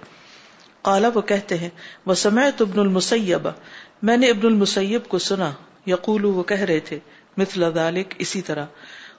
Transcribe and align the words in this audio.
کالا 0.88 1.08
وہ 1.14 1.20
کہتے 1.30 1.58
ہیں 1.58 1.68
وہ 2.06 2.14
سمیت 2.24 2.60
ابن 2.62 2.78
المسیب 2.80 3.48
میں 4.10 4.16
نے 4.16 4.30
ابن 4.30 4.46
المسیب 4.46 5.08
کو 5.14 5.18
سنا 5.28 5.50
یقول 5.90 6.24
وہ 6.24 6.42
کہہ 6.52 6.60
رہے 6.70 6.80
تھے 6.90 6.98
مثل 7.36 7.64
ذالک 7.74 8.14
اسی 8.26 8.42
طرح 8.50 8.66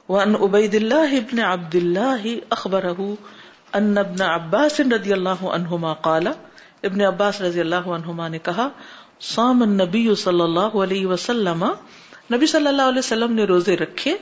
وان 0.09 0.35
عبید 0.43 0.75
اللہ 0.75 1.13
ابن 1.21 1.39
عبد 1.47 1.75
اللہ 1.81 2.27
اخبر 2.59 2.85
ان 2.99 3.97
ابن 3.97 4.21
عباس 4.29 4.79
رضی 4.93 5.13
اللہ 5.13 5.43
عنہما 5.53 5.93
قال 6.09 6.27
ابن 6.87 7.01
عباس 7.05 7.41
رضی 7.41 7.59
اللہ 7.61 7.87
عنہما 7.95 8.27
نے 8.33 8.39
کہا 8.43 8.67
سام 9.29 9.63
نبی 9.81 10.03
صلی 10.17 10.41
اللہ 10.41 10.75
علیہ 10.83 11.07
وسلم 11.07 11.65
نبی 12.33 12.45
صلی 12.47 12.67
اللہ 12.67 12.91
علیہ 12.91 12.99
وسلم 12.99 13.33
نے 13.39 13.43
روزے 13.51 13.75
رکھے 13.77 14.15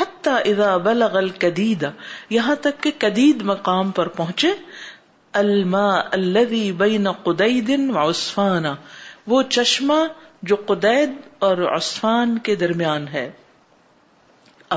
حتی 0.00 0.30
اذا 0.50 0.76
بلغ 0.84 1.16
القدید 1.18 1.84
یہاں 2.30 2.54
تک 2.66 2.82
کہ 2.82 2.90
قدید 3.06 3.42
مقام 3.50 3.90
پر 3.98 4.08
پہنچے 4.20 4.52
الماء 5.40 6.00
الذي 6.18 6.70
بین 6.82 7.10
قدید 7.24 7.70
وعصفان 7.94 8.66
وہ 9.32 9.42
چشمہ 9.58 9.94
جو 10.50 10.56
قدید 10.66 11.14
اور 11.46 11.62
عصفان 11.76 12.38
کے 12.48 12.54
درمیان 12.56 13.08
ہے 13.12 13.30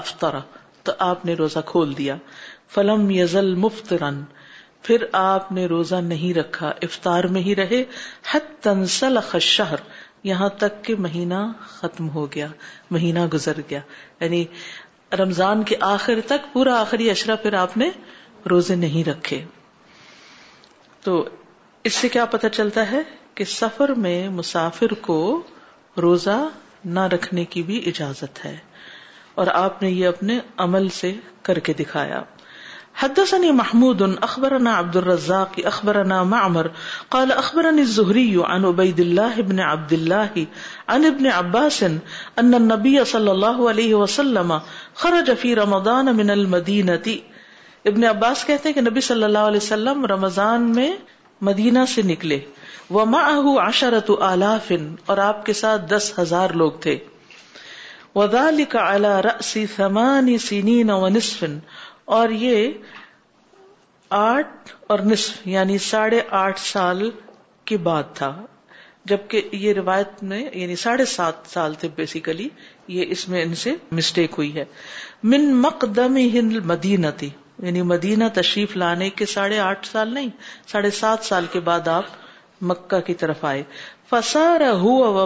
افطرہ 0.02 0.40
تو 0.84 0.92
آپ 1.10 1.26
نے 1.26 1.34
روزہ 1.44 1.60
کھول 1.66 1.98
دیا 1.98 2.16
فلم 2.76 3.10
یزل 3.12 3.54
مفترن 3.66 4.22
پھر 4.84 5.04
آپ 5.18 5.52
نے 5.52 5.66
روزہ 5.72 5.96
نہیں 6.04 6.34
رکھا 6.34 6.68
افطار 6.86 7.24
میں 7.34 7.42
ہی 7.42 7.56
رہے 7.56 7.84
تنسل 8.68 9.20
خشہر 9.30 9.80
یہاں 10.30 10.48
تک 10.64 10.84
کہ 10.86 10.96
مہینہ 11.06 11.42
ختم 11.68 12.10
ہو 12.16 12.26
گیا 12.36 12.48
مہینہ 12.92 13.26
گزر 13.34 13.60
گیا 13.70 13.80
یعنی 14.20 14.44
رمضان 15.20 15.64
کے 15.72 15.76
آخر 15.90 16.20
تک 16.28 16.52
پورا 16.54 16.80
آخری 16.82 17.10
اشرا 17.10 17.36
پھر 17.44 17.54
آپ 17.62 17.78
نے 17.78 17.90
روزے 18.50 18.76
نہیں 18.84 19.08
رکھے 19.10 19.44
تو 21.04 21.24
اس 21.90 21.94
سے 21.94 22.10
کیا 22.10 22.26
پتہ 22.36 22.48
چلتا 22.54 22.90
ہے 22.92 23.02
کہ 23.36 23.44
سفر 23.54 23.94
میں 24.06 24.18
مسافر 24.40 24.94
کو 25.08 25.18
روزہ 26.02 26.38
نہ 26.98 27.08
رکھنے 27.14 27.46
کی 27.56 27.62
بھی 27.64 27.82
اجازت 27.90 28.44
ہے 28.46 28.58
اور 29.42 29.48
آپ 29.54 29.82
نے 29.82 29.90
یہ 29.90 30.08
اپنے 30.08 30.40
عمل 30.68 30.88
سے 31.02 31.12
کر 31.50 31.60
کے 31.68 31.74
دکھایا 31.82 32.22
حدثني 33.00 33.52
محمود 33.58 34.02
اخبرنا 34.24 34.72
عبد 34.78 34.96
الرزاق 35.02 35.54
اخبرنا 35.72 36.24
معمر 36.34 36.70
قال 37.16 37.32
اخبرني 37.32 37.82
الزهري 37.82 38.42
عن 38.54 38.66
عبيد 38.70 39.00
الله 39.04 39.42
بن 39.52 39.60
عبد 39.68 39.94
الله 39.98 40.46
عن 40.90 41.06
ابن 41.12 41.28
عباس 41.36 41.84
ان 41.84 42.54
النبي 42.56 43.04
صلى 43.06 43.32
الله 43.32 43.70
عليه 43.70 43.96
وسلم 43.96 44.60
خرج 45.04 45.34
في 45.46 45.54
رمضان 45.62 46.16
من 46.22 46.30
المدينه 46.36 47.16
ابن 47.92 48.04
عباس 48.08 48.44
کہتے 48.48 48.70
ہیں 48.70 48.74
کہ 48.74 48.82
نبی 48.88 49.02
صلی 49.10 49.24
اللہ 49.30 49.46
علیہ 49.52 49.60
وسلم 49.66 50.04
رمضان 50.14 50.70
میں 50.80 50.90
مدینہ 51.52 51.86
سے 51.94 52.02
نکلے 52.10 52.40
ومعه 52.96 53.52
عشرة 53.62 54.18
آلاف 54.28 54.72
اور 55.14 55.22
آپ 55.28 55.46
کے 55.46 55.54
ساتھ 55.62 55.88
دس 55.94 56.12
ہزار 56.20 56.54
لوگ 56.64 56.78
تھے 56.86 56.98
وذلك 58.16 58.76
على 58.76 59.16
رأس 59.28 59.52
ثمان 59.78 60.30
سنين 60.50 60.92
ونصف 61.06 61.44
اور 62.18 62.30
یہ 62.44 62.72
آٹھ 64.18 64.72
اور 64.92 65.00
نصف 65.10 65.48
یعنی 65.48 65.78
ساڑھے 65.92 66.22
آٹھ 66.46 66.60
سال 66.60 67.10
کے 67.66 67.78
بعد 67.90 68.14
تھا 68.16 68.34
جبکہ 69.12 69.50
یہ 69.56 69.74
روایت 69.74 70.24
میں 70.32 70.44
یعنی 70.54 70.76
ساڑھے 70.82 71.06
سات 71.12 71.48
سال 71.50 71.74
تھے 71.80 71.88
بیسیکلی 71.96 72.48
یہ 72.96 73.12
اس 73.14 73.28
میں 73.30 73.42
ان 73.44 73.56
سے 73.64 73.74
مسٹیک 74.00 74.34
ہوئی 74.38 74.54
ہے 74.56 74.64
من 75.34 75.52
مقدم 75.62 76.18
ہند 76.34 76.58
مدینہ 76.72 77.08
تھی 77.18 77.30
یعنی 77.64 77.82
مدینہ 77.94 78.24
تشریف 78.34 78.76
لانے 78.78 79.10
کے 79.22 79.26
ساڑھے 79.34 79.60
آٹھ 79.60 79.88
سال 79.88 80.14
نہیں 80.14 80.30
ساڑھے 80.72 80.92
سات 81.00 81.26
سال 81.26 81.46
کے 81.52 81.60
بعد 81.70 81.88
آپ 81.98 82.06
مکہ 82.72 83.00
کی 83.08 83.14
طرف 83.24 83.44
آئے 83.46 83.64
فسا 84.10 84.48
رحو 84.60 84.96
او 85.04 85.26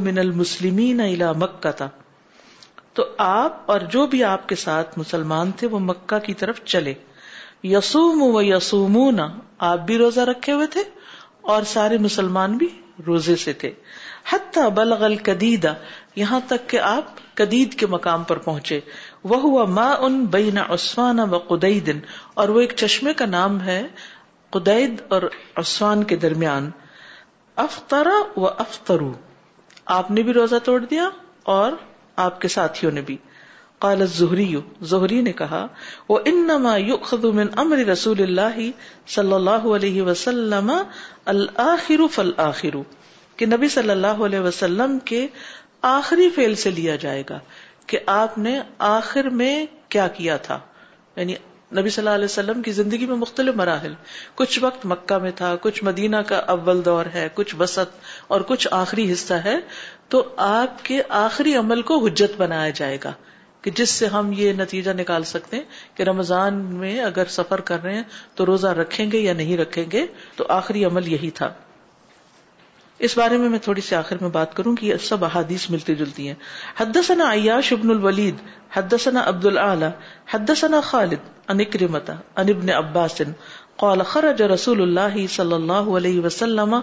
من 0.00 0.18
المسلمین 0.18 1.00
الى 1.00 1.32
مکہ 1.42 1.70
تھا 1.76 1.88
تو 2.96 3.04
آپ 3.22 3.70
اور 3.72 3.80
جو 3.92 4.06
بھی 4.12 4.22
آپ 4.24 4.48
کے 4.48 4.54
ساتھ 4.60 4.98
مسلمان 4.98 5.50
تھے 5.60 5.66
وہ 5.72 5.78
مکہ 5.86 6.18
کی 6.26 6.34
طرف 6.42 6.62
چلے 6.72 6.92
یسوم 7.72 8.22
و 8.22 9.08
آپ 9.70 9.80
بھی 9.86 9.96
روزہ 10.02 10.20
رکھے 10.30 10.52
ہوئے 10.52 10.66
تھے 10.76 10.82
اور 11.54 11.62
سارے 11.72 11.98
مسلمان 12.04 12.56
بھی 12.62 12.68
روزے 13.06 13.34
سے 13.42 13.52
تھے 13.62 13.70
بلغل 14.76 15.14
مقام 17.94 18.22
پر 18.30 18.38
پہنچے 18.46 18.78
وہ 19.32 19.40
ہوا 19.42 19.64
ما 19.78 19.88
ان 20.08 20.18
بین 20.36 20.58
عثمان 20.66 21.20
و 21.26 21.38
قدید 21.48 21.90
اور 22.44 22.48
وہ 22.56 22.60
ایک 22.60 22.72
چشمے 22.84 23.14
کا 23.20 23.26
نام 23.34 23.60
ہے 23.66 23.80
قدید 24.56 25.02
اور 25.16 25.28
عثمان 25.64 26.04
کے 26.12 26.16
درمیان 26.24 26.70
افطرا 27.66 28.20
و 28.36 28.46
افطرو 28.66 29.12
آپ 30.00 30.10
نے 30.16 30.22
بھی 30.28 30.32
روزہ 30.40 30.64
توڑ 30.70 30.78
دیا 30.84 31.08
اور 31.58 31.78
آپ 32.24 32.40
کے 32.40 32.48
ساتھیوں 32.56 32.90
نے 32.92 33.00
بھی 33.06 33.16
الزہری 33.86 34.54
زہری 34.90 35.20
نے 35.22 35.32
کہا 35.40 35.66
وہ 36.08 36.18
انما 36.26 36.74
امر 37.62 37.84
رسول 37.90 38.22
اللہ 38.22 38.58
صلی 39.14 39.32
اللہ 39.32 39.66
علیہ 39.76 40.02
وسلم 40.02 40.70
کہ 43.40 43.46
نبی 43.46 43.68
صلی 43.74 43.90
اللہ 43.90 44.22
علیہ 44.26 44.38
وسلم 44.46 44.98
کے 45.10 45.26
آخری 45.92 46.28
فیل 46.34 46.54
سے 46.62 46.70
لیا 46.76 46.94
جائے 47.06 47.22
گا 47.30 47.38
کہ 47.86 47.98
آپ 48.14 48.38
نے 48.46 48.58
آخر 48.92 49.28
میں 49.40 49.54
کیا 49.94 50.06
کیا 50.16 50.36
تھا 50.48 50.58
یعنی 51.16 51.34
نبی 51.78 51.90
صلی 51.90 52.02
اللہ 52.02 52.14
علیہ 52.14 52.24
وسلم 52.24 52.62
کی 52.62 52.72
زندگی 52.72 53.06
میں 53.06 53.16
مختلف 53.16 53.54
مراحل 53.56 53.94
کچھ 54.40 54.58
وقت 54.62 54.86
مکہ 54.92 55.18
میں 55.22 55.30
تھا 55.36 55.54
کچھ 55.60 55.82
مدینہ 55.84 56.16
کا 56.26 56.36
اول 56.54 56.84
دور 56.84 57.06
ہے 57.14 57.28
کچھ 57.34 57.54
وسط 57.58 57.94
اور 58.36 58.40
کچھ 58.50 58.66
آخری 58.80 59.10
حصہ 59.12 59.34
ہے 59.44 59.56
تو 60.10 60.22
آپ 60.48 60.84
کے 60.84 61.00
آخری 61.20 61.54
عمل 61.56 61.80
کو 61.90 61.96
حجت 62.06 62.36
بنایا 62.40 62.70
جائے 62.80 62.98
گا 63.04 63.12
کہ 63.62 63.70
جس 63.78 63.90
سے 64.00 64.06
ہم 64.14 64.30
یہ 64.40 64.52
نتیجہ 64.58 64.90
نکال 64.98 65.24
سکتے 65.34 65.56
ہیں 65.56 65.94
کہ 65.96 66.02
رمضان 66.08 66.58
میں 66.82 66.98
اگر 67.06 67.32
سفر 67.36 67.60
کر 67.70 67.80
رہے 67.82 67.94
ہیں 67.94 68.02
تو 68.36 68.46
روزہ 68.50 68.66
رکھیں 68.80 69.04
گے 69.12 69.18
یا 69.18 69.32
نہیں 69.40 69.56
رکھیں 69.60 69.84
گے 69.92 70.04
تو 70.36 70.44
آخری 70.58 70.84
عمل 70.90 71.08
یہی 71.12 71.30
تھا 71.38 71.48
اس 73.06 73.16
بارے 73.18 73.36
میں 73.40 73.48
میں 73.54 73.58
تھوڑی 73.64 73.80
سی 73.88 73.94
آخر 73.96 74.16
میں 74.20 74.28
بات 74.34 74.54
کروں 74.56 74.74
کہ 74.76 74.96
سب 75.08 75.24
احادیث 75.24 75.68
ملتی 75.70 75.94
جلتی 75.94 76.28
ہیں 76.28 76.34
حدثنا 76.78 77.32
عیاش 77.32 77.72
ابن 77.72 77.90
الولید 77.94 78.36
حدثنا 78.76 79.22
عبد 79.32 79.44
العلی 79.50 79.86
حدثنا 80.34 80.80
خالد 80.90 81.28
انکر 81.56 81.82
ان 81.88 82.16
ابن 82.36 82.70
عباس 82.76 83.20
خرج 83.80 84.40
رسول 84.50 84.80
اللہ 84.82 85.16
صلی 85.30 85.52
اللہ 85.54 85.88
علیہ 85.96 86.20
وسلم 86.24 86.74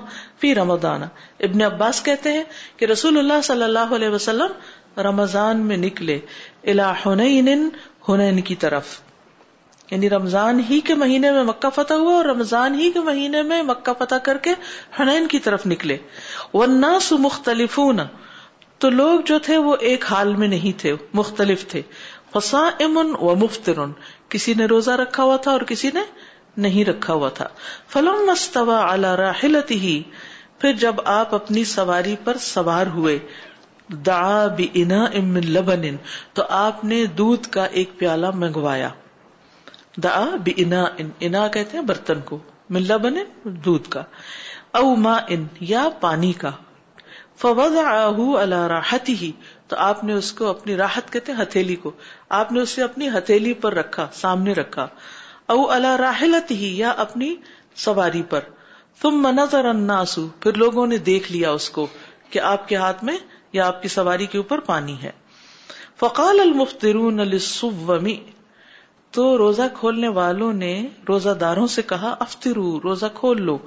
فی 0.41 0.53
رمضان 0.55 1.03
ابن 1.47 1.61
عباس 1.67 2.01
کہتے 2.03 2.31
ہیں 2.33 2.43
کہ 2.77 2.85
رسول 2.91 3.17
اللہ 3.19 3.41
صلی 3.43 3.63
اللہ 3.63 3.93
علیہ 3.95 4.09
وسلم 4.15 4.99
رمضان 5.07 5.65
میں 5.67 5.77
نکلے 5.77 6.19
حنین 7.05 7.47
ہنین 8.09 8.41
کی 8.49 8.55
طرف 8.65 8.91
یعنی 9.91 10.09
رمضان 10.09 10.59
ہی 10.69 10.79
کے 10.89 10.95
مہینے 11.03 11.31
میں 11.31 11.43
مکہ 11.43 11.69
فتح 11.75 12.03
ہوا 12.03 12.13
اور 12.15 12.25
رمضان 12.25 12.79
ہی 12.79 12.91
کے 12.91 12.99
مہینے 13.07 13.41
میں 13.53 13.61
مکہ 13.71 13.93
فتح 13.99 14.21
کر 14.27 14.37
کے 14.47 14.53
حنین 14.99 15.27
کی 15.33 15.39
طرف 15.47 15.65
نکلے 15.73 15.97
والناس 16.53 17.11
مختلفون 17.25 17.97
مختلف 17.97 18.79
تو 18.83 18.89
لوگ 18.99 19.19
جو 19.31 19.37
تھے 19.47 19.57
وہ 19.67 19.75
ایک 19.89 20.05
حال 20.11 20.35
میں 20.43 20.47
نہیں 20.53 20.79
تھے 20.79 20.93
مختلف 21.21 21.67
تھے 21.71 21.81
فصائم 22.35 22.97
و 23.19 23.35
مفترن 23.43 23.91
کسی 24.35 24.53
نے 24.61 24.65
روزہ 24.75 24.91
رکھا 25.03 25.23
ہوا 25.23 25.35
تھا 25.47 25.51
اور 25.51 25.61
کسی 25.73 25.89
نے 25.93 26.01
نہیں 26.65 26.85
رکھا 26.85 27.13
ہوا 27.13 27.29
تھا 27.37 27.47
فلم 27.89 28.25
مستوا 28.27 28.81
ہی 29.71 30.01
پھر 30.59 30.73
جب 30.79 30.95
آپ 31.13 31.33
اپنی 31.35 31.63
سواری 31.73 32.15
پر 32.23 32.37
سوار 32.41 32.87
ہوئے 32.95 33.17
دا 34.05 34.47
بنا 34.57 35.03
لبن 35.47 35.95
تو 36.33 36.43
آپ 36.57 36.83
نے 36.91 37.05
دودھ 37.17 37.47
کا 37.53 37.63
ایک 37.79 37.97
پیالہ 37.99 38.29
منگوایا 38.33 38.89
دا 40.03 40.19
بنا 40.45 40.83
ان 40.97 41.35
کہتے 41.53 41.77
ہیں 41.77 41.83
برتن 41.85 42.19
کو 42.25 42.37
لبن 42.87 43.17
دودھ 43.65 43.89
کا 43.95 44.03
او 44.79 44.85
ما 45.05 45.17
ان 45.35 45.45
یا 45.71 45.87
پانی 46.01 46.31
کا 46.43 46.51
فو 47.41 47.51
اللہ 48.37 48.65
راحت 48.69 49.09
ہی 49.21 49.31
تو 49.67 49.75
آپ 49.89 50.03
نے 50.03 50.13
اس 50.13 50.31
کو 50.39 50.47
اپنی 50.49 50.75
راحت 50.77 51.11
کہتے 51.13 51.31
ہتھیلی 51.41 51.75
کو 51.83 51.91
آپ 52.39 52.51
نے 52.51 52.61
اسے 52.61 52.81
اپنی 52.83 53.09
ہتھیلی 53.17 53.53
پر 53.65 53.73
رکھا 53.73 54.07
سامنے 54.21 54.53
رکھا 54.59 54.87
او 55.51 55.69
اللہ 55.71 55.95
راہلت 55.99 56.51
ہی 56.59 56.73
یا 56.77 56.89
اپنی 57.05 57.33
سواری 57.85 58.21
پر 58.29 58.39
تم 59.01 59.21
منظر 59.23 59.65
اناسو 59.65 60.27
پھر 60.41 60.57
لوگوں 60.57 60.85
نے 60.87 60.97
دیکھ 61.07 61.31
لیا 61.31 61.51
اس 61.51 61.69
کو 61.77 61.85
کہ 62.29 62.39
آپ 62.49 62.67
کے 62.67 62.75
ہاتھ 62.83 63.03
میں 63.05 63.15
یا 63.53 63.65
آپ 63.67 63.81
کی 63.81 63.87
سواری 63.95 64.25
کے 64.33 64.37
اوپر 64.37 64.59
پانی 64.69 64.95
ہے 65.01 65.11
فقال 65.99 66.39
المفترون 66.39 67.39
سمی 67.47 68.15
تو 69.17 69.37
روزہ 69.37 69.61
کھولنے 69.79 70.07
والوں 70.19 70.53
نے 70.63 70.71
روزہ 71.09 71.29
داروں 71.39 71.67
سے 71.75 71.81
کہا 71.91 72.15
افطرو 72.27 72.79
روزہ 72.83 73.05
کھول 73.15 73.41
لو 73.45 73.57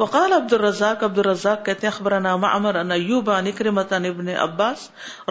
وقال 0.00 0.32
عبد 0.34 0.52
الرزاق 0.56 1.02
عبد 1.06 1.18
الرزاق 1.22 1.64
کہتے 1.64 1.86
ہیں 1.86 1.92
اخبرنا 1.94 2.30
معمر 2.42 2.76
ان 2.82 2.92
ایوب 2.94 3.26
عن 3.30 3.46
اکرمۃ 3.48 3.90
ابن 4.10 4.28
عباس 4.44 4.84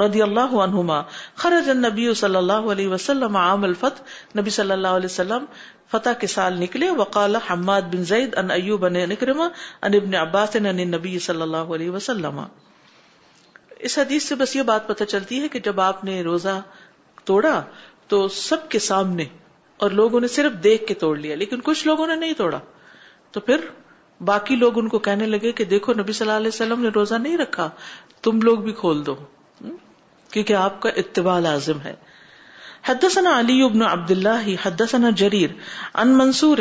رضی 0.04 0.22
اللہ 0.26 0.52
عنہما 0.66 0.98
خرج 1.44 1.70
النبی 1.74 2.04
صلی 2.20 2.36
اللہ 2.42 2.68
علیہ 2.74 2.88
وسلم 2.92 3.38
عام 3.46 3.64
الفتح 3.70 4.38
نبی 4.40 4.50
صلی 4.58 4.72
اللہ 4.76 5.00
علیہ 5.00 5.12
وسلم 5.12 5.46
فتح 5.92 6.20
کے 6.22 6.28
سال 6.36 6.60
نکلے 6.62 6.90
وقال 7.02 7.36
حماد 7.50 7.90
بن 7.96 8.04
زید 8.12 8.36
ان 8.44 8.52
ایوب 8.58 8.88
نے 8.98 9.04
اکرمہ 9.18 9.48
ان 9.90 10.00
ابن 10.02 10.16
عباس 10.26 10.56
نے 10.56 10.70
ان 10.76 10.84
نبی 10.92 11.18
صلی 11.30 11.42
اللہ 11.48 11.74
علیہ 11.80 11.90
وسلم 11.98 12.40
اس 13.90 13.98
حدیث 14.04 14.28
سے 14.30 14.36
بس 14.46 14.56
یہ 14.56 14.70
بات 14.72 14.88
پتہ 14.94 15.10
چلتی 15.16 15.42
ہے 15.42 15.48
کہ 15.56 15.60
جب 15.72 15.82
آپ 15.90 16.04
نے 16.12 16.22
روزہ 16.32 16.58
توڑا 17.32 17.56
تو 18.14 18.28
سب 18.44 18.70
کے 18.76 18.80
سامنے 18.94 19.26
اور 19.86 20.00
لوگوں 20.04 20.20
نے 20.22 20.34
صرف 20.40 20.64
دیکھ 20.64 20.86
کے 20.88 20.94
توڑ 21.08 21.16
لیا 21.26 21.36
لیکن 21.46 21.70
کچھ 21.72 21.86
لوگوں 21.88 22.08
نے 22.14 22.24
نہیں 22.26 22.34
توڑا 22.46 22.60
تو 23.38 23.48
پھر 23.50 23.70
باقی 24.28 24.56
لوگ 24.56 24.78
ان 24.80 24.88
کو 24.94 25.00
کہنے 25.08 25.26
لگے 25.26 25.52
کہ 25.58 25.64
دیکھو 25.74 25.94
نبی 25.98 26.14
صلی 26.14 26.26
اللہ 26.28 26.38
علیہ 26.38 26.48
وسلم 26.54 26.82
نے 26.84 26.90
روزہ 26.96 27.16
نہیں 27.26 27.38
رکھا 27.38 27.70
تم 28.28 28.42
لوگ 28.42 28.58
بھی 28.68 28.72
کھول 28.80 29.06
دو 29.06 29.16
کیونکہ 30.34 30.54
آپ 30.54 30.80
کا 30.82 30.90
اتباع 31.04 31.40
لازم 31.40 31.80
ہے 31.84 31.94
حدثنا 32.88 33.38
علی 33.40 33.62
عبد 33.86 34.12
اللہ 34.12 34.48
حدثنا 34.66 35.10
جریر 35.22 35.50
ان 35.54 36.00
ان 36.00 36.10
ان 36.12 36.18
منصور 36.18 36.58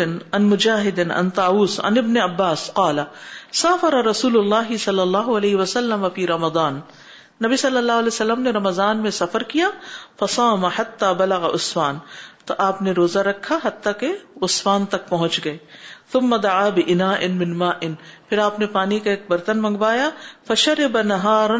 مجاہد 0.52 1.00
تاؤس 1.34 1.78
ان 1.84 1.98
ابن 1.98 2.16
عباس 2.22 2.70
قال 2.74 2.98
سافر 3.64 3.94
رسول 4.08 4.38
اللہ 4.38 4.76
صلی 4.84 5.00
اللہ 5.00 5.28
علیہ 5.36 5.56
وسلم 5.56 6.06
فی 6.14 6.26
رمضان 6.26 6.80
نبی 7.44 7.56
صلی 7.56 7.76
اللہ 7.76 8.00
علیہ 8.02 8.12
وسلم 8.14 8.40
نے 8.42 8.50
رمضان 8.52 8.98
میں 9.02 9.10
سفر 9.18 9.42
کیا 9.52 9.68
فصام 10.20 10.64
حتی 10.78 11.12
بلغ 11.18 11.46
عثمان 11.54 11.98
تو 12.46 12.54
آپ 12.66 12.80
نے 12.82 12.92
روزہ 12.92 13.18
رکھا 13.28 13.58
حتیٰ 13.64 13.92
کہ 14.00 14.12
عثمان 14.42 14.84
تک 14.94 15.08
پہنچ 15.08 15.44
گئے 15.44 15.56
تم 16.12 16.34
بنا 16.42 17.08
ان 17.26 17.34
منما 17.40 17.66
ان 17.86 17.94
پھر 18.28 18.38
آپ 18.44 18.58
نے 18.60 18.66
پانی 18.76 18.98
کا 19.06 19.10
ایک 19.10 19.24
برتن 19.30 19.60
منگوایا 19.62 20.08
فشر 20.50 20.80
بنہار 20.92 21.50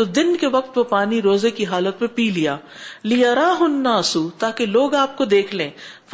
تو 0.00 0.04
دن 0.18 0.34
کے 0.42 0.46
وقت 0.56 0.78
وہ 0.78 0.84
پانی 0.92 1.20
روزے 1.22 1.50
کی 1.60 1.64
حالت 1.72 2.00
میں 2.02 2.08
پی 2.20 2.28
لیا 2.36 2.56
لیا 3.14 3.34
راہ 3.40 3.62
ناسو 3.78 4.28
تاکہ 4.44 4.66
لوگ 4.78 4.94
آپ 5.04 5.16
کو 5.18 5.24
دیکھ 5.34 5.54
لیں 5.62 5.70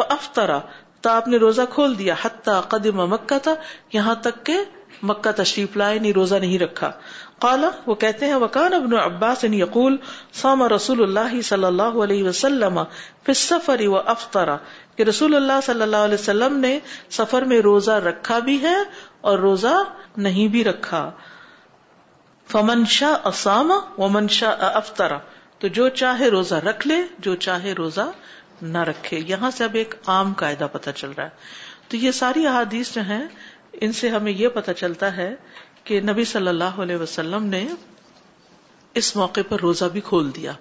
افطرا 0.09 0.59
تو 1.03 1.11
آپ 1.11 1.29
نے 1.29 1.37
روزہ 1.47 1.63
کھول 1.75 1.99
دیا 1.99 2.15
حتہ 2.23 2.61
قدم 2.75 3.05
مکہ 3.13 3.39
تھا 3.45 3.55
یہاں 3.93 4.15
تک 4.29 4.45
کہ 4.47 4.57
مکہ 5.11 5.31
تشریف 5.43 5.77
لائے 5.77 5.99
نہیں 6.03 6.13
روزہ 6.19 6.35
نہیں 6.45 6.59
رکھا 6.59 6.91
کالا 7.45 7.69
وہ 7.87 7.95
کہتے 8.05 8.27
ہیں 8.27 8.35
وکان 8.43 8.75
ابن 8.75 8.95
عباس 9.01 9.45
ان 9.49 9.55
یقول 9.55 9.97
رسول 10.75 11.03
اللہ 11.07 11.41
صلی 11.49 11.67
اللہ 11.71 11.99
علیہ 12.05 12.25
وسلم 12.29 12.79
و 12.79 13.97
افطرا 14.15 14.57
کہ 14.97 15.03
رسول 15.09 15.37
اللہ 15.37 15.61
صلی 15.67 15.83
اللہ 15.89 16.07
علیہ 16.09 16.21
وسلم 16.21 16.57
نے 16.67 16.79
سفر 17.19 17.45
میں 17.53 17.61
روزہ 17.69 17.99
رکھا 18.07 18.39
بھی 18.49 18.59
ہے 18.63 18.77
اور 19.31 19.39
روزہ 19.49 19.75
نہیں 20.29 20.49
بھی 20.57 20.65
رکھا 20.71 21.03
فمن 22.53 22.85
شاہ 22.99 23.27
اسام 23.33 23.73
و 23.73 24.09
من 24.19 24.29
شاہ 24.39 24.65
افطارا 24.73 25.19
تو 25.63 25.69
جو 25.81 25.89
چاہے 26.03 26.29
روزہ 26.39 26.55
رکھ 26.71 26.87
لے 26.89 26.99
جو 27.27 27.35
چاہے 27.49 27.73
روزہ 27.83 28.07
نہ 28.75 28.83
رکھے 28.89 29.21
یہاں 29.29 29.51
سے 29.59 29.65
اب 29.65 29.75
ایک 29.81 29.95
عام 30.15 30.33
قاعدہ 30.43 30.67
پتہ 30.73 30.91
چل 31.03 31.11
رہا 31.17 31.25
ہے 31.25 31.93
تو 31.93 31.97
یہ 32.03 32.13
ساری 32.21 32.47
احادیث 32.47 32.95
جو 32.95 33.01
ہیں 33.09 33.23
ان 33.83 33.93
سے 34.01 34.09
ہمیں 34.11 34.33
یہ 34.33 34.49
پتہ 34.55 34.71
چلتا 34.77 35.17
ہے 35.17 35.35
کہ 35.85 36.01
نبی 36.01 36.25
صلی 36.25 36.49
اللہ 36.49 36.79
علیہ 36.85 36.97
وسلم 36.97 37.45
نے 37.55 37.67
اس 39.01 39.15
موقع 39.17 39.41
پر 39.49 39.61
روزہ 39.61 39.85
بھی 39.93 40.01
کھول 40.09 40.31
دیا 40.37 40.53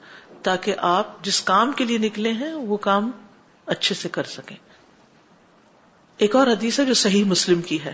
تاکہ 0.44 0.76
آپ 0.92 1.24
جس 1.24 1.42
کام 1.50 1.72
کے 1.78 1.86
لیے 1.86 1.98
نکلے 2.08 2.32
ہیں 2.40 2.54
وہ 2.54 2.78
کام 2.88 3.12
اچھے 3.76 3.96
سے 3.96 4.10
کر 4.18 4.24
سکیں 4.32 4.56
ایک 6.26 6.36
اور 6.36 6.48
حدیث 6.48 6.80
ہے 6.80 6.86
جو 6.86 6.94
صحیح 7.04 7.24
مسلم 7.26 7.62
کی 7.70 7.84
ہے 7.84 7.94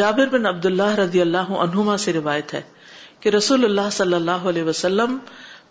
جابر 0.00 0.28
بن 0.32 0.46
عبداللہ 0.46 0.94
رضی 0.98 1.20
اللہ 1.20 1.50
عنہما 1.64 1.96
سے 2.04 2.12
روایت 2.12 2.54
ہے 2.54 2.60
کہ 3.20 3.28
رسول 3.36 3.64
اللہ 3.64 3.90
صلی 3.92 4.14
اللہ 4.14 4.48
علیہ 4.50 4.62
وسلم 4.64 5.16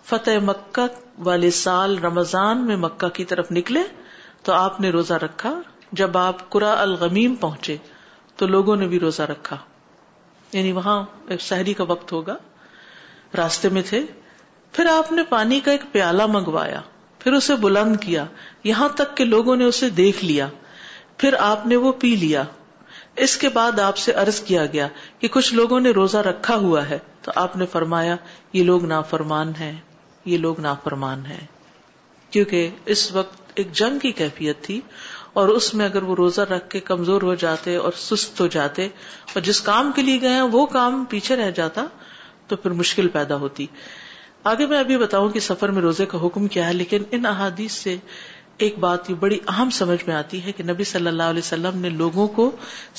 فتح 0.10 0.40
مکہ 0.44 0.86
والے 1.28 1.50
سال 1.60 1.98
رمضان 2.04 2.66
میں 2.68 2.76
مکہ 2.86 3.10
کی 3.20 3.26
طرف 3.32 3.52
نکلے 3.52 3.80
تو 4.44 4.54
آپ 4.54 4.80
نے 4.82 4.90
روزہ 4.92 5.14
رکھا 5.24 5.54
جب 6.02 6.18
آپ 6.18 6.50
قرا 6.52 6.72
الغمیم 6.82 7.36
پہنچے 7.42 7.78
تو 8.38 8.48
لوگوں 8.48 8.76
نے 8.76 8.88
بھی 8.88 9.00
روزہ 9.00 9.22
رکھا 9.32 9.58
یعنی 10.52 10.72
وہاں 10.72 11.02
شہری 11.48 11.74
کا 11.74 11.84
وقت 11.88 12.12
ہوگا 12.12 12.36
راستے 13.38 13.70
میں 13.78 13.82
تھے 13.90 14.02
پھر 14.74 14.86
آپ 14.92 15.12
نے 15.12 15.24
پانی 15.30 15.60
کا 15.68 15.72
ایک 15.72 15.82
پیالہ 15.92 16.26
منگوایا 16.34 16.82
پھر 17.20 17.34
اسے 17.34 17.56
بلند 17.62 17.96
کیا 18.02 18.26
یہاں 18.64 18.88
تک 18.98 19.16
کہ 19.18 19.26
لوگوں 19.26 19.56
نے 19.62 19.66
اسے 19.66 19.90
دیکھ 20.02 20.24
لیا 20.26 20.48
پھر 21.18 21.36
آپ 21.40 21.66
نے 21.68 21.76
وہ 21.86 21.92
پی 22.00 22.16
لیا 22.22 22.44
اس 23.26 23.38
کے 23.42 23.50
بعد 23.56 23.80
آپ 23.80 23.98
سے 23.98 24.14
عرض 24.22 24.40
کیا 24.48 24.66
گیا 24.74 24.88
کہ 25.20 25.28
کچھ 25.32 25.54
لوگوں 25.54 25.80
نے 25.80 25.92
روزہ 25.98 26.18
رکھا 26.28 26.56
ہوا 26.64 26.88
ہے 26.90 26.98
تو 27.28 27.32
آپ 27.44 27.56
نے 27.58 27.66
فرمایا 27.72 28.16
یہ 28.54 28.64
لوگ 28.72 28.86
نافرمان 28.86 29.52
ہیں 29.60 29.74
یہ 30.32 30.38
لوگ 30.46 30.60
نافرمان 30.66 31.26
ہیں 31.26 31.46
کیونکہ 32.32 32.70
اس 32.96 33.12
وقت 33.16 33.52
ایک 33.62 33.72
جنگ 33.82 34.00
کی 34.00 34.12
کیفیت 34.22 34.64
تھی 34.64 34.80
اور 35.40 35.48
اس 35.52 35.66
میں 35.80 35.86
اگر 35.86 36.04
وہ 36.10 36.16
روزہ 36.16 36.42
رکھ 36.50 36.70
کے 36.70 36.80
کمزور 36.90 37.22
ہو 37.30 37.34
جاتے 37.40 37.76
اور 37.88 37.94
سست 38.02 38.40
ہو 38.42 38.46
جاتے 38.52 38.86
اور 39.34 39.42
جس 39.48 39.60
کام 39.62 39.92
کے 39.96 40.02
لیے 40.02 40.22
گئے 40.22 40.42
وہ 40.52 40.66
کام 40.76 41.04
پیچھے 41.14 41.36
رہ 41.42 41.50
جاتا 41.58 41.86
تو 42.48 42.56
پھر 42.66 42.72
مشکل 42.82 43.08
پیدا 43.16 43.36
ہوتی 43.42 43.66
آگے 44.52 44.66
میں 44.74 44.78
ابھی 44.80 44.98
بتاؤں 44.98 45.30
کہ 45.36 45.40
سفر 45.50 45.72
میں 45.78 45.82
روزے 45.82 46.06
کا 46.14 46.22
حکم 46.26 46.48
کیا 46.56 46.68
ہے 46.68 46.74
لیکن 46.74 47.04
ان 47.18 47.26
احادیث 47.34 47.74
سے 47.86 47.96
ایک 48.68 48.78
بات 48.86 49.10
یہ 49.10 49.16
بڑی 49.26 49.38
اہم 49.56 49.70
سمجھ 49.80 50.00
میں 50.08 50.16
آتی 50.16 50.44
ہے 50.46 50.52
کہ 50.58 50.64
نبی 50.70 50.84
صلی 50.94 51.08
اللہ 51.12 51.34
علیہ 51.34 51.46
وسلم 51.46 51.80
نے 51.88 51.90
لوگوں 52.04 52.28
کو 52.40 52.50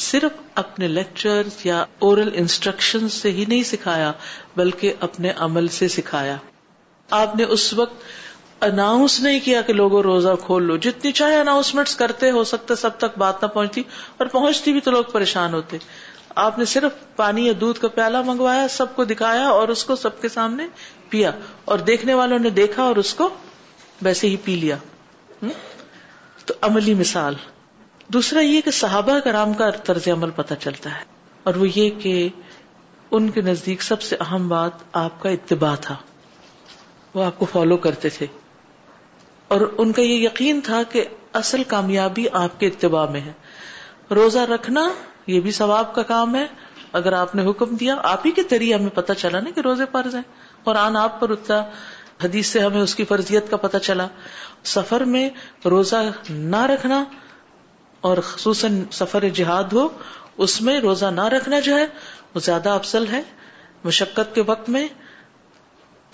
صرف 0.08 0.40
اپنے 0.64 0.88
لیکچر 0.98 1.42
یا 1.70 1.80
اورل 2.08 2.30
انسٹرکشن 2.42 3.08
سے 3.18 3.30
ہی 3.38 3.44
نہیں 3.54 3.62
سکھایا 3.72 4.12
بلکہ 4.56 5.08
اپنے 5.08 5.32
عمل 5.48 5.68
سے 5.80 5.88
سکھایا 5.98 6.36
آپ 7.22 7.36
نے 7.36 7.44
اس 7.58 7.72
وقت 7.82 8.04
اناؤنس 8.64 9.18
نہیں 9.20 9.40
کیا 9.44 9.60
کہ 9.62 9.72
لوگوں 9.72 10.02
روزہ 10.02 10.28
کھول 10.44 10.62
لو 10.66 10.76
جتنی 10.84 11.10
چاہے 11.18 11.38
اناؤنسمنٹ 11.40 11.94
کرتے 11.98 12.30
ہو 12.36 12.44
سکتے 12.52 12.74
سب 12.82 12.96
تک 12.98 13.16
بات 13.18 13.42
نہ 13.42 13.48
پہنچتی 13.54 13.82
اور 14.16 14.26
پہنچتی 14.32 14.72
بھی 14.72 14.80
تو 14.86 14.90
لوگ 14.90 15.04
پریشان 15.12 15.54
ہوتے 15.54 15.78
آپ 16.44 16.58
نے 16.58 16.64
صرف 16.72 17.04
پانی 17.16 17.46
یا 17.46 17.52
دودھ 17.60 17.80
کا 17.80 17.88
پیالہ 17.98 18.22
منگوایا 18.26 18.66
سب 18.70 18.94
کو 18.96 19.04
دکھایا 19.12 19.48
اور 19.48 19.68
اس 19.74 19.84
کو 19.90 19.94
سب 19.96 20.20
کے 20.22 20.28
سامنے 20.36 20.66
پیا 21.10 21.30
اور 21.74 21.78
دیکھنے 21.90 22.14
والوں 22.14 22.38
نے 22.44 22.50
دیکھا 22.60 22.82
اور 22.82 22.96
اس 23.02 23.12
کو 23.20 23.28
ویسے 24.02 24.28
ہی 24.28 24.36
پی 24.44 24.54
لیا 24.64 24.76
تو 26.46 26.54
عملی 26.68 26.94
مثال 26.94 27.34
دوسرا 28.16 28.40
یہ 28.40 28.60
کہ 28.64 28.70
صحابہ 28.80 29.18
کرام 29.24 29.52
کا 29.60 29.70
طرز 29.90 30.08
عمل 30.12 30.30
پتہ 30.36 30.54
چلتا 30.62 30.94
ہے 30.96 31.04
اور 31.50 31.54
وہ 31.62 31.66
یہ 31.74 31.90
کہ 32.02 32.14
ان 33.18 33.30
کے 33.30 33.40
نزدیک 33.50 33.82
سب 33.82 34.02
سے 34.02 34.16
اہم 34.20 34.48
بات 34.48 34.82
آپ 35.04 35.22
کا 35.22 35.28
اتباع 35.38 35.74
تھا 35.86 35.94
وہ 37.14 37.24
آپ 37.24 37.38
کو 37.38 37.46
فالو 37.52 37.76
کرتے 37.88 38.08
تھے 38.18 38.26
اور 39.54 39.60
ان 39.78 39.92
کا 39.96 40.02
یہ 40.02 40.24
یقین 40.24 40.60
تھا 40.64 40.82
کہ 40.92 41.04
اصل 41.40 41.62
کامیابی 41.74 42.24
آپ 42.42 42.58
کے 42.60 42.66
اتباع 42.66 43.04
میں 43.10 43.20
ہے 43.20 43.32
روزہ 44.14 44.38
رکھنا 44.52 44.88
یہ 45.26 45.40
بھی 45.40 45.50
ثواب 45.58 45.94
کا 45.94 46.02
کام 46.08 46.34
ہے 46.34 46.46
اگر 47.00 47.12
آپ 47.12 47.34
نے 47.34 47.44
حکم 47.48 47.74
دیا 47.80 47.94
آپ 48.12 48.26
ہی 48.26 48.30
کے 48.38 48.42
ذریعے 48.50 48.74
ہمیں 48.74 48.94
پتہ 48.94 49.12
چلا 49.18 49.40
نا 49.40 49.50
کہ 49.54 49.60
روزے 49.66 49.84
فرض 49.92 50.14
اور 50.70 50.74
آن 50.82 50.96
آپ 50.96 51.20
پر 51.20 51.30
اتنا 51.30 51.62
حدیث 52.24 52.46
سے 52.52 52.60
ہمیں 52.60 52.80
اس 52.80 52.94
کی 52.94 53.04
فرضیت 53.08 53.50
کا 53.50 53.56
پتہ 53.64 53.76
چلا 53.88 54.06
سفر 54.74 55.04
میں 55.14 55.28
روزہ 55.70 56.02
نہ 56.54 56.60
رکھنا 56.72 57.02
اور 58.10 58.18
خصوصاً 58.28 58.82
سفر 59.00 59.28
جہاد 59.40 59.72
ہو 59.78 59.88
اس 60.46 60.60
میں 60.62 60.78
روزہ 60.80 61.06
نہ 61.14 61.24
رکھنا 61.36 61.60
جو 61.68 61.78
ہے 61.78 61.86
وہ 62.34 62.40
زیادہ 62.44 62.70
افسل 62.78 63.06
ہے 63.12 63.20
مشقت 63.84 64.34
کے 64.34 64.42
وقت 64.46 64.68
میں 64.76 64.86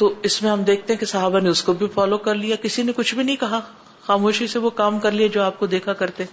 تو 0.03 0.09
اس 0.29 0.37
میں 0.43 0.51
ہم 0.51 0.63
دیکھتے 0.69 0.93
ہیں 0.93 0.99
کہ 1.01 1.07
صحابہ 1.07 1.41
نے 1.41 1.49
اس 1.49 1.63
کو 1.67 1.73
بھی 1.81 1.87
فالو 1.95 2.17
کر 2.29 2.35
لیا 2.35 2.57
کسی 2.63 2.83
نے 2.83 2.93
کچھ 2.95 3.15
بھی 3.15 3.23
نہیں 3.25 3.37
کہا 3.43 3.61
خاموشی 4.07 4.47
سے 4.55 4.59
وہ 4.65 4.71
کام 4.81 4.99
کر 5.05 5.13
لیا 5.19 5.27
جو 5.37 5.43
آپ 5.43 5.59
کو 5.59 5.67
دیکھا 5.75 5.93
کرتے 6.01 6.25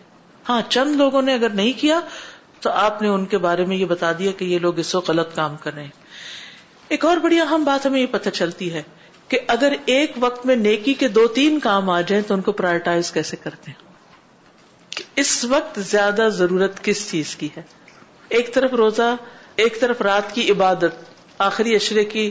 ہاں 0.48 0.62
چند 0.70 0.96
لوگوں 1.02 1.22
نے 1.26 1.34
اگر 1.40 1.50
نہیں 1.60 1.74
کیا 1.82 2.00
تو 2.62 2.70
آپ 2.86 3.02
نے 3.02 3.08
ان 3.18 3.26
کے 3.34 3.38
بارے 3.46 3.66
میں 3.72 3.76
یہ 3.78 3.86
بتا 3.94 4.12
دیا 4.24 4.32
کہ 4.40 4.44
یہ 4.46 4.54
یہ 4.54 4.60
لوگ 4.66 4.80
اس 4.86 4.96
غلط 5.12 5.36
کام 5.36 5.56
کر 5.66 5.74
رہے 5.74 5.84
ہیں 5.84 6.88
ایک 6.96 7.06
اور 7.12 7.18
بڑی 7.28 7.40
اہم 7.46 7.64
بات 7.70 7.86
ہمیں 7.86 8.02
پتہ 8.18 8.30
چلتی 8.42 8.74
ہے 8.74 8.82
کہ 9.34 9.40
اگر 9.60 9.74
ایک 10.00 10.14
وقت 10.28 10.46
میں 10.52 10.56
نیکی 10.66 10.94
کے 11.06 11.14
دو 11.22 11.28
تین 11.40 11.60
کام 11.70 11.90
آ 12.00 12.02
جائیں 12.14 12.24
تو 12.28 12.34
ان 12.34 12.42
کو 12.50 12.58
پرائرٹائز 12.66 13.12
کیسے 13.22 13.38
کرتے 13.48 13.72
ہیں 13.72 13.96
کہ 15.00 15.04
اس 15.26 15.40
وقت 15.58 15.80
زیادہ 15.96 16.28
ضرورت 16.44 16.84
کس 16.90 17.10
چیز 17.12 17.36
کی 17.44 17.50
ہے 17.58 17.62
ایک 18.40 18.54
طرف 18.60 18.74
روزہ 18.86 19.16
ایک 19.66 19.80
طرف 19.82 20.02
رات 20.14 20.34
کی 20.40 20.50
عبادت 20.56 21.04
آخری 21.54 21.76
اشرے 21.84 22.04
کی 22.16 22.30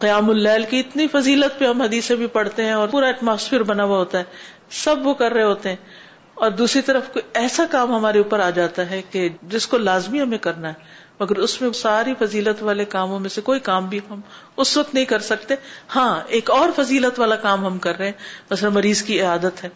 قیام 0.00 0.28
اللیل 0.30 0.64
کی 0.68 0.78
اتنی 0.80 1.06
فضیلت 1.12 1.58
پہ 1.58 1.64
ہم 1.66 1.80
حدیثیں 1.82 2.14
بھی 2.16 2.26
پڑھتے 2.36 2.64
ہیں 2.64 2.72
اور 2.82 2.88
پورا 2.88 3.06
ایٹماسفیئر 3.06 3.62
بنا 3.70 3.84
ہوا 3.90 3.96
ہوتا 3.98 4.18
ہے 4.18 4.78
سب 4.84 5.06
وہ 5.06 5.14
کر 5.22 5.32
رہے 5.38 5.42
ہوتے 5.48 5.68
ہیں 5.68 5.98
اور 6.44 6.50
دوسری 6.60 6.80
طرف 6.86 7.08
کوئی 7.12 7.22
ایسا 7.40 7.64
کام 7.70 7.92
ہمارے 7.94 8.18
اوپر 8.24 8.40
آ 8.40 8.48
جاتا 8.58 8.88
ہے 8.90 9.00
کہ 9.14 9.28
جس 9.54 9.66
کو 9.72 9.78
لازمی 9.88 10.22
ہمیں 10.22 10.38
کرنا 10.46 10.68
ہے 10.74 10.98
مگر 11.20 11.38
اس 11.46 11.60
میں 11.62 11.70
ساری 11.80 12.14
فضیلت 12.18 12.62
والے 12.68 12.84
کاموں 12.94 13.18
میں 13.24 13.28
سے 13.34 13.40
کوئی 13.48 13.60
کام 13.66 13.88
بھی 13.94 13.98
ہم 14.10 14.20
اس 14.64 14.76
وقت 14.76 14.94
نہیں 14.98 15.04
کر 15.10 15.26
سکتے 15.26 15.54
ہاں 15.94 16.08
ایک 16.38 16.50
اور 16.58 16.72
فضیلت 16.76 17.18
والا 17.24 17.36
کام 17.42 17.66
ہم 17.66 17.78
کر 17.88 17.98
رہے 17.98 18.06
ہیں 18.06 18.50
مثلا 18.50 18.68
مریض 18.78 19.02
کی 19.10 19.20
عادت 19.32 19.64
ہے 19.64 19.70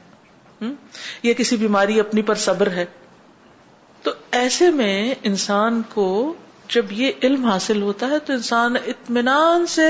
یا 1.29 1.33
کسی 1.43 1.57
بیماری 1.67 2.01
اپنی 2.01 2.23
پر 2.31 2.41
صبر 2.47 2.71
ہے 2.79 2.85
تو 4.09 4.13
ایسے 4.43 4.71
میں 4.81 4.93
انسان 5.33 5.83
کو 5.95 6.09
جب 6.73 6.93
یہ 7.01 7.25
علم 7.29 7.45
حاصل 7.47 7.83
ہوتا 7.83 8.09
ہے 8.11 8.19
تو 8.27 8.33
انسان 8.33 8.77
اطمینان 8.85 9.67
سے 9.75 9.89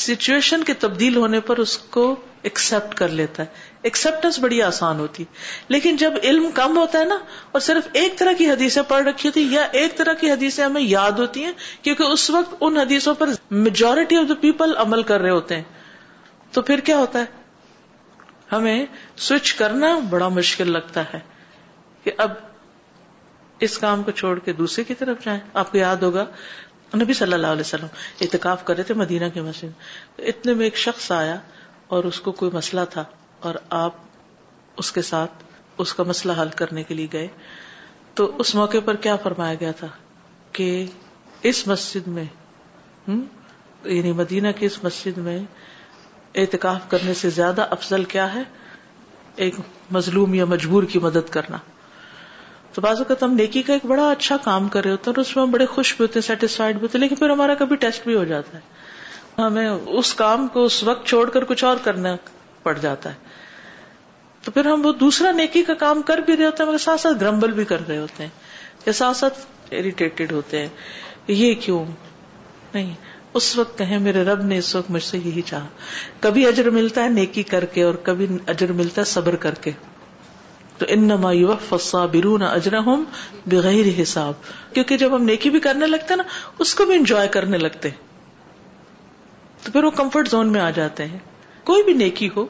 سچویشن 0.00 0.64
کے 0.64 0.74
تبدیل 0.84 1.16
ہونے 1.16 1.40
پر 1.50 1.58
اس 1.64 1.76
کو 1.96 2.04
ایکسپٹ 2.48 2.94
کر 2.94 3.08
لیتا 3.20 3.42
ہے 3.42 3.66
ایکسپٹینس 3.88 4.38
بڑی 4.38 4.60
آسان 4.62 4.98
ہوتی 5.00 5.24
لیکن 5.74 5.96
جب 6.02 6.14
علم 6.22 6.48
کم 6.54 6.76
ہوتا 6.78 6.98
ہے 6.98 7.04
نا 7.04 7.18
اور 7.52 7.60
صرف 7.68 7.88
ایک 8.00 8.18
طرح 8.18 8.32
کی 8.38 8.48
حدیثیں 8.50 8.82
پڑھ 8.88 9.06
رکھی 9.08 9.28
ہوتی 9.28 9.42
یا 9.54 9.62
ایک 9.80 9.96
طرح 9.98 10.12
کی 10.20 10.30
حدیثیں 10.30 10.64
ہمیں 10.64 10.80
یاد 10.82 11.18
ہوتی 11.24 11.44
ہیں 11.44 11.52
کیونکہ 11.82 12.12
اس 12.16 12.28
وقت 12.36 12.54
ان 12.66 12.76
حدیثوں 12.78 13.14
پر 13.18 13.30
میجورٹی 13.64 14.16
آف 14.16 14.28
دا 14.28 14.34
پیپل 14.40 14.76
عمل 14.86 15.02
کر 15.10 15.20
رہے 15.20 15.30
ہوتے 15.30 15.56
ہیں 15.56 15.64
تو 16.52 16.62
پھر 16.70 16.80
کیا 16.90 16.96
ہوتا 16.98 17.18
ہے 17.20 18.54
ہمیں 18.54 18.84
سوئچ 19.28 19.52
کرنا 19.54 19.94
بڑا 20.10 20.28
مشکل 20.36 20.70
لگتا 20.72 21.02
ہے 21.12 21.18
کہ 22.04 22.12
اب 22.26 22.36
اس 23.66 23.76
کام 23.84 24.02
کو 24.04 24.10
چھوڑ 24.20 24.38
کے 24.44 24.52
دوسرے 24.62 24.82
کی 24.88 24.94
طرف 24.98 25.24
جائیں 25.24 25.38
آپ 25.62 25.70
کو 25.72 25.78
یاد 25.78 26.02
ہوگا 26.06 26.24
نبی 27.00 27.12
صلی 27.12 27.32
اللہ 27.34 27.54
علیہ 27.54 27.64
وسلم 27.68 28.22
اعتقاف 28.26 28.64
کرے 28.64 28.82
تھے 28.90 28.94
مدینہ 29.04 29.24
کے 29.34 29.40
مسجد 29.48 30.20
اتنے 30.32 30.52
میں 30.60 30.66
ایک 30.66 30.76
شخص 30.86 31.10
آیا 31.12 31.36
اور 31.96 32.04
اس 32.10 32.20
کو 32.26 32.32
کوئی 32.40 32.50
مسئلہ 32.54 32.80
تھا 32.90 33.04
اور 33.48 33.54
آپ 33.84 33.96
اس 34.82 34.92
کے 34.92 35.02
ساتھ 35.08 35.42
اس 35.84 35.92
کا 35.94 36.02
مسئلہ 36.12 36.32
حل 36.40 36.48
کرنے 36.60 36.82
کے 36.84 36.94
لیے 36.94 37.06
گئے 37.12 37.26
تو 38.20 38.30
اس 38.42 38.54
موقع 38.54 38.78
پر 38.84 38.96
کیا 39.06 39.16
فرمایا 39.22 39.54
گیا 39.60 39.72
تھا 39.80 39.88
کہ 40.58 40.70
اس 41.50 41.66
مسجد 41.66 42.06
میں 42.18 42.24
یعنی 43.08 44.12
مدینہ 44.20 44.48
کی 44.58 44.66
اس 44.66 44.82
مسجد 44.84 45.18
میں 45.26 45.38
اعتکاف 46.42 46.88
کرنے 46.90 47.14
سے 47.22 47.30
زیادہ 47.40 47.66
افضل 47.78 48.04
کیا 48.14 48.32
ہے 48.34 48.42
ایک 49.46 49.54
مظلوم 49.98 50.34
یا 50.34 50.44
مجبور 50.54 50.82
کی 50.92 50.98
مدد 51.06 51.28
کرنا 51.36 51.56
تو 52.78 52.82
بعض 52.82 52.98
اوقات 53.02 53.22
ہم 53.22 53.32
نیکی 53.34 53.60
کا 53.68 53.72
ایک 53.72 53.84
بڑا 53.90 54.02
اچھا 54.10 54.36
کام 54.42 54.66
کر 54.74 54.82
رہے 54.84 54.90
ہوتے 54.90 55.10
ہیں 55.10 55.12
اور 55.14 55.20
اس 55.20 55.34
میں 55.36 55.42
ہم 55.44 55.50
بڑے 55.50 55.64
خوش 55.70 55.92
بھی 55.96 56.02
ہوتے 56.04 56.18
ہیں 56.18 56.26
سیٹسفائڈ 56.26 56.76
بھی 56.76 56.82
ہوتے 56.86 56.96
ہیں 56.98 57.02
لیکن 57.02 57.16
پھر 57.22 57.30
ہمارا 57.30 57.54
کبھی 57.62 57.76
ٹیسٹ 57.84 58.04
بھی 58.06 58.14
ہو 58.14 58.22
جاتا 58.32 58.58
ہے 58.58 59.42
ہمیں 59.42 59.68
اس 59.68 60.12
کام 60.20 60.46
کو 60.56 60.64
اس 60.64 60.76
وقت 60.88 61.06
چھوڑ 61.06 61.24
کر 61.36 61.44
کچھ 61.50 61.64
اور 61.70 61.76
کرنا 61.84 62.14
پڑ 62.68 62.76
جاتا 62.84 63.10
ہے 63.10 64.44
تو 64.44 64.50
پھر 64.58 64.66
ہم 64.72 64.86
وہ 64.86 64.92
دوسرا 65.00 65.30
نیکی 65.40 65.62
کا 65.70 65.74
کام 65.82 66.02
کر 66.12 66.22
بھی 66.28 66.36
رہے 66.36 66.44
ہوتے 66.44 66.62
ہیں 66.62 66.68
مگر 66.70 66.84
ساتھ 66.86 67.00
ساتھ 67.06 67.18
گرمبل 67.20 67.52
بھی 67.58 67.64
کر 67.72 67.86
رہے 67.88 67.98
ہوتے 67.98 68.22
ہیں 68.22 68.30
یا 68.86 68.92
ساتھ 69.00 69.16
ساتھ 69.24 69.40
اریٹیٹڈ 69.80 70.32
ہوتے 70.38 70.60
ہیں 70.60 71.32
یہ 71.42 71.54
کیوں 71.66 71.84
نہیں 72.74 72.92
اس 73.40 73.56
وقت 73.58 73.78
کہیں 73.78 73.98
میرے 74.08 74.24
رب 74.32 74.44
نے 74.52 74.58
اس 74.64 74.74
وقت 74.80 74.90
مجھ 74.98 75.04
سے 75.10 75.18
یہی 75.24 75.42
چاہا 75.52 75.68
کبھی 76.28 76.46
اجر 76.52 76.70
ملتا 76.80 77.04
ہے 77.04 77.08
نیکی 77.20 77.42
کر 77.54 77.64
کے 77.76 77.82
اور 77.90 78.00
کبھی 78.10 78.26
اجر 78.54 78.72
ملتا 78.84 79.00
ہے 79.00 79.12
صبر 79.16 79.36
کر 79.48 79.62
کے 79.68 79.72
تو 80.80 80.86
ان 80.94 81.00
نما 81.10 81.30
یو 81.32 81.54
فسا 81.68 82.02
حساب 84.00 84.44
کیونکہ 84.74 84.96
جب 85.02 85.14
ہم 85.16 85.22
نیکی 85.30 85.50
بھی 85.50 85.60
کرنے 85.64 85.86
لگتے 85.86 86.14
ہیں 86.14 86.16
نا 86.16 86.28
اس 86.64 86.74
کو 86.80 86.84
بھی 86.90 86.94
انجوائے 86.96 87.28
کرنے 87.36 87.58
لگتے 87.62 87.90
تو 89.62 89.72
پھر 89.72 89.84
وہ 89.84 89.90
کمفرٹ 90.02 90.28
زون 90.34 90.52
میں 90.56 90.60
آ 90.60 90.68
جاتے 90.80 91.06
ہیں 91.12 91.18
کوئی 91.70 91.82
بھی 91.88 91.92
نیکی 92.04 92.28
ہو 92.36 92.46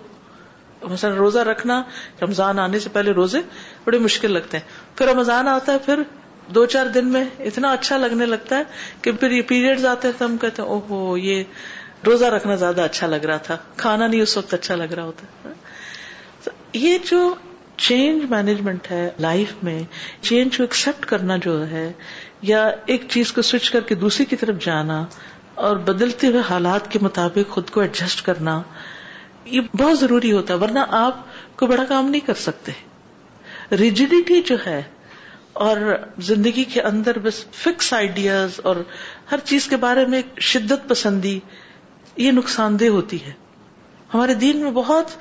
مثلا 0.91 1.15
روزہ 1.19 1.45
رکھنا 1.51 1.83
رمضان 2.23 2.59
آنے 2.65 2.79
سے 2.87 2.91
پہلے 2.99 3.13
روزے 3.21 3.41
بڑے 3.85 3.99
مشکل 4.09 4.33
لگتے 4.41 4.59
ہیں 4.59 4.97
پھر 4.99 5.09
رمضان 5.15 5.49
آتا 5.55 5.73
ہے 5.73 5.79
پھر 5.87 6.03
دو 6.59 6.65
چار 6.77 6.87
دن 6.95 7.09
میں 7.15 7.25
اتنا 7.49 7.73
اچھا 7.79 7.97
لگنے 8.05 8.27
لگتا 8.27 8.59
ہے 8.59 9.01
کہ 9.03 9.13
پھر 9.23 9.31
یہ 9.39 9.43
پیریڈ 9.49 9.85
آتے 9.95 10.09
ہیں 10.09 10.19
تو 10.19 10.25
ہم 10.25 10.37
کہتے 10.45 10.63
ہیں 10.63 10.79
ہو 10.91 11.17
یہ 11.23 11.43
روزہ 12.07 12.31
رکھنا 12.37 12.55
زیادہ 12.63 12.83
اچھا 12.91 13.07
لگ 13.15 13.25
رہا 13.31 13.43
تھا 13.51 13.57
کھانا 13.83 14.07
نہیں 14.07 14.21
اس 14.27 14.37
وقت 14.37 14.55
اچھا 14.55 14.75
لگ 14.83 14.93
رہا 14.99 15.05
ہوتا 15.11 16.51
یہ 16.85 16.99
جو 17.11 17.21
چینج 17.87 18.23
مینجمنٹ 18.31 18.91
ہے 18.91 19.03
لائف 19.25 19.53
میں 19.65 19.79
چینج 20.29 20.57
کو 20.57 20.63
ایکسپٹ 20.63 21.05
کرنا 21.07 21.37
جو 21.45 21.53
ہے 21.71 21.91
یا 22.51 22.63
ایک 22.95 23.03
چیز 23.11 23.33
کو 23.33 23.43
سوئچ 23.51 23.71
کر 23.71 23.81
کے 23.91 23.95
دوسری 24.05 24.25
کی 24.33 24.37
طرف 24.37 24.65
جانا 24.65 25.05
اور 25.69 25.77
بدلتے 25.91 26.27
ہوئے 26.27 26.41
حالات 26.49 26.91
کے 26.91 26.99
مطابق 27.03 27.51
خود 27.55 27.71
کو 27.77 27.81
ایڈجسٹ 27.81 28.25
کرنا 28.27 28.61
یہ 29.55 29.71
بہت 29.81 29.99
ضروری 29.99 30.33
ہوتا 30.33 30.55
ہے 30.55 30.59
ورنہ 30.59 30.79
آپ 31.03 31.23
کو 31.59 31.67
بڑا 31.67 31.85
کام 31.89 32.09
نہیں 32.11 32.27
کر 32.27 32.41
سکتے 32.47 32.73
ریجڈیٹی 33.81 34.41
جو 34.51 34.57
ہے 34.67 34.83
اور 35.67 35.77
زندگی 36.31 36.65
کے 36.73 36.81
اندر 36.93 37.19
بس 37.23 37.45
فکس 37.63 37.93
آئیڈیاز 37.95 38.61
اور 38.71 38.77
ہر 39.33 39.39
چیز 39.45 39.67
کے 39.69 39.77
بارے 39.87 40.05
میں 40.13 40.23
شدت 40.51 40.89
پسندی 40.89 41.39
یہ 42.27 42.31
نقصان 42.33 42.79
دہ 42.81 42.89
ہوتی 42.99 43.25
ہے 43.25 43.33
ہمارے 44.15 44.35
دین 44.45 44.63
میں 44.65 44.71
بہت 44.83 45.17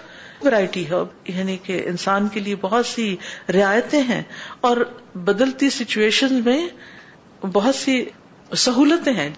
ورائٹی 0.45 0.85
ہے 0.89 0.97
یعنی 1.37 1.57
کہ 1.63 1.81
انسان 1.89 2.27
کے 2.33 2.39
لیے 2.39 2.55
بہت 2.61 2.85
سی 2.85 3.05
رعایتیں 3.53 4.01
ہیں 4.09 4.21
اور 4.69 4.77
بدلتی 5.29 5.69
سچویشن 5.77 6.33
میں 6.45 6.59
بہت 7.53 7.75
سی 7.75 8.03
سہولتیں 8.65 9.13
ہیں 9.13 9.29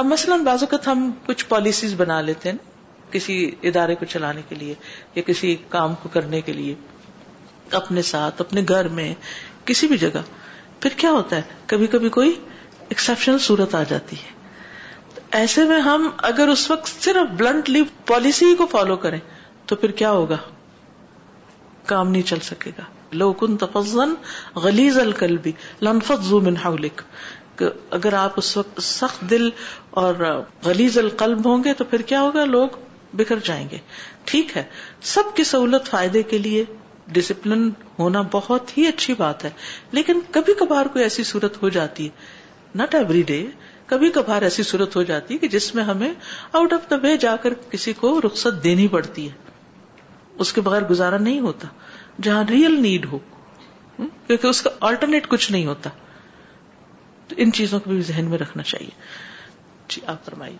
اب 0.00 0.06
مثلاً 0.06 0.44
بعض 0.44 0.62
اوقات 0.62 0.86
ہم 0.88 1.10
کچھ 1.26 1.44
پالیسیز 1.48 1.94
بنا 2.00 2.20
لیتے 2.28 2.50
ہیں 2.50 3.12
کسی 3.12 3.36
ادارے 3.70 3.94
کو 4.00 4.04
چلانے 4.12 4.42
کے 4.48 4.54
لیے 4.54 4.74
یا 5.14 5.22
کسی 5.26 5.54
کام 5.68 5.94
کو 6.02 6.08
کرنے 6.12 6.40
کے 6.48 6.52
لیے 6.52 6.74
اپنے 7.80 8.02
ساتھ 8.10 8.40
اپنے 8.42 8.62
گھر 8.68 8.88
میں 8.98 9.12
کسی 9.64 9.86
بھی 9.88 9.96
جگہ 10.04 10.22
پھر 10.80 10.90
کیا 11.02 11.10
ہوتا 11.12 11.36
ہے 11.36 11.42
کبھی 11.72 11.86
کبھی 11.94 12.08
کوئی 12.18 12.32
ایکسپشنل 12.32 13.38
صورت 13.48 13.74
آ 13.74 13.82
جاتی 13.88 14.16
ہے 14.22 14.38
ایسے 15.40 15.64
میں 15.64 15.80
ہم 15.80 16.08
اگر 16.28 16.48
اس 16.48 16.70
وقت 16.70 16.88
صرف 17.04 17.32
بلنٹلی 17.40 17.82
پالیسی 18.06 18.54
کو 18.58 18.66
فالو 18.70 18.96
کریں 19.04 19.18
تو 19.70 19.76
پھر 19.80 19.90
کیا 19.98 20.10
ہوگا 20.10 20.36
کام 21.86 22.08
نہیں 22.10 22.22
چل 22.28 22.38
سکے 22.44 22.70
گا 22.78 22.82
لوکن 23.20 23.56
تفزن 23.56 24.14
غلیز 24.62 24.96
القلبی 24.98 25.50
لنفت 25.88 26.24
زو 26.28 26.40
منہا 26.46 26.70
اگر 27.98 28.12
آپ 28.20 28.32
اس 28.40 28.56
وقت 28.56 28.80
سخت 28.82 29.20
دل 29.30 29.48
اور 30.02 30.14
غلیز 30.64 30.96
القلب 30.98 31.46
ہوں 31.46 31.62
گے 31.64 31.74
تو 31.80 31.84
پھر 31.90 32.02
کیا 32.12 32.20
ہوگا 32.20 32.44
لوگ 32.54 32.78
بکھر 33.20 33.38
جائیں 33.48 33.68
گے 33.70 33.78
ٹھیک 34.30 34.56
ہے 34.56 34.62
سب 35.12 35.34
کی 35.36 35.44
سہولت 35.50 35.88
فائدے 35.90 36.22
کے 36.32 36.38
لیے 36.46 36.64
ڈسپلن 37.18 37.68
ہونا 37.98 38.20
بہت 38.32 38.76
ہی 38.78 38.86
اچھی 38.86 39.14
بات 39.20 39.44
ہے 39.44 39.50
لیکن 39.98 40.20
کبھی 40.38 40.54
کبھار 40.60 40.86
کوئی 40.96 41.04
ایسی 41.04 41.22
صورت 41.32 41.62
ہو 41.62 41.68
جاتی 41.78 42.06
ہے 42.06 42.76
ناٹ 42.82 42.94
ایوری 42.94 43.22
ڈے 43.32 43.42
کبھی 43.94 44.10
کبھار 44.18 44.42
ایسی 44.50 44.62
صورت 44.72 44.96
ہو 44.96 45.02
جاتی 45.12 45.34
ہے 45.34 45.38
کہ 45.38 45.48
جس 45.58 45.74
میں 45.74 45.84
ہمیں 45.92 46.08
آؤٹ 46.10 46.72
آف 46.72 46.90
دا 46.90 46.96
وے 47.02 47.16
جا 47.26 47.36
کر 47.44 47.54
کسی 47.70 47.92
کو 48.04 48.20
رخصت 48.26 48.62
دینی 48.64 48.88
پڑتی 48.96 49.28
ہے 49.28 49.48
اس 50.44 50.52
کے 50.56 50.60
بغیر 50.66 50.82
گزارا 50.90 51.16
نہیں 51.28 51.40
ہوتا 51.46 51.68
جہاں 52.26 52.44
ریئل 52.50 52.80
نیڈ 52.82 53.06
ہو 53.12 53.18
کیونکہ 53.98 54.46
اس 54.46 54.62
کا 54.66 54.70
آلٹرنیٹ 54.90 55.26
کچھ 55.34 55.50
نہیں 55.52 55.66
ہوتا 55.66 55.90
تو 57.28 57.34
ان 57.44 57.52
چیزوں 57.58 57.80
کو 57.86 57.90
بھی 57.90 58.00
ذہن 58.12 58.30
میں 58.30 58.38
رکھنا 58.42 58.62
چاہیے 58.72 58.90
جی 59.94 60.00
آپ 60.12 60.24
فرمائیے 60.30 60.56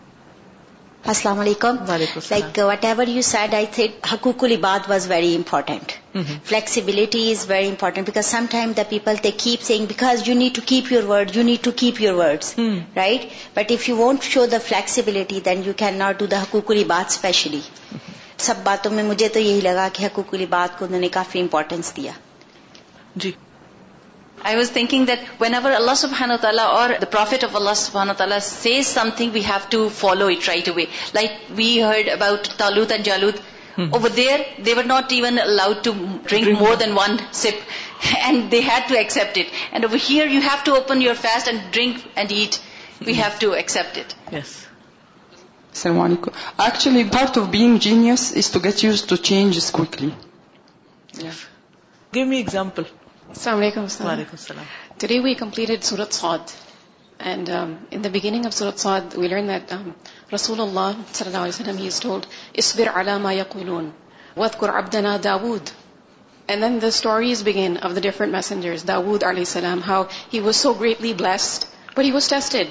السلام 1.15 1.39
علیکم 1.41 1.77
like 1.89 2.59
whatever 2.85 3.07
you 3.09 3.21
said 3.31 3.55
I 3.59 3.67
think 3.75 4.13
حقوق 4.13 4.45
الباد 4.49 4.89
was 4.91 5.07
very 5.11 5.35
important 5.37 5.93
flexibility 6.49 7.23
is 7.33 7.45
very 7.51 7.69
important 7.69 8.07
because 8.07 8.27
some 8.37 8.47
time 8.51 8.73
the 8.77 8.83
people 8.89 9.23
they 9.25 9.31
keep 9.45 9.63
saying 9.71 9.87
because 9.95 10.29
you 10.29 10.35
need 10.43 10.55
to 10.57 10.63
keep 10.73 10.93
your 10.93 11.09
word 11.13 11.37
you 11.37 11.43
need 11.53 11.65
to 11.65 11.71
keep 11.85 12.01
your 12.03 12.15
word 12.19 12.45
right 12.97 13.25
but 13.57 13.73
if 13.79 13.89
you 13.89 13.97
want 14.05 14.31
show 14.33 14.47
the 14.53 14.57
flexibility 14.67 15.41
then 15.51 15.63
you 15.67 15.73
can 15.85 15.97
not 16.05 16.19
do 16.19 16.27
the 16.35 16.43
حقوق 16.43 16.71
الباد 16.77 17.11
especially 17.17 17.61
سب 18.45 18.63
باتوں 18.65 18.91
میں 18.99 19.03
مجھے 19.11 19.29
تو 19.33 19.39
یہی 19.47 19.61
لگا 19.65 19.87
کہ 19.93 20.05
حقوق 20.07 20.31
کی 20.37 20.47
بات 20.57 20.79
کو 20.79 20.87
کافی 21.13 21.41
امپورٹینس 21.41 21.93
دیا 21.97 22.13
جی 23.25 23.31
I 24.51 24.57
was 24.57 24.71
thinking 24.75 25.05
that 25.11 25.25
whenever 25.55 25.73
اللہ 25.79 25.95
سبحان 26.03 26.31
و 26.33 26.37
تعالیٰ 26.41 26.65
اور 26.77 26.91
دا 27.01 27.07
پروفیٹ 27.17 27.45
آف 27.45 27.57
اللہ 27.57 27.75
سبحن 27.81 28.11
و 28.11 28.13
تعالی 28.21 28.39
says 28.49 28.87
something 29.17 29.31
we 29.33 29.43
have 29.49 29.67
to 29.71 29.89
follow 29.97 30.27
it 30.35 30.49
right 30.49 30.67
to 30.67 30.73
way 30.77 30.85
like 31.15 31.33
we 31.59 31.67
heard 31.83 32.09
about 32.13 32.49
Talut 32.57 32.93
and 32.93 33.05
جالوت 33.07 33.41
over 33.99 34.11
there 34.21 34.41
they 34.67 34.75
were 34.77 34.85
not 34.95 35.13
even 35.19 35.39
allowed 35.43 35.85
to 35.85 35.93
drink 36.31 36.59
more 36.63 36.75
than 36.85 36.93
one 36.99 37.17
sip 37.43 37.61
and 38.17 38.51
they 38.53 38.61
had 38.71 38.89
to 38.89 38.95
accept 39.03 39.39
it 39.39 39.55
and 39.71 39.85
over 39.85 39.99
here 40.11 40.27
you 40.37 40.41
have 40.49 40.57
to 40.65 40.75
open 40.75 41.03
your 41.03 41.21
fast 41.23 41.49
and 41.49 41.73
drink 41.75 41.99
and 42.15 42.33
eat 42.39 42.57
we 43.07 43.19
have 43.21 43.33
to 43.41 43.51
accept 43.63 43.99
it 43.99 44.19
Actually, 46.59 47.05
part 47.05 47.37
of 47.37 47.51
being 47.51 47.79
genius 47.79 48.33
is 48.33 48.51
to 48.51 48.59
get 48.61 48.83
used 48.83 49.09
to 49.09 49.17
changes 49.17 49.71
quickly. 49.71 50.15
Yeah. 51.15 51.33
Give 52.13 52.27
me 52.27 52.41
example. 52.41 52.85
Assalamu 53.33 53.89
alaikum. 53.89 54.67
Today 55.03 55.19
we 55.27 55.37
completed 55.37 55.85
Surah 55.85 56.09
Sa'ad. 56.17 56.41
And 57.21 57.49
um, 57.59 57.79
in 57.93 58.03
the 58.07 58.11
beginning 58.11 58.47
of 58.47 58.55
Surah 58.59 58.73
Sa'ad, 58.85 59.15
we 59.23 59.29
learned 59.29 59.49
that 59.53 59.73
um, 59.77 59.95
Rasulullah 60.33 60.89
sallallahu 61.19 61.33
alayhi 61.33 61.41
wa 61.41 61.59
sallam, 61.61 61.79
he 61.79 61.87
is 61.87 62.01
told, 62.01 62.27
اسبر 62.59 62.89
على 62.89 63.19
ما 63.19 63.33
يقولون 63.33 63.93
واذكر 64.37 64.71
عبدنا 64.71 65.17
داود 65.29 65.71
And 66.49 66.61
then 66.61 66.81
the 66.81 66.91
stories 66.99 67.45
begin 67.51 67.77
of 67.77 67.95
the 67.95 68.01
different 68.09 68.33
messengers, 68.33 68.85
Dawood 68.93 69.21
alayhi 69.31 69.47
salam, 69.55 69.83
how 69.93 70.03
he 70.35 70.41
was 70.41 70.57
so 70.67 70.75
greatly 70.75 71.13
blessed, 71.25 71.67
but 71.95 72.05
he 72.05 72.11
was 72.19 72.27
tested. 72.29 72.71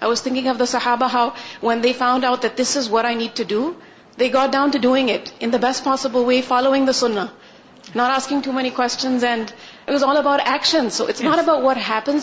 I 0.00 0.08
was 0.08 0.22
thinking 0.22 0.46
of 0.48 0.58
the 0.58 0.64
صحابا 0.70 1.06
how 1.12 1.28
when 1.62 1.82
they 1.82 1.92
found 1.98 2.24
out 2.24 2.48
this 2.62 2.76
is 2.76 2.88
what 2.92 3.04
I 3.04 3.14
need 3.20 3.36
to 3.36 3.44
do 3.52 3.60
they 4.20 4.32
got 4.32 4.52
down 4.52 4.70
to 4.70 4.78
doing 4.86 5.10
it 5.10 5.28
in 5.46 5.50
best 5.60 5.84
possible 5.84 6.24
way 6.26 6.40
following 6.48 6.86
the 6.86 6.92
سننا 7.02 7.24
not 7.96 8.10
asking 8.10 8.40
to 8.44 8.50
all 10.10 10.16
about 10.16 10.40
action 10.50 12.20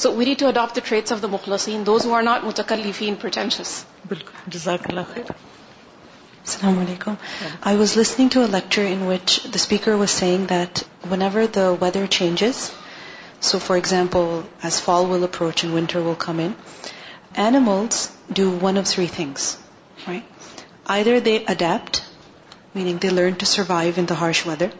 so 0.00 0.12
we 0.14 0.24
read 0.24 0.38
to 0.40 0.50
treats 0.84 1.12
of 1.12 1.22
دخلا 1.22 1.56
السلام 6.48 6.78
علیکم 6.78 7.14
I 7.68 7.76
was 7.76 7.96
listening 7.98 8.28
to 8.32 8.44
the 8.52 8.58
speaker 9.54 9.94
was 10.02 10.10
saying 10.10 10.44
that 10.50 10.78
whenever 11.28 11.60
weather 11.80 12.04
changes 12.18 12.70
So 13.40 13.58
for 13.58 13.76
example, 13.76 14.44
as 14.62 14.80
fall 14.80 15.06
will 15.06 15.24
approach 15.24 15.64
and 15.64 15.74
winter 15.74 16.02
will 16.02 16.14
come 16.14 16.40
in, 16.40 16.56
animals 17.34 18.10
do 18.32 18.50
one 18.50 18.76
of 18.76 18.86
three 18.86 19.06
things, 19.06 19.58
right? 20.06 20.24
Either 20.86 21.20
they 21.20 21.44
adapt, 21.44 22.02
meaning 22.74 22.98
they 22.98 23.10
learn 23.10 23.36
to 23.36 23.46
survive 23.46 23.98
in 23.98 24.06
the 24.06 24.14
harsh 24.14 24.44
weather, 24.44 24.70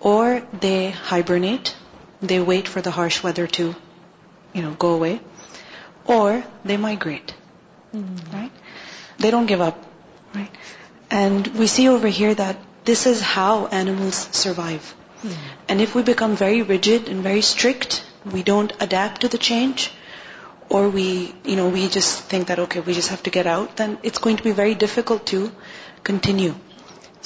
or 0.00 0.42
they 0.60 0.90
hibernate, 0.90 1.76
they 2.20 2.40
wait 2.40 2.68
for 2.68 2.80
the 2.80 2.90
harsh 2.90 3.22
weather 3.22 3.46
to, 3.46 3.74
go 4.78 4.94
away, 4.94 5.20
or 6.06 6.42
they 6.64 6.76
migrate, 6.76 7.34
mm-hmm. 7.94 8.36
right? 8.36 8.52
They 9.18 9.30
don't 9.30 9.46
give 9.46 9.60
up, 9.60 9.84
right? 10.34 10.50
And 11.10 11.46
we 11.46 11.66
see 11.66 11.88
over 11.88 12.08
here 12.08 12.34
that 12.34 12.58
this 12.84 13.06
is 13.06 13.20
how 13.20 13.66
animals 13.66 14.28
survive. 14.40 14.90
And 15.24 15.80
if 15.80 15.94
we 15.96 16.02
become 16.06 16.34
very 16.40 16.62
rigid 16.68 17.08
and 17.08 17.24
very 17.26 17.38
strict 17.38 17.94
we 18.32 18.42
don't 18.46 18.72
adapt 18.82 19.20
to 19.22 19.28
the 19.32 19.36
change 19.48 19.88
or 20.76 20.84
we 20.94 21.04
you 21.50 21.56
know 21.56 21.68
we 21.74 21.86
just 21.92 22.06
think 22.28 22.48
that 22.48 22.58
okay 22.58 22.80
we 22.86 22.92
just 22.94 23.10
have 23.10 23.18
to 23.30 23.30
get 23.34 23.46
out 23.54 23.78
then 23.78 23.94
it's 24.04 24.24
going 24.24 24.36
to 24.42 24.44
be 24.44 24.52
very 24.62 24.74
difficult 24.84 25.30
to 25.30 25.44
continue 26.08 26.52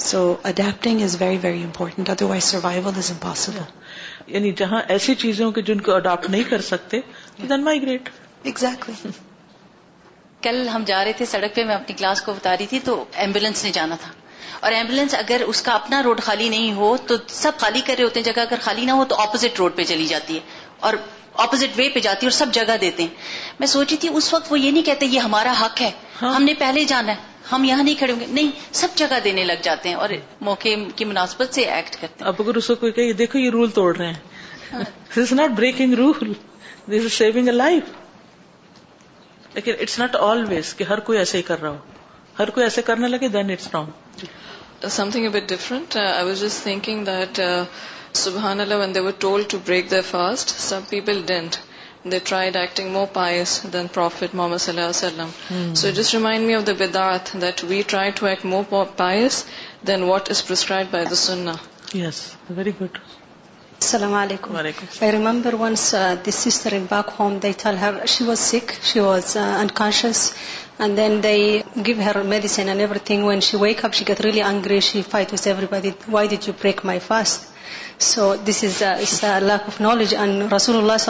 so 0.09 0.21
adapting 0.49 1.01
is 1.03 1.17
very 1.21 1.37
very 1.43 1.63
important 1.63 2.09
otherwise 2.31 2.43
survival 2.51 2.91
is 2.97 3.11
impossible 3.11 4.31
یعنی 4.33 4.51
جہاں 4.61 4.81
ایسی 4.95 5.15
چیزوں 5.23 5.51
کے 5.51 5.61
جن 5.69 5.81
کو 5.87 5.95
adapt 5.95 6.29
نہیں 6.29 6.43
کر 6.49 6.61
سکتے 6.71 6.99
دین 7.49 7.63
مائگریٹ 7.63 8.09
ایگزیکٹلی 8.51 9.09
کل 10.43 10.67
ہم 10.73 10.83
جا 10.87 11.03
رہے 11.03 11.13
تھے 11.17 11.25
سڑک 11.25 11.55
پہ 11.55 11.63
میں 11.65 11.75
اپنی 11.75 11.95
کلاس 11.97 12.21
کو 12.21 12.33
بتا 12.33 12.57
رہی 12.57 12.65
تھی 12.73 12.79
تو 12.83 13.03
ایمبولینس 13.25 13.63
نے 13.65 13.71
جانا 13.79 13.95
تھا 14.01 14.11
اور 14.65 14.71
ایمبولینس 14.71 15.13
اگر 15.17 15.41
اس 15.47 15.61
کا 15.67 15.71
اپنا 15.73 16.01
روڈ 16.03 16.21
خالی 16.23 16.49
نہیں 16.49 16.73
ہو 16.79 16.95
تو 17.07 17.15
سب 17.41 17.57
خالی 17.59 17.81
کر 17.85 17.95
رہے 17.97 18.03
ہوتے 18.03 18.19
ہیں 18.19 18.25
جگہ 18.31 18.41
اگر 18.49 18.59
خالی 18.63 18.85
نہ 18.85 18.91
ہو 18.99 19.05
تو 19.13 19.19
اپوزٹ 19.21 19.59
روڈ 19.59 19.75
پہ 19.75 19.83
چلی 19.93 20.07
جاتی 20.07 20.35
ہے 20.35 20.63
اور 20.89 20.93
اپوزٹ 21.45 21.77
وے 21.79 21.87
پہ 21.93 21.99
جاتی 22.07 22.25
ہے 22.25 22.29
اور 22.29 22.37
سب 22.37 22.53
جگہ 22.53 22.75
دیتے 22.81 23.03
ہیں 23.03 23.55
میں 23.59 23.67
سوچی 23.73 23.97
تھی 24.03 24.09
اس 24.19 24.33
وقت 24.33 24.51
وہ 24.51 24.59
یہ 24.59 24.71
نہیں 24.71 24.83
کہتے 24.85 25.05
یہ 25.15 25.27
ہمارا 25.27 25.53
حق 25.61 25.81
ہے 25.81 25.89
ہاں۔ 26.21 26.33
ہم 26.35 26.43
نے 26.49 26.53
پہلے 26.59 26.83
جانا 26.93 27.11
ہے 27.17 27.35
ہم 27.51 27.63
یہاں 27.63 27.83
نہیں 27.83 27.95
کھڑے 27.99 28.11
ہوں 28.13 28.19
گے 28.19 28.25
نہیں 28.37 28.49
سب 28.79 28.95
جگہ 29.01 29.19
دینے 29.23 29.43
لگ 29.51 29.61
جاتے 29.63 29.89
ہیں 29.89 29.95
اور 30.05 30.09
موقع 30.47 30.69
کی 30.95 31.05
مناسبت 31.11 31.53
سے 31.55 31.61
ایکٹ 31.75 31.95
کرتے 32.01 32.23
ہیں 32.23 32.27
اب 32.31 32.41
اگر 32.45 32.55
اس 32.61 32.67
کو 32.67 32.75
کوئی 32.83 32.91
کہے 32.97 33.13
دیکھو 33.21 33.39
یہ 33.39 33.49
رول 33.57 33.69
توڑ 33.77 33.95
رہے 33.97 34.07
ہیں 34.07 34.81
this 34.81 34.83
this 35.11 35.17
is 35.17 35.31
is 35.31 35.31
not 35.39 35.51
breaking 35.61 35.93
rule 36.01 36.33
saving 37.19 37.47
a 37.47 37.53
life 37.53 37.95
لیکن 39.55 39.73
اٹس 39.83 39.97
ناٹ 39.99 40.15
آلویز 40.29 40.73
کہ 40.79 40.83
ہر 40.89 40.99
کوئی 41.09 41.17
ایسے 41.19 41.37
ہی 41.37 41.43
کر 41.51 41.61
رہا 41.61 41.69
ہو 41.69 42.35
ہر 42.39 42.49
کوئی 42.57 42.63
ایسے 42.65 42.81
کرنے 42.91 43.07
لگے 43.15 43.27
then 43.37 43.51
it's 43.51 43.67
wrong 43.73 44.05
something 44.93 45.25
a bit 45.25 45.43
different 45.49 45.95
I 46.03 46.23
was 46.27 46.39
just 46.41 46.61
thinking 46.63 47.03
that 47.09 47.39
سبحان 48.25 48.61
اللہ 48.63 48.79
when 48.81 48.95
they 48.95 48.99
were 49.07 49.11
told 49.25 49.43
to 49.49 49.57
break 49.65 49.91
the 49.91 49.99
fast 50.11 50.53
some 50.67 50.81
people 50.89 51.21
didn't 51.31 51.55
they 52.11 52.19
tried 52.29 52.55
acting 52.61 52.89
more 52.95 53.05
pious 53.19 53.59
than 53.73 53.87
prophet 53.97 54.35
محمد 54.39 54.57
صلی 54.65 54.73
اللہ 54.75 54.89
علیہ 54.89 55.01
وسلم 55.23 55.73
so 55.81 55.89
just 56.01 56.13
remind 56.15 56.47
me 56.47 56.55
of 56.55 56.65
the 56.67 56.73
بدارتھ 56.83 57.35
that 57.41 57.63
we 57.71 57.81
try 57.91 58.11
to 58.19 58.25
act 58.31 58.45
more 58.53 58.85
pious 59.03 59.43
than 59.87 60.03
what 60.11 60.29
is 60.35 60.45
prescribe 60.47 60.87
by 60.95 61.05
the 61.09 61.15
سنا 61.27 61.53
very 62.55 62.71
good 62.81 62.97
lock 63.81 64.47
knowledge 64.51 65.01
رسول 65.01 65.65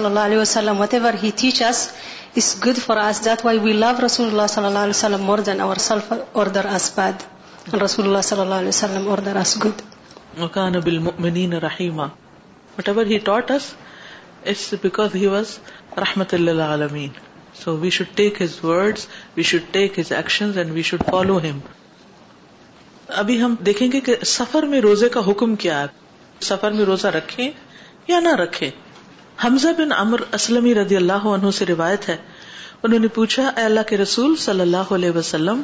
اللہ 0.06 0.20
علیہ 0.20 0.38
وسلم 0.38 0.82
وت 0.82 0.94
ever 0.94 1.14
he 1.24 1.32
good 2.66 2.78
for 2.86 2.98
آزاد 2.98 3.46
why 3.46 3.58
we 3.60 3.74
love 3.74 3.94
رسول 4.06 4.28
اللہ 4.28 4.60
علیہ 4.60 4.90
وسلم 4.90 5.22
مور 5.24 5.40
دین 5.46 5.62
اوور 5.62 5.78
سلف 5.88 6.14
اردر 6.34 6.66
آزباد 6.76 7.74
رسول 7.84 8.16
اللہ 8.16 8.68
وسلم 8.68 9.12
order 9.12 9.42
whatever 12.90 13.06
he 13.06 13.14
he 13.14 13.18
taught 13.28 13.52
us 13.52 14.74
because 14.82 15.16
was 15.32 15.52
رحمت 16.02 16.34
اللہ 16.34 16.74
so 17.64 17.76
we 17.84 17.90
should 17.98 18.08
take 18.18 18.42
his 18.42 18.58
word 18.64 19.00
we 19.38 19.44
should 19.52 19.64
take 19.78 19.98
his 20.00 20.12
action 20.18 20.52
and 20.64 20.72
we 20.74 20.82
should 20.90 21.04
follow 21.10 21.38
ہم 21.48 21.60
ابھی 23.22 23.42
ہم 23.42 23.56
دیکھیں 23.70 23.88
گے 23.92 24.00
کہ 24.08 24.16
سفر 24.34 24.66
میں 24.74 24.82
روزے 24.88 25.10
کا 25.16 25.20
حکم 25.28 25.56
کیا 25.64 25.80
ہے 25.82 25.88
سفر 26.52 26.72
میں 26.80 26.86
روزہ 26.90 27.08
رکھے 27.18 27.50
یا 28.08 28.20
نہ 28.28 28.34
رکھے 28.44 28.70
حمزہ 29.44 29.70
بن 29.78 29.92
امر 29.98 30.22
اسلم 30.40 30.68
رضی 30.82 30.96
اللہ 30.96 31.26
عنہ 31.36 31.52
سے 31.60 31.66
روایت 31.74 32.08
ہے 32.10 32.18
انہوں 32.84 33.00
نے 33.06 33.08
پوچھا 33.18 33.48
اے 33.58 33.64
اللہ 33.72 33.90
کے 33.90 33.98
رسول 33.98 34.36
صلی 34.48 34.62
اللہ 34.62 34.94
علیہ 35.00 35.12
وسلم 35.22 35.62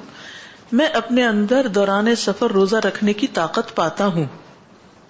میں 0.80 0.86
اپنے 1.04 1.26
اندر 1.26 1.67
دوران 1.80 2.13
سفر 2.26 2.52
روزہ 2.62 2.86
رکھنے 2.88 3.13
کی 3.23 3.28
طاقت 3.39 3.76
پاتا 3.76 4.06
ہوں 4.17 4.26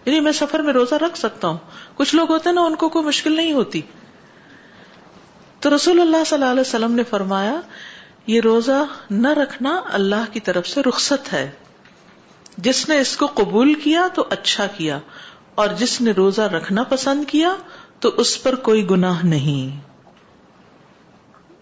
یعنی 0.06 0.20
میں 0.20 0.32
سفر 0.40 0.60
میں 0.68 0.74
روزہ 0.74 0.96
رکھ 1.06 1.18
سکتا 1.18 1.48
ہوں 1.48 1.58
کچھ 1.98 2.14
لوگ 2.16 2.32
ہوتے 2.32 2.50
ہیں 2.50 2.54
نا 2.56 2.62
ان 2.70 2.76
کو 2.84 2.90
کوئی 2.96 3.06
مشکل 3.06 3.36
نہیں 3.36 3.52
ہوتی 3.54 3.82
تو 5.66 5.76
رسول 5.76 6.00
اللہ 6.02 6.24
صلی 6.28 6.38
اللہ 6.38 6.52
علیہ 6.52 6.62
وسلم 6.62 6.96
نے 6.96 7.04
فرمایا 7.10 7.60
یہ 8.32 8.42
روزہ 8.42 8.84
نہ 9.10 9.28
رکھنا 9.42 9.80
اللہ 10.00 10.32
کی 10.34 10.40
طرف 10.50 10.68
سے 10.68 10.82
رخصت 10.88 11.32
ہے 11.34 11.50
جس 12.66 12.88
نے 12.90 13.00
اس 13.00 13.16
کو 13.18 13.28
قبول 13.36 13.74
کیا 13.84 14.08
تو 14.16 14.26
اچھا 14.36 14.66
کیا 14.78 15.00
اور 15.62 15.68
جس 15.78 16.00
نے 16.02 16.12
روزہ 16.18 16.42
رکھنا 16.56 16.84
پسند 16.90 17.24
کیا 17.28 17.54
تو 18.04 18.10
اس 18.24 18.32
پر 18.44 18.56
کوئی 18.70 18.90
گناہ 18.90 19.22
نہیں 19.26 19.82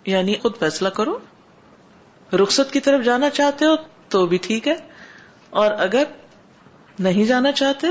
یعنی 0.09 0.35
خود 0.41 0.57
فیصلہ 0.59 0.89
کرو 1.01 1.17
رخصت 2.41 2.71
کی 2.73 2.79
طرف 2.87 3.03
جانا 3.05 3.29
چاہتے 3.39 3.65
ہو 3.65 3.75
تو 4.09 4.25
بھی 4.33 4.37
ٹھیک 4.47 4.67
ہے 4.67 4.75
اور 5.63 5.71
اگر 5.85 6.03
نہیں 7.07 7.25
جانا 7.33 7.51
چاہتے 7.61 7.87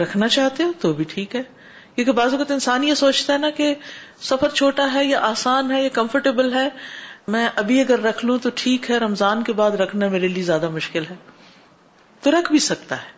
رکھنا 0.00 0.28
چاہتے 0.36 0.62
ہو 0.64 0.72
تو 0.80 0.92
بھی 0.92 1.04
ٹھیک 1.14 1.34
ہے 1.36 1.42
کیونکہ 1.94 2.12
بعض 2.20 2.32
اوقات 2.32 2.50
انسان 2.50 2.84
یہ 2.84 2.94
سوچتا 3.00 3.32
ہے 3.32 3.38
نا 3.38 3.50
کہ 3.56 3.72
سفر 4.28 4.48
چھوٹا 4.54 4.92
ہے 4.94 5.04
یا 5.04 5.20
آسان 5.28 5.70
ہے 5.72 5.82
یا 5.82 5.88
کمفرٹیبل 5.92 6.52
ہے 6.54 6.68
میں 7.34 7.48
ابھی 7.62 7.80
اگر 7.80 8.02
رکھ 8.04 8.24
لوں 8.24 8.38
تو 8.42 8.50
ٹھیک 8.62 8.90
ہے 8.90 8.96
رمضان 9.04 9.42
کے 9.44 9.52
بعد 9.60 9.80
رکھنا 9.82 10.08
میرے 10.08 10.28
لیے 10.28 10.42
زیادہ 10.50 10.68
مشکل 10.70 11.04
ہے 11.10 11.14
تو 12.22 12.30
رکھ 12.30 12.50
بھی 12.50 12.58
سکتا 12.72 12.96
ہے 13.02 13.14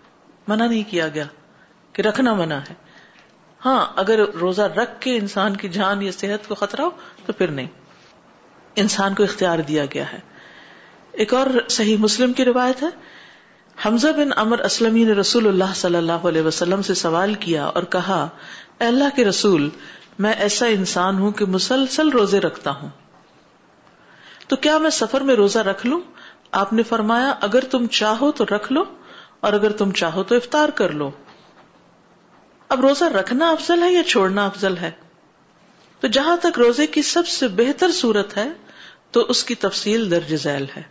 منع 0.48 0.66
نہیں 0.66 0.90
کیا 0.90 1.08
گیا 1.14 1.24
کہ 1.92 2.02
رکھنا 2.02 2.34
منع 2.34 2.58
ہے 2.68 2.74
ہاں 3.64 3.84
اگر 4.02 4.18
روزہ 4.40 4.62
رکھ 4.76 5.00
کے 5.00 5.16
انسان 5.16 5.56
کی 5.62 5.68
جان 5.78 6.02
یا 6.02 6.12
صحت 6.18 6.48
کو 6.48 6.54
خطرہ 6.54 6.82
ہو 6.82 6.90
تو 7.26 7.32
پھر 7.38 7.50
نہیں 7.58 7.66
انسان 8.84 9.14
کو 9.14 9.22
اختیار 9.22 9.58
دیا 9.68 9.84
گیا 9.94 10.04
ہے 10.12 10.18
ایک 11.22 11.34
اور 11.34 11.46
صحیح 11.76 11.96
مسلم 12.00 12.32
کی 12.40 12.44
روایت 12.44 12.82
ہے 12.82 12.88
حمزہ 13.84 14.08
بن 14.16 14.28
امر 14.42 14.58
اسلم 14.64 14.96
نے 15.08 15.12
رسول 15.14 15.46
اللہ 15.48 15.72
صلی 15.80 15.96
اللہ 15.96 16.24
علیہ 16.30 16.42
وسلم 16.42 16.80
سے 16.86 16.94
سوال 17.00 17.34
کیا 17.42 17.64
اور 17.64 17.82
کہا 17.96 18.26
اللہ 18.86 19.14
کے 19.16 19.24
رسول 19.24 19.68
میں 20.24 20.32
ایسا 20.46 20.66
انسان 20.76 21.18
ہوں 21.18 21.32
کہ 21.40 21.44
مسلسل 21.56 22.08
روزے 22.14 22.40
رکھتا 22.46 22.70
ہوں 22.80 22.88
تو 24.48 24.56
کیا 24.66 24.78
میں 24.86 24.90
سفر 24.98 25.20
میں 25.30 25.34
روزہ 25.42 25.58
رکھ 25.70 25.86
لوں 25.86 26.00
آپ 26.62 26.72
نے 26.72 26.82
فرمایا 26.90 27.32
اگر 27.48 27.64
تم 27.70 27.86
چاہو 28.00 28.30
تو 28.40 28.44
رکھ 28.54 28.72
لو 28.72 28.84
اور 29.48 29.52
اگر 29.52 29.72
تم 29.82 29.90
چاہو 30.02 30.22
تو 30.30 30.34
افطار 30.42 30.68
کر 30.82 30.92
لو 31.02 31.10
اب 32.76 32.80
روزہ 32.86 33.04
رکھنا 33.20 33.50
افضل 33.50 33.82
ہے 33.82 33.92
یا 33.92 34.02
چھوڑنا 34.14 34.46
افضل 34.46 34.76
ہے 34.80 34.90
تو 36.00 36.08
جہاں 36.18 36.36
تک 36.42 36.58
روزے 36.58 36.86
کی 36.96 37.02
سب 37.14 37.26
سے 37.38 37.48
بہتر 37.62 37.92
صورت 38.02 38.36
ہے 38.36 38.48
تو 39.12 39.24
اس 39.34 39.44
کی 39.50 39.54
تفصیل 39.68 40.10
درج 40.10 40.34
ذیل 40.46 40.64
ہے 40.76 40.82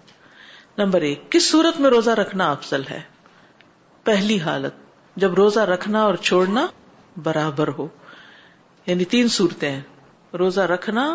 نمبر 0.78 1.02
ایک 1.02 1.22
کس 1.32 1.46
صورت 1.52 1.80
میں 1.82 1.90
روزہ 1.90 2.12
رکھنا 2.18 2.50
افضل 2.52 2.82
ہے 2.90 3.00
پہلی 4.06 4.38
حالت 4.40 4.74
جب 5.22 5.34
روزہ 5.38 5.60
رکھنا 5.70 6.02
اور 6.06 6.16
چھوڑنا 6.28 6.66
برابر 7.24 7.68
ہو 7.78 7.88
یعنی 8.88 9.06
تین 9.13 9.28
صورتیں 9.36 9.80
روزہ 10.40 10.62
رکھنا 10.72 11.06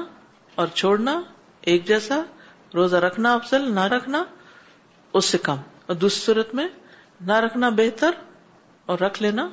اور 0.62 0.66
چھوڑنا 0.74 1.20
ایک 1.72 1.86
جیسا 1.88 2.20
روزہ 2.74 2.96
رکھنا 3.04 3.34
افضل 3.34 3.70
نہ 3.74 3.84
رکھنا 3.92 4.22
اس 5.20 5.24
سے 5.34 5.38
کم 5.42 5.60
اور 5.86 5.94
دوسری 6.04 6.20
صورت 6.24 6.54
میں 6.54 6.66
نہ 7.26 7.36
رکھنا 7.44 7.68
بہتر 7.82 8.18
اور 8.90 8.98
رکھ 8.98 9.22
لینا 9.22 9.48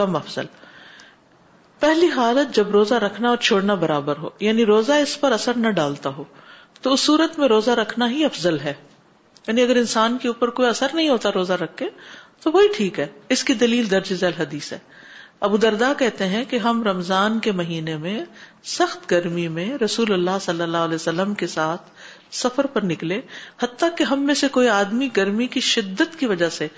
کم 0.00 0.16
افضل 0.16 0.46
پہلی 1.86 2.08
حالت 2.16 2.54
جب 2.56 2.70
روزہ 2.76 2.94
رکھنا 3.06 3.28
اور 3.28 3.36
چھوڑنا 3.48 3.74
برابر 3.86 4.18
ہو 4.26 4.30
یعنی 4.48 4.66
روزہ 4.74 5.00
اس 5.06 5.18
پر 5.20 5.32
اثر 5.40 5.56
نہ 5.66 5.70
ڈالتا 5.80 6.08
ہو 6.18 6.24
تو 6.82 6.92
اس 6.92 7.00
صورت 7.06 7.38
میں 7.38 7.48
روزہ 7.48 7.80
رکھنا 7.82 8.10
ہی 8.10 8.24
افضل 8.24 8.60
ہے 8.64 8.72
یعنی 9.48 9.62
اگر 9.62 9.76
انسان 9.78 10.16
کے 10.22 10.28
اوپر 10.28 10.50
کوئی 10.56 10.68
اثر 10.68 10.90
نہیں 10.94 11.08
ہوتا 11.08 11.30
روزہ 11.34 11.52
رکھ 11.60 11.76
کے 11.76 11.84
تو 12.44 12.50
وہی 12.52 12.66
ٹھیک 12.76 12.98
ہے 13.00 13.06
اس 13.36 13.44
کی 13.50 13.54
دلیل 13.60 13.90
درج 13.90 14.12
ذیل 14.20 14.32
حدیث 14.38 14.72
ہے 14.72 14.78
ابو 15.46 15.56
دردا 15.62 15.92
کہتے 15.98 16.26
ہیں 16.28 16.42
کہ 16.50 16.56
ہم 16.64 16.82
رمضان 16.82 17.38
کے 17.46 17.52
مہینے 17.60 17.96
میں 18.02 18.18
سخت 18.72 19.10
گرمی 19.10 19.46
میں 19.58 19.66
رسول 19.84 20.12
اللہ 20.12 20.38
صلی 20.46 20.62
اللہ 20.62 20.84
علیہ 20.88 20.94
وسلم 20.94 21.32
کے 21.42 21.46
ساتھ 21.52 21.90
سفر 22.40 22.66
پر 22.72 22.82
نکلے 22.90 23.20
حتیٰ 23.62 23.88
کہ 23.98 24.04
ہم 24.10 24.26
میں 24.26 24.34
سے 24.42 24.48
کوئی 24.58 24.68
آدمی 24.74 25.08
گرمی 25.16 25.46
کی 25.56 25.60
شدت 25.70 26.18
کی 26.20 26.26
وجہ 26.34 26.48
سے 26.58 26.68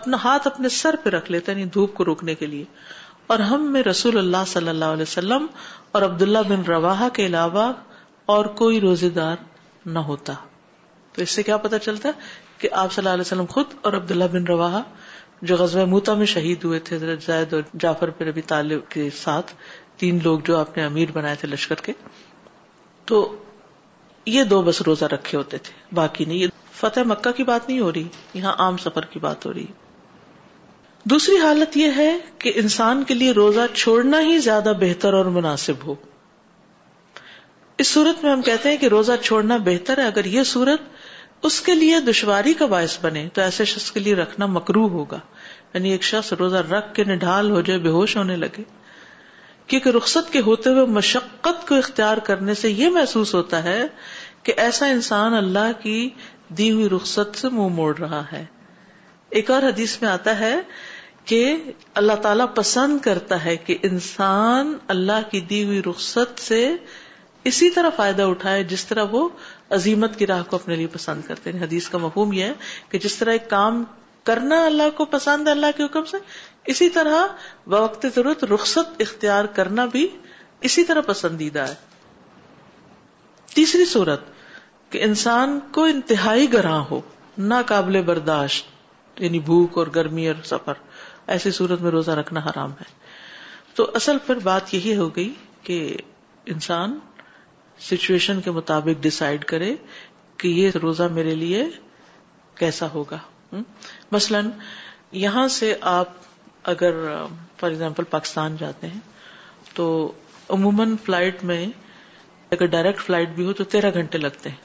اپنا 0.00 0.16
ہاتھ 0.24 0.46
اپنے 0.46 0.68
سر 0.78 0.96
پہ 1.02 1.10
رکھ 1.16 1.30
لیتا 1.32 1.52
یعنی 1.52 1.64
دھوپ 1.78 1.94
کو 1.94 2.04
روکنے 2.10 2.34
کے 2.42 2.46
لیے 2.54 2.64
اور 3.34 3.38
ہم 3.52 3.70
میں 3.72 3.82
رسول 3.90 4.18
اللہ 4.18 4.44
صلی 4.56 4.68
اللہ 4.74 4.98
علیہ 4.98 5.10
وسلم 5.12 5.46
اور 5.94 6.02
عبداللہ 6.10 6.38
بن 6.48 6.62
روا 6.72 6.98
کے 7.14 7.26
علاوہ 7.26 7.72
اور 8.36 8.44
کوئی 8.64 8.80
روزے 8.80 9.10
دار 9.20 9.36
نہ 9.86 9.98
ہوتا 10.12 10.32
تو 11.16 11.22
اس 11.22 11.30
سے 11.38 11.42
کیا 11.42 11.56
پتا 11.66 11.78
چلتا 11.84 12.08
ہے 12.08 12.58
کہ 12.62 12.68
آپ 12.80 12.92
صلی 12.92 13.00
اللہ 13.02 13.14
علیہ 13.14 13.26
وسلم 13.26 13.46
خود 13.52 13.72
اور 13.88 13.92
عبداللہ 13.98 14.24
بن 14.32 14.46
روا 14.46 14.80
جو 15.50 15.56
غزب 15.56 15.88
موتا 15.88 16.14
میں 16.22 16.26
شہید 16.32 16.64
ہوئے 16.64 16.78
تھے 16.88 16.98
زید 17.26 17.52
اور 17.54 17.62
جعفر 17.84 18.10
پر 18.18 18.26
ابھی 18.32 18.42
طالب 18.52 18.80
کے 18.94 19.08
ساتھ 19.20 19.52
تین 20.02 20.18
لوگ 20.24 20.38
جو 20.48 20.56
آپ 20.58 20.76
نے 20.76 20.84
امیر 20.84 21.12
بنائے 21.12 21.36
تھے 21.40 21.48
لشکر 21.48 21.80
کے 21.88 21.92
تو 23.10 23.20
یہ 24.34 24.44
دو 24.52 24.60
بس 24.68 24.80
روزہ 24.88 25.04
رکھے 25.14 25.38
ہوتے 25.38 25.58
تھے 25.66 25.72
باقی 25.94 26.24
نہیں 26.24 26.38
یہ 26.38 26.72
فتح 26.80 27.08
مکہ 27.12 27.32
کی 27.36 27.44
بات 27.50 27.68
نہیں 27.68 27.78
ہو 27.80 27.92
رہی 27.92 28.08
یہاں 28.40 28.52
عام 28.64 28.76
سفر 28.84 29.04
کی 29.14 29.18
بات 29.28 29.46
ہو 29.46 29.52
رہی 29.52 29.64
دوسری 31.12 31.36
حالت 31.42 31.76
یہ 31.76 31.96
ہے 31.96 32.10
کہ 32.44 32.52
انسان 32.62 33.02
کے 33.08 33.14
لیے 33.14 33.30
روزہ 33.40 33.66
چھوڑنا 33.74 34.20
ہی 34.28 34.38
زیادہ 34.48 34.72
بہتر 34.80 35.14
اور 35.20 35.30
مناسب 35.38 35.86
ہو 35.86 35.94
اس 37.78 37.86
صورت 37.88 38.22
میں 38.24 38.30
ہم 38.32 38.42
کہتے 38.42 38.68
ہیں 38.70 38.76
کہ 38.82 38.86
روزہ 38.96 39.12
چھوڑنا 39.22 39.56
بہتر 39.64 39.98
ہے 40.02 40.06
اگر 40.06 40.24
یہ 40.34 40.42
صورت 40.52 40.94
اس 41.46 41.60
کے 41.66 41.74
لیے 41.80 41.98
دشواری 42.06 42.52
کا 42.60 42.66
باعث 42.70 42.96
بنے 43.02 43.20
تو 43.34 43.40
ایسے 43.42 43.64
شخص 43.72 43.90
کے 43.96 44.00
لیے 44.00 44.14
رکھنا 44.20 44.46
مکرو 44.54 44.86
ہوگا 44.94 45.18
یعنی 45.74 45.90
ایک 45.96 46.02
شخص 46.08 46.32
روزہ 46.40 46.62
رکھ 46.70 46.88
کے 46.94 47.04
نڈھال 47.10 47.50
ہو 47.50 47.60
جائے 47.68 47.78
بے 47.84 47.88
ہوش 47.96 48.16
ہونے 48.16 48.36
لگے 48.36 48.62
کیونکہ 49.72 49.88
رخصت 49.98 50.32
کے 50.32 50.40
ہوتے 50.48 50.70
ہوئے 50.78 50.86
مشقت 50.96 51.68
کو 51.68 51.74
اختیار 51.84 52.18
کرنے 52.30 52.54
سے 52.62 52.70
یہ 52.70 52.90
محسوس 52.98 53.34
ہوتا 53.38 53.62
ہے 53.64 53.78
کہ 54.48 54.54
ایسا 54.64 54.86
انسان 54.96 55.34
اللہ 55.42 55.70
کی 55.82 55.98
دی 56.58 56.70
ہوئی 56.78 56.88
رخصت 56.96 57.38
سے 57.40 57.48
منہ 57.60 57.72
موڑ 57.78 57.92
رہا 57.98 58.22
ہے 58.32 58.44
ایک 59.38 59.50
اور 59.50 59.62
حدیث 59.70 59.96
میں 60.02 60.08
آتا 60.10 60.38
ہے 60.40 60.54
کہ 61.30 61.40
اللہ 62.02 62.20
تعالی 62.26 62.44
پسند 62.56 62.98
کرتا 63.08 63.44
ہے 63.44 63.56
کہ 63.68 63.76
انسان 63.92 64.76
اللہ 64.96 65.30
کی 65.30 65.40
دی 65.52 65.64
ہوئی 65.70 65.82
رخصت 65.86 66.40
سے 66.50 66.60
اسی 67.50 67.70
طرح 67.74 67.90
فائدہ 67.96 68.22
اٹھائے 68.30 68.62
جس 68.74 68.84
طرح 68.86 69.12
وہ 69.18 69.28
عظیمت 69.74 70.18
کی 70.18 70.26
راہ 70.26 70.42
کو 70.50 70.56
اپنے 70.56 70.76
لیے 70.76 70.86
پسند 70.92 71.22
کرتے 71.26 71.52
ہیں 71.52 71.60
حدیث 71.62 71.88
کا 71.88 71.98
مفہوم 71.98 72.32
یہ 72.32 72.44
ہے 72.44 72.52
کہ 72.90 72.98
جس 73.04 73.14
طرح 73.16 73.32
ایک 73.32 73.48
کام 73.50 73.82
کرنا 74.28 74.64
اللہ 74.66 74.90
کو 74.96 75.04
پسند 75.14 75.46
ہے 75.48 75.52
اللہ 75.52 75.76
کے 75.76 75.84
حکم 75.84 76.04
سے 76.10 76.16
اسی 76.72 76.88
طرح 76.90 77.26
ضرورت 78.14 78.44
رخصت 78.52 79.00
اختیار 79.00 79.44
کرنا 79.58 79.84
بھی 79.96 80.06
اسی 80.68 80.84
طرح 80.84 81.00
پسندیدہ 81.06 81.66
ہے 81.68 81.74
تیسری 83.54 83.84
صورت 83.92 84.20
کہ 84.90 85.02
انسان 85.04 85.58
کو 85.72 85.84
انتہائی 85.94 86.52
گراہ 86.52 86.80
ہو 86.90 87.00
نا 87.52 87.60
قابل 87.66 88.00
برداشت 88.04 89.20
یعنی 89.22 89.38
بھوک 89.50 89.78
اور 89.78 89.86
گرمی 89.94 90.26
اور 90.28 90.42
سفر 90.44 90.82
ایسی 91.34 91.50
صورت 91.58 91.80
میں 91.82 91.90
روزہ 91.90 92.10
رکھنا 92.20 92.40
حرام 92.46 92.70
ہے 92.80 92.90
تو 93.74 93.90
اصل 94.00 94.18
پھر 94.26 94.38
بات 94.42 94.74
یہی 94.74 94.96
ہو 94.96 95.08
گئی 95.16 95.32
کہ 95.62 95.80
انسان 96.54 96.98
سچویشن 97.84 98.40
کے 98.44 98.50
مطابق 98.50 99.02
ڈسائڈ 99.02 99.44
کرے 99.52 99.74
کہ 100.38 100.48
یہ 100.48 100.70
روزہ 100.82 101.02
میرے 101.12 101.34
لیے 101.34 101.64
کیسا 102.58 102.86
ہوگا 102.94 103.18
مثلاً 104.12 104.50
یہاں 105.24 105.46
سے 105.56 105.74
آپ 105.96 106.08
اگر 106.70 106.94
فار 107.60 107.70
ایگزامپل 107.70 108.04
پاکستان 108.10 108.56
جاتے 108.60 108.86
ہیں 108.86 109.00
تو 109.74 109.86
عموماً 110.56 110.94
فلائٹ 111.04 111.42
میں 111.50 111.64
اگر 112.52 112.66
ڈائریکٹ 112.74 113.00
فلائٹ 113.02 113.28
بھی 113.34 113.44
ہو 113.44 113.52
تو 113.60 113.64
تیرہ 113.74 113.90
گھنٹے 114.00 114.18
لگتے 114.18 114.50
ہیں 114.50 114.64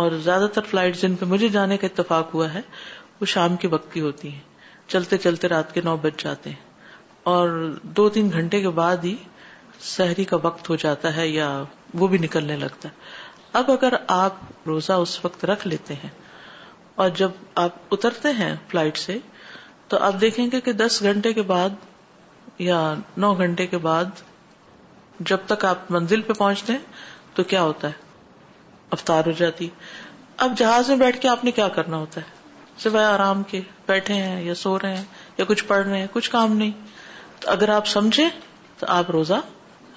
اور 0.00 0.12
زیادہ 0.24 0.46
تر 0.54 0.62
فلائٹ 0.70 0.96
جن 1.00 1.14
پہ 1.20 1.24
مجھے 1.32 1.48
جانے 1.56 1.76
کا 1.78 1.86
اتفاق 1.86 2.34
ہوا 2.34 2.52
ہے 2.54 2.60
وہ 3.20 3.26
شام 3.36 3.56
کے 3.64 3.68
وقت 3.68 3.92
کی 3.92 4.00
ہوتی 4.00 4.30
ہیں 4.32 4.40
چلتے 4.88 5.16
چلتے 5.24 5.48
رات 5.48 5.74
کے 5.74 5.80
نو 5.84 5.96
بج 6.02 6.22
جاتے 6.22 6.50
ہیں 6.50 6.70
اور 7.32 7.48
دو 7.96 8.08
تین 8.16 8.30
گھنٹے 8.36 8.60
کے 8.60 8.68
بعد 8.78 9.04
ہی 9.04 9.14
سحری 9.80 10.24
کا 10.24 10.36
وقت 10.42 10.68
ہو 10.70 10.76
جاتا 10.82 11.14
ہے 11.16 11.26
یا 11.28 11.46
وہ 11.98 12.06
بھی 12.08 12.18
نکلنے 12.18 12.56
لگتا 12.56 12.88
ہے 12.88 13.20
اب 13.58 13.70
اگر 13.70 13.94
آپ 14.16 14.36
روزہ 14.66 14.92
اس 15.04 15.24
وقت 15.24 15.44
رکھ 15.44 15.66
لیتے 15.66 15.94
ہیں 16.02 16.08
اور 17.02 17.08
جب 17.16 17.30
آپ 17.64 17.94
اترتے 17.94 18.30
ہیں 18.38 18.54
فلائٹ 18.70 18.96
سے 18.98 19.18
تو 19.88 19.98
آپ 20.04 20.20
دیکھیں 20.20 20.46
گے 20.52 20.60
کہ 20.68 20.72
دس 20.72 20.98
گھنٹے 21.02 21.32
کے 21.32 21.42
بعد 21.52 21.70
یا 22.58 22.78
نو 23.24 23.32
گھنٹے 23.44 23.66
کے 23.66 23.78
بعد 23.86 24.20
جب 25.30 25.38
تک 25.46 25.64
آپ 25.64 25.90
منزل 25.90 26.22
پہ 26.28 26.32
پہنچتے 26.38 26.72
ہیں 26.72 26.96
تو 27.34 27.44
کیا 27.52 27.62
ہوتا 27.62 27.88
ہے 27.88 28.00
افطار 28.96 29.26
ہو 29.26 29.32
جاتی 29.38 29.68
اب 30.46 30.56
جہاز 30.58 30.88
میں 30.88 30.96
بیٹھ 30.98 31.18
کے 31.20 31.28
آپ 31.28 31.44
نے 31.44 31.50
کیا 31.58 31.68
کرنا 31.76 31.96
ہوتا 31.96 32.20
ہے 32.20 32.40
سوائے 32.82 33.06
آرام 33.06 33.42
کے 33.50 33.60
بیٹھے 33.86 34.14
ہیں 34.14 34.42
یا 34.44 34.54
سو 34.62 34.78
رہے 34.78 34.96
ہیں 34.96 35.04
یا 35.38 35.44
کچھ 35.48 35.64
پڑھ 35.66 35.86
رہے 35.86 35.98
ہیں 36.00 36.06
کچھ 36.12 36.30
کام 36.30 36.56
نہیں 36.56 36.70
تو 37.40 37.50
اگر 37.50 37.68
آپ 37.76 37.86
سمجھے 37.86 38.28
تو 38.78 38.86
آپ 38.96 39.10
روزہ 39.10 39.40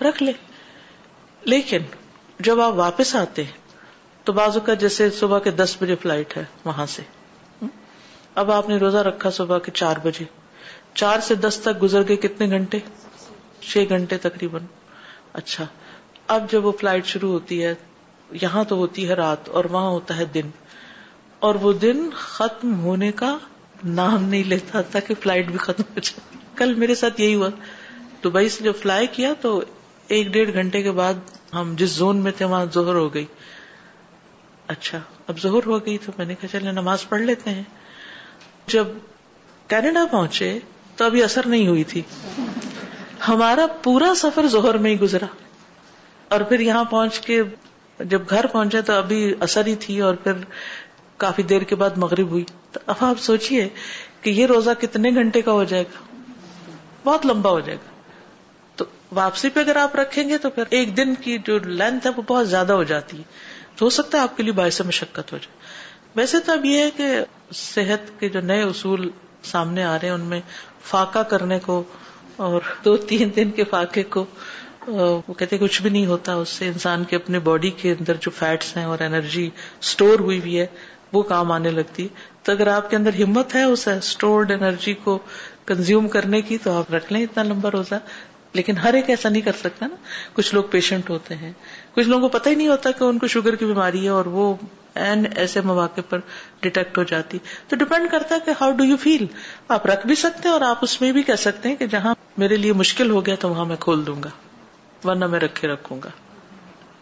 رکھ 0.03 0.21
لے 0.23 0.31
لیکن 1.51 1.81
جب 2.45 2.61
آپ 2.61 2.73
واپس 2.75 3.15
آتے 3.15 3.43
تو 4.25 4.33
بازو 4.33 4.59
کا 4.69 4.73
جیسے 4.83 5.09
صبح 5.19 5.39
کے 5.43 5.51
دس 5.61 5.75
بجے 5.81 5.95
فلائٹ 6.01 6.35
ہے 6.37 6.43
وہاں 6.65 6.85
سے 6.95 7.01
اب 8.41 8.51
آپ 8.51 8.69
نے 8.69 8.77
روزہ 8.77 8.97
رکھا 9.07 9.29
صبح 9.31 9.59
کے 9.65 9.71
چار 9.73 9.97
بجے 10.03 10.25
چار 11.01 11.19
سے 11.27 11.35
دس 11.45 11.59
تک 11.63 11.81
گزر 11.81 12.07
گئے 12.07 12.15
کتنے 12.25 12.47
گھنٹے 12.57 12.79
چھ 13.69 13.85
گھنٹے 13.89 14.17
تقریباً 14.25 14.65
اچھا 15.41 15.65
اب 16.35 16.49
جب 16.51 16.65
وہ 16.65 16.71
فلائٹ 16.79 17.05
شروع 17.05 17.31
ہوتی 17.31 17.63
ہے 17.63 17.73
یہاں 18.41 18.63
تو 18.69 18.75
ہوتی 18.75 19.07
ہے 19.09 19.13
رات 19.15 19.49
اور 19.59 19.65
وہاں 19.71 19.89
ہوتا 19.89 20.17
ہے 20.17 20.25
دن 20.33 20.49
اور 21.47 21.55
وہ 21.61 21.73
دن 21.81 22.09
ختم 22.17 22.79
ہونے 22.81 23.11
کا 23.21 23.35
نام 23.83 24.23
نہیں 24.23 24.43
لیتا 24.53 24.81
تاکہ 24.91 25.15
فلائٹ 25.23 25.47
بھی 25.51 25.57
ختم 25.67 25.83
ہو 25.95 25.99
جائے 25.99 26.35
کل 26.57 26.73
میرے 26.83 26.95
ساتھ 26.95 27.19
یہی 27.21 27.33
ہوا 27.35 27.49
دبئی 28.23 28.49
سے 28.49 28.63
جب 28.63 28.75
فلائی 28.81 29.07
کیا 29.15 29.33
تو 29.41 29.59
ایک 30.13 30.27
ڈیڑھ 30.33 30.53
گھنٹے 30.53 30.81
کے 30.83 30.91
بعد 30.99 31.13
ہم 31.53 31.73
جس 31.77 31.91
زون 31.91 32.17
میں 32.23 32.31
تھے 32.37 32.45
وہاں 32.45 32.65
زہر 32.73 32.95
ہو 32.95 33.13
گئی 33.13 33.25
اچھا 34.73 34.99
اب 35.31 35.39
زہر 35.41 35.65
ہو 35.67 35.79
گئی 35.85 35.97
تو 36.05 36.11
میں 36.17 36.25
نے 36.25 36.35
کہا 36.41 36.47
چلے 36.51 36.71
نماز 36.71 37.07
پڑھ 37.09 37.21
لیتے 37.21 37.49
ہیں 37.51 37.63
جب 38.73 38.87
کینیڈا 39.69 40.05
پہنچے 40.11 40.57
تو 40.97 41.05
ابھی 41.05 41.23
اثر 41.23 41.45
نہیں 41.53 41.67
ہوئی 41.67 41.83
تھی 41.93 42.01
ہمارا 43.27 43.65
پورا 43.83 44.13
سفر 44.17 44.47
زہر 44.51 44.77
میں 44.85 44.91
ہی 44.91 44.99
گزرا 44.99 45.25
اور 46.35 46.41
پھر 46.49 46.59
یہاں 46.59 46.83
پہنچ 46.89 47.19
کے 47.25 47.41
جب 48.13 48.21
گھر 48.29 48.45
پہنچے 48.51 48.81
تو 48.89 48.93
ابھی 48.93 49.21
اثر 49.47 49.65
ہی 49.67 49.75
تھی 49.85 49.99
اور 50.07 50.13
پھر 50.23 50.41
کافی 51.23 51.43
دیر 51.53 51.61
کے 51.71 51.75
بعد 51.81 51.97
مغرب 52.03 52.29
ہوئی 52.31 52.43
تو 52.71 52.79
اب 52.93 53.03
آپ 53.09 53.19
سوچیے 53.25 53.67
کہ 54.21 54.29
یہ 54.29 54.45
روزہ 54.53 54.69
کتنے 54.81 55.11
گھنٹے 55.21 55.41
کا 55.41 55.51
ہو 55.59 55.63
جائے 55.73 55.83
گا 55.93 56.03
بہت 57.03 57.25
لمبا 57.25 57.49
ہو 57.51 57.59
جائے 57.65 57.77
گا 57.83 57.93
واپسی 59.13 59.49
پہ 59.53 59.59
اگر 59.59 59.75
آپ 59.77 59.95
رکھیں 59.95 60.27
گے 60.29 60.37
تو 60.41 60.49
پھر 60.49 60.63
ایک 60.77 60.95
دن 60.97 61.13
کی 61.21 61.37
جو 61.45 61.57
لینتھ 61.65 62.07
ہے 62.07 62.11
وہ 62.17 62.21
بہت 62.27 62.49
زیادہ 62.49 62.73
ہو 62.73 62.83
جاتی 62.91 63.17
ہے 63.17 63.23
تو 63.75 63.85
ہو 63.85 63.89
سکتا 63.97 64.17
ہے 64.17 64.23
آپ 64.23 64.37
کے 64.37 64.43
لیے 64.43 64.51
باعث 64.59 64.81
مشقت 64.87 65.31
ہو 65.33 65.37
جائے 65.43 65.63
ویسے 66.15 66.39
تو 66.45 66.51
اب 66.51 66.65
یہ 66.65 66.81
ہے 66.81 66.89
کہ 66.97 67.09
صحت 67.59 68.11
کے 68.19 68.29
جو 68.35 68.41
نئے 68.41 68.61
اصول 68.63 69.09
سامنے 69.51 69.83
آ 69.83 69.95
رہے 69.99 70.07
ہیں 70.07 70.15
ان 70.15 70.21
میں 70.33 70.39
فاقا 70.89 71.23
کرنے 71.33 71.59
کو 71.65 71.81
اور 72.45 72.61
دو 72.85 72.95
تین 73.11 73.29
دن 73.35 73.51
کے 73.55 73.63
فاقے 73.71 74.03
کو 74.15 74.25
وہ 74.87 75.33
کہتے 75.37 75.57
کچھ 75.57 75.81
بھی 75.81 75.89
نہیں 75.89 76.05
ہوتا 76.05 76.33
اس 76.41 76.49
سے 76.57 76.67
انسان 76.67 77.03
کے 77.09 77.15
اپنے 77.15 77.39
باڈی 77.45 77.69
کے 77.81 77.91
اندر 77.99 78.15
جو 78.21 78.31
فیٹس 78.37 78.75
ہیں 78.77 78.83
اور 78.85 79.01
انرجی 79.01 79.49
اسٹور 79.81 80.19
ہوئی 80.19 80.39
بھی 80.41 80.59
ہے 80.59 80.65
وہ 81.13 81.21
کام 81.31 81.51
آنے 81.51 81.69
لگتی 81.71 82.03
ہے 82.03 82.33
تو 82.43 82.51
اگر 82.51 82.67
آپ 82.67 82.89
کے 82.89 82.95
اندر 82.95 83.21
ہمت 83.21 83.55
ہے 83.55 83.63
اس 83.63 83.87
اسٹورڈ 83.87 84.51
انرجی 84.51 84.93
کو 85.03 85.17
کنزیوم 85.71 86.07
کرنے 86.15 86.41
کی 86.49 86.57
تو 86.63 86.77
آپ 86.77 86.93
رکھ 86.93 87.11
لیں 87.13 87.21
اتنا 87.23 87.43
لمبا 87.43 87.71
روزہ 87.73 87.99
لیکن 88.57 88.77
ہر 88.83 88.93
ایک 88.97 89.09
ایسا 89.13 89.29
نہیں 89.29 89.41
کر 89.49 89.57
سکتا 89.61 89.87
نا 89.87 90.09
کچھ 90.37 90.53
لوگ 90.55 90.63
پیشنٹ 90.75 91.09
ہوتے 91.09 91.35
ہیں 91.41 91.51
کچھ 91.95 92.07
لوگوں 92.11 92.27
کو 92.27 92.31
پتہ 92.37 92.49
ہی 92.49 92.55
نہیں 92.61 92.67
ہوتا 92.73 92.91
کہ 92.99 93.03
ان 93.07 93.17
کو 93.23 93.27
شوگر 93.35 93.55
کی 93.61 93.65
بیماری 93.71 94.03
ہے 94.03 94.13
اور 94.19 94.25
وہ 94.37 94.45
این 95.05 95.25
ایسے 95.43 95.61
مواقع 95.69 96.01
پر 96.09 96.19
ڈیٹیکٹ 96.67 96.97
ہو 96.97 97.03
جاتی 97.11 97.39
تو 97.71 97.79
ڈیپینڈ 97.83 98.09
کرتا 98.11 98.35
ہے 98.35 98.39
کہ 98.45 98.57
ہاؤ 98.61 98.71
ڈو 98.81 98.83
یو 98.91 98.97
فیل 99.05 99.25
آپ 99.77 99.85
رکھ 99.93 100.07
بھی 100.11 100.15
سکتے 100.25 100.47
ہیں 100.47 100.53
اور 100.57 100.67
آپ 100.69 100.83
اس 100.87 100.95
میں 101.01 101.11
بھی 101.17 101.23
کہہ 101.31 101.41
سکتے 101.45 101.69
ہیں 101.69 101.75
کہ 101.81 101.87
جہاں 101.95 102.13
میرے 102.45 102.59
لیے 102.65 102.77
مشکل 102.83 103.11
ہو 103.17 103.25
گیا 103.25 103.35
تو 103.45 103.49
وہاں 103.55 103.65
میں 103.73 103.79
کھول 103.87 104.05
دوں 104.09 104.17
گا 104.23 104.29
ورنہ 105.09 105.27
میں 105.35 105.39
رکھے 105.45 105.67
رکھوں 105.73 105.99
گا 106.05 106.13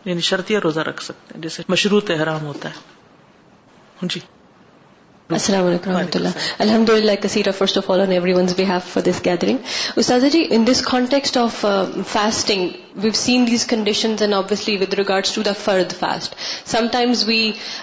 یعنی 0.10 0.26
شرط 0.32 0.52
یا 0.52 0.60
روزہ 0.68 0.88
رکھ 0.92 1.04
سکتے 1.10 1.36
ہیں 1.36 1.42
جیسے 1.48 1.64
مشروط 1.76 2.10
احرام 2.18 2.46
ہوتا 2.52 2.70
ہے 2.70 4.02
ہاں 4.02 4.10
جی 4.16 4.20
السلام 5.40 5.66
علیکم 5.68 5.90
ورحمۃ 5.96 6.16
اللہ 6.16 6.36
الحمد 6.66 6.90
للہ 6.90 7.12
کثیر 7.22 7.50
first 7.58 7.78
of 7.78 7.90
all 7.92 8.02
on 8.02 8.12
every 8.12 8.34
we 8.58 8.64
have 8.70 8.80
for 8.92 9.02
this 9.10 9.22
gathering 9.26 9.58
استاذہ 10.04 10.26
ji 10.34 10.46
in 10.56 10.68
this 10.68 10.82
context 10.90 11.38
of 11.48 11.66
fasting 12.12 12.70
we've 13.02 13.12
seen 13.16 13.46
these 13.48 13.66
conditions 13.68 14.22
and 14.22 14.34
obviously 14.34 14.76
with 14.82 14.94
regards 14.98 15.32
to 15.36 15.42
the 15.46 15.52
فرد 15.64 15.92
fast 16.00 16.36
some 16.72 16.88
times 16.92 17.24
we 17.28 17.38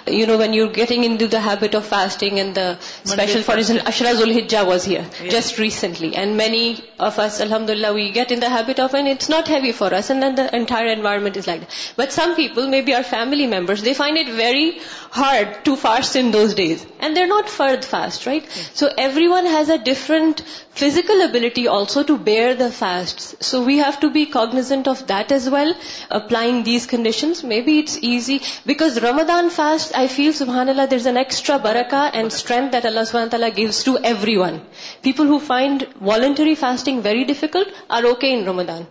you 0.08 0.26
know 0.26 0.36
when 0.38 0.54
you 0.54 0.66
getting 0.76 1.04
in 1.04 1.16
the 1.32 1.38
habit 1.46 1.74
of 1.76 1.88
fasting 1.88 2.36
and 2.38 2.54
the 2.56 2.68
special 3.04 3.42
for 3.46 3.58
اشراز 3.84 4.22
ال 4.22 4.30
ہجا 4.38 4.60
was 4.68 4.86
just 5.30 5.58
recently 5.60 6.10
and 6.22 6.36
many 6.42 6.72
of 7.06 7.18
us 7.20 7.40
الحمد 7.40 7.70
للہ 7.70 7.90
we 7.94 8.04
get 8.14 8.32
in 8.32 8.42
the 8.42 8.50
habit 8.56 8.80
of 8.80 8.94
and 8.94 9.08
it's 9.08 9.30
not 9.30 9.50
heavy 9.50 9.72
for 9.78 9.92
us 9.98 10.10
and 10.10 10.36
the 10.36 10.46
entire 10.58 10.92
environment 10.96 11.36
is 11.36 11.48
like 11.48 11.60
but 11.98 12.12
some 12.20 12.32
people 12.36 12.66
may 12.76 12.80
be 12.90 12.94
are 12.94 13.02
family 13.10 13.46
members 13.58 13.84
they 13.84 13.92
find 14.02 14.18
it 14.18 14.30
very 14.36 14.70
hard 15.16 15.48
to 15.64 15.74
fast 15.82 16.16
in 16.20 16.32
those 16.32 16.54
days 16.56 16.86
and 16.98 17.16
they 17.16 17.20
are 17.22 17.26
not 17.26 17.48
فرد 17.56 17.84
fast 17.90 18.26
right 18.26 18.46
so 18.78 18.86
every 18.96 19.26
one 19.28 19.46
has 19.56 19.70
a 19.70 19.76
different 19.90 20.40
physical 20.78 21.22
ability 21.22 21.66
also 21.68 22.02
to 22.06 22.16
bear 22.30 22.52
the 22.58 22.66
fast 22.78 23.20
so 23.44 23.62
we 23.64 23.74
have 23.78 23.90
to 24.00 24.08
be 24.10 24.24
cognizant 24.32 24.88
of 24.88 24.99
that 25.08 25.32
as 25.32 25.46
well 25.52 25.72
applying 26.18 26.62
these 26.64 26.86
conditions 26.86 27.42
may 27.52 27.60
be 27.66 27.72
it's 27.76 27.98
easy 28.10 28.38
because 28.66 28.98
Ramadan 29.04 29.48
fast 29.54 29.94
I 29.98 30.06
feel 30.14 30.32
سہان 30.40 30.68
اللہ 30.68 30.86
there 30.90 30.98
is 30.98 31.06
an 31.06 31.16
extra 31.16 31.56
برکا 31.68 32.02
and 32.12 32.32
strength 32.32 32.72
that 32.72 32.86
اللہ 32.86 33.04
سبحان 33.10 33.28
اللہ 33.32 33.56
gives 33.56 33.82
to 33.84 33.96
every 34.10 34.36
one 34.36 34.58
people 35.02 35.28
who 35.28 35.38
find 35.46 35.84
voluntary 36.10 36.54
fasting 36.60 37.00
very 37.04 37.24
difficult 37.32 37.68
are 37.98 38.04
okay 38.08 38.30
in 38.34 38.46
Ramadan 38.48 38.82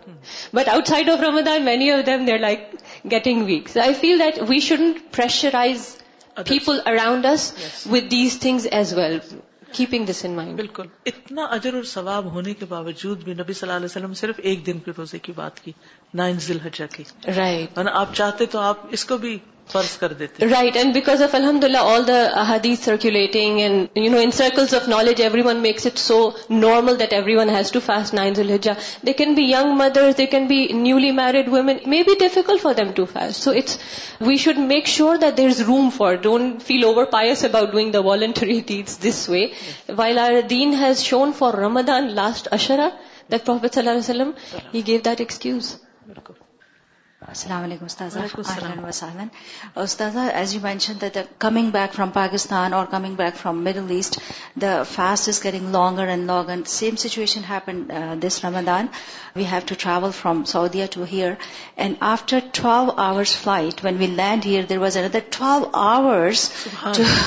but 0.54 0.69
outside 0.89 1.10
of 1.10 1.22
Ramadan 1.28 1.67
well 1.67 2.06
them 2.06 2.26
they're 2.26 2.38
like 2.48 2.67
getting 3.12 3.45
weak 3.45 3.78
I 3.86 3.93
feel 4.00 4.22
they 4.52 4.60
should 4.69 4.82
familiarise 5.15 5.88
people 6.50 6.80
around 6.86 7.26
us 7.34 7.52
with 7.91 8.12
these 8.12 8.39
things 8.39 8.67
as 8.72 8.93
well 8.98 9.17
keeping 9.77 10.05
this 10.10 10.23
in 10.25 10.34
mind 10.36 10.55
بالکل 10.58 10.88
اتنا 11.12 11.43
اجر 11.58 11.73
اور 11.79 11.84
ثواب 11.91 12.32
ہونے 12.34 12.53
کے 12.62 12.65
باوجود 12.69 13.23
بھی 13.23 13.34
نبی 13.41 13.53
صلی 13.53 13.67
اللہ 13.67 13.77
علیہ 13.77 13.86
وسلم 13.91 14.13
صرف 14.23 14.39
ایک 14.51 14.65
دن 14.65 14.79
کے 14.86 14.91
روزے 14.97 15.19
کی 15.27 15.32
بات 15.36 15.60
کی 15.65 15.71
نائن 16.21 16.39
ذیل 16.47 16.60
حجا 16.65 16.86
کی 16.95 17.03
رائٹ 17.36 17.79
right. 17.84 17.93
آپ 18.01 18.13
چاہتے 18.21 18.45
تو 18.55 18.60
آپ 18.71 18.86
اس 18.97 19.05
کو 19.12 19.17
بھی 19.25 19.38
فرض 19.71 19.91
کر 20.01 20.13
دیتے 20.19 20.47
رائٹ 20.49 20.77
اینڈ 20.77 20.93
بیکاز 20.93 21.21
آف 21.23 21.34
الحمد 21.36 21.63
للہ 21.63 21.77
all 21.95 22.05
the 22.08 22.43
حادیز 22.47 22.84
circulating 22.86 23.60
and 23.60 23.97
you 23.97 24.10
know 24.12 24.17
in 24.23 24.32
circles 24.38 24.73
of 24.75 24.88
knowledge 24.89 25.21
every 25.21 25.41
one 25.45 25.58
makes 25.65 25.86
it 25.88 25.97
so 25.99 26.17
normal 26.49 26.97
that 26.99 27.13
every 27.13 27.36
one 27.36 27.49
has 27.55 27.71
to 27.71 27.79
fast 27.86 28.13
nine 28.13 28.34
الحجا 28.45 28.73
they 29.08 29.13
can 29.21 29.34
be 29.36 29.43
young 29.49 29.67
mother 29.84 30.10
they 30.17 30.25
can 30.34 30.45
be 30.53 30.62
newly 30.79 31.12
married 31.21 31.49
women 31.55 31.77
may 31.93 32.01
be 32.08 32.15
difficult 32.19 32.62
for 32.62 32.73
them 32.77 32.91
to 33.01 33.05
fast 33.13 33.43
so 33.43 33.51
it's 33.63 33.77
we 34.27 34.36
should 34.45 34.58
make 34.73 34.88
sure 34.95 35.15
that 35.21 35.38
there 35.38 35.47
is 35.55 35.62
room 35.67 35.89
for 35.97 36.15
don't 36.27 36.62
feel 36.67 36.84
over 36.86 37.05
pious 37.17 37.45
about 37.45 37.71
doing 37.71 37.91
the 37.91 37.99
voluntary 38.12 38.60
deeds 38.67 38.99
this 39.08 39.23
way 39.29 39.45
while 39.97 40.19
our 40.25 40.39
then 40.49 40.73
has 40.82 40.99
shown 41.12 41.32
for 41.38 41.58
Ramadan 41.65 42.13
last 42.15 42.47
اشرا 42.60 42.89
that 43.32 43.45
prophet 43.45 43.73
صلی 43.73 43.88
اللہ 43.88 43.89
علیہ 43.99 44.10
وسلم 44.10 44.32
he 44.73 44.82
gave 44.88 44.99
that 45.05 45.19
excuse 45.27 45.75
بالکل 46.08 46.34
السلام 47.27 47.63
علیکم 47.63 47.86
استاذ 47.86 48.15
استاذ 49.84 50.15
back 51.71 51.93
from 51.93 52.10
Pakistan 52.13 52.73
or 52.73 52.86
coming 52.91 53.15
back 53.17 53.36
from 53.38 53.63
Middle 53.63 53.89
East 53.95 54.19
the 54.62 54.71
fast 54.91 55.27
is 55.29 55.43
getting 55.43 55.69
longer 55.71 56.08
and 56.13 56.25
long 56.32 56.63
same 56.75 56.95
situation 57.03 57.41
happen 57.49 57.84
this 58.25 58.43
Ramadan 58.45 58.86
we 59.36 59.45
have 59.51 59.60
to 59.65 59.75
travel 59.79 60.12
from 60.21 60.43
Saudia 60.51 60.86
to 60.93 61.03
here 61.12 61.32
and 61.75 61.95
after 62.12 62.39
twelve 62.62 62.91
hours 63.08 63.36
flight 63.41 63.84
when 63.86 63.97
we 63.97 64.08
land 64.08 64.45
here 64.45 64.63
there 64.69 64.77
was 64.82 64.97
under 64.97 65.19
twelve 65.38 65.69
hours 65.82 66.49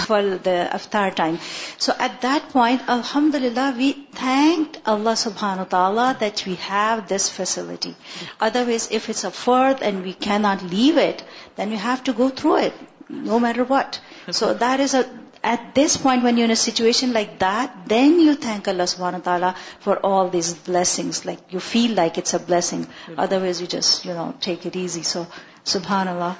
for 0.06 0.22
the 0.44 0.60
افطار 0.80 1.08
time 1.16 1.34
so 1.78 1.92
at 1.98 2.22
that 2.22 2.50
point 2.52 2.90
الحمد 2.96 3.34
للہ 3.44 3.70
we 3.76 3.92
thank 4.18 4.76
اللہ 4.94 5.14
سبحان 5.16 5.58
و 5.60 5.64
تعالیٰ 5.70 6.10
that 6.20 6.46
we 6.46 6.54
have 6.70 6.98
this 7.14 7.30
facility 7.36 7.92
otherwise 8.66 8.88
if 8.94 9.08
it's 9.10 9.24
a 9.24 9.28
فرد 9.44 9.80
we 10.04 10.12
can 10.24 10.42
not 10.42 10.62
leave 10.70 10.98
it 11.00 11.22
then 11.58 11.72
you 11.72 11.78
have 11.84 11.94
to 12.04 12.12
go 12.18 12.28
through 12.36 12.54
it 12.56 13.10
no 13.12 13.38
matter 13.44 13.62
what 13.68 13.96
so 14.34 14.52
this 14.60 14.94
it 14.94 15.60
this 15.76 15.96
point 16.02 16.24
when 16.24 16.38
you 16.38 16.46
اچن 16.88 17.12
like 17.12 17.30
that 17.40 17.88
then 17.90 18.20
you 18.26 18.34
thank 18.42 18.68
Allah 18.68 18.86
سبحان 18.88 19.14
و 19.14 19.18
تعالیٰ 19.24 19.50
for 19.84 19.96
all 20.12 20.28
these 20.32 20.54
blessing 20.66 21.10
like 21.26 21.54
you 21.54 21.60
feel 21.70 21.94
like 21.94 22.18
it's 22.18 22.34
a 22.34 22.40
blessing 22.48 23.16
otherwise 23.40 23.60
you 23.60 23.66
just 23.70 24.06
you 24.06 24.14
know 24.14 24.30
take 24.44 24.66
it 24.66 24.76
easy 24.80 25.02
so 25.12 25.22
سبحانوا 25.72 26.32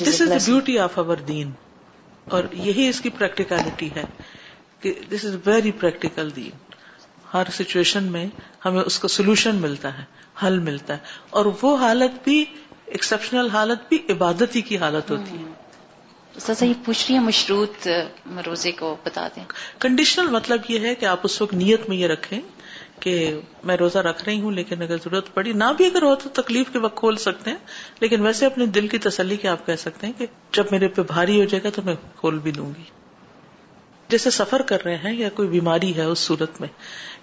this 0.00 0.20
is 0.20 0.28
the 0.30 0.36
beauty 0.46 0.78
of 0.88 0.98
اوین 0.98 1.50
اور 2.36 2.44
یہی 2.52 2.88
اس 2.88 3.00
کی 3.00 3.08
practicality 3.18 3.88
ہے 3.96 4.04
کہ 4.80 4.92
this 5.12 5.24
is 5.24 5.34
a 5.34 5.38
very 5.48 5.70
practical 5.80 6.34
دین 6.36 6.64
ہر 7.34 7.50
situation 7.56 8.04
میں 8.12 8.24
ہمیں 8.64 8.82
اس 8.82 8.98
کا 8.98 9.08
سولوشن 9.08 9.56
ملتا 9.60 9.96
ہے 9.98 10.04
حل 10.44 10.58
ملتا 10.68 10.94
ہے 10.96 11.14
اور 11.38 11.46
وہ 11.62 11.76
حالت 11.84 12.22
بھی 12.24 12.44
ایکسپشنل 12.86 13.48
حالت 13.52 13.88
بھی 13.88 13.98
عبادتی 14.12 14.60
کی 14.68 14.76
حالت 14.78 15.10
ہوتی 15.10 15.36
ہے 15.38 16.72
پوچھ 16.84 17.04
رہی 17.08 17.14
ہے 17.14 17.20
مشروط 17.24 17.86
روزے 18.46 18.72
کو 18.78 18.94
بتا 19.04 19.26
دیں 19.36 19.44
کنڈیشنل 19.84 20.26
مطلب 20.30 20.68
یہ 20.70 20.86
ہے 20.86 20.94
کہ 21.02 21.06
آپ 21.12 21.20
اس 21.28 21.40
وقت 21.42 21.54
نیت 21.64 21.88
میں 21.88 21.96
یہ 21.96 22.06
رکھیں 22.14 22.38
کہ 23.00 23.14
میں 23.70 23.76
روزہ 23.76 23.98
رکھ 24.08 24.24
رہی 24.24 24.40
ہوں 24.40 24.52
لیکن 24.58 24.82
اگر 24.82 24.98
ضرورت 25.04 25.32
پڑی 25.34 25.52
نہ 25.62 25.70
بھی 25.76 25.86
اگر 25.86 26.02
ہو 26.02 26.14
تو 26.24 26.28
تکلیف 26.42 26.72
کے 26.72 26.78
وقت 26.84 26.96
کھول 26.98 27.16
سکتے 27.24 27.50
ہیں 27.50 27.58
لیکن 28.00 28.20
ویسے 28.26 28.46
اپنے 28.46 28.66
دل 28.78 28.88
کی 28.94 28.98
تسلی 29.08 29.36
کے 29.42 29.48
آپ 29.54 29.66
کہہ 29.66 29.82
سکتے 29.86 30.06
ہیں 30.06 30.12
کہ 30.18 30.26
جب 30.60 30.72
میرے 30.76 30.88
پہ 30.98 31.02
بھاری 31.14 31.40
ہو 31.40 31.44
جائے 31.54 31.64
گا 31.64 31.70
تو 31.76 31.82
میں 31.88 31.94
کھول 32.20 32.38
بھی 32.48 32.52
دوں 32.60 32.70
گی 32.78 32.84
جیسے 34.10 34.30
سفر 34.30 34.62
کر 34.66 34.84
رہے 34.84 34.96
ہیں 35.04 35.12
یا 35.18 35.28
کوئی 35.34 35.48
بیماری 35.48 35.94
ہے 35.96 36.02
اس 36.14 36.18
صورت 36.30 36.60
میں 36.60 36.68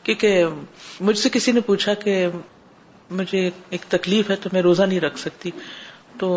کیونکہ 0.04 0.46
مجھ 1.08 1.18
سے 1.18 1.30
کسی 1.34 1.52
نے 1.52 1.62
پوچھا 1.68 1.94
کہ 2.06 2.16
مجھے 3.20 3.50
ایک 3.76 3.82
تکلیف 3.90 4.30
ہے 4.30 4.36
تو 4.44 4.50
میں 4.54 4.62
روزہ 4.62 4.84
نہیں 4.90 5.00
رکھ 5.00 5.20
سکتی 5.20 5.52
تو 6.20 6.30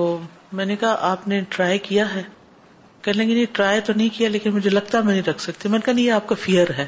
میں 0.59 0.65
نے 0.67 0.77
کہا 0.81 0.97
آپ 1.13 1.27
نے 1.29 1.41
ٹرائی 1.57 1.79
کیا 1.91 2.15
ہے 2.15 2.23
کہ 3.03 4.51
مجھے 4.51 4.71
لگتا 4.71 5.01
میں 5.01 5.13
نہیں 5.13 5.27
رکھ 5.29 5.41
سکتی 5.41 5.69
میں 5.69 5.79
نے 5.79 5.85
کہا 5.85 5.93
نہیں 5.95 6.05
یہ 6.05 6.13
آپ 6.13 6.27
کا 6.29 6.35
فیئر 6.45 6.71
ہے 6.79 6.87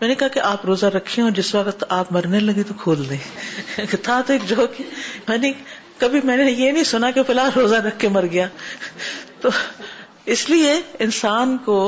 میں 0.00 0.08
نے 0.08 0.14
کہا 0.20 0.28
کہ 0.34 0.40
آپ 0.50 0.64
روزہ 0.66 0.86
رکھیں 0.96 1.22
اور 1.24 1.30
جس 1.40 1.54
وقت 1.54 1.84
آپ 1.98 2.12
مرنے 2.12 2.40
لگے 2.40 2.62
تو 2.70 2.74
کھول 2.82 3.08
دیں 3.08 3.86
تھا 4.08 4.20
تو 4.26 4.32
ایک 4.32 4.48
جو 4.48 4.66
کبھی 5.98 6.20
میں 6.24 6.36
نے 6.36 6.50
یہ 6.50 6.70
نہیں 6.72 6.84
سنا 6.92 7.10
کہ 7.14 7.22
فی 7.26 7.32
الحال 7.32 7.50
روزہ 7.60 7.76
رکھ 7.86 7.98
کے 8.00 8.08
مر 8.18 8.26
گیا 8.32 8.46
تو 9.40 9.48
اس 10.36 10.48
لیے 10.50 10.72
انسان 11.06 11.56
کو 11.64 11.78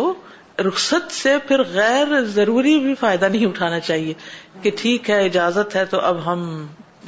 رخصت 0.66 1.12
سے 1.14 1.36
پھر 1.48 1.62
غیر 1.72 2.20
ضروری 2.34 2.78
بھی 2.86 2.94
فائدہ 3.00 3.28
نہیں 3.34 3.46
اٹھانا 3.46 3.78
چاہیے 3.90 4.12
کہ 4.62 4.70
ٹھیک 4.80 5.10
ہے 5.10 5.18
اجازت 5.24 5.76
ہے 5.76 5.84
تو 5.92 6.00
اب 6.10 6.24
ہم 6.26 6.42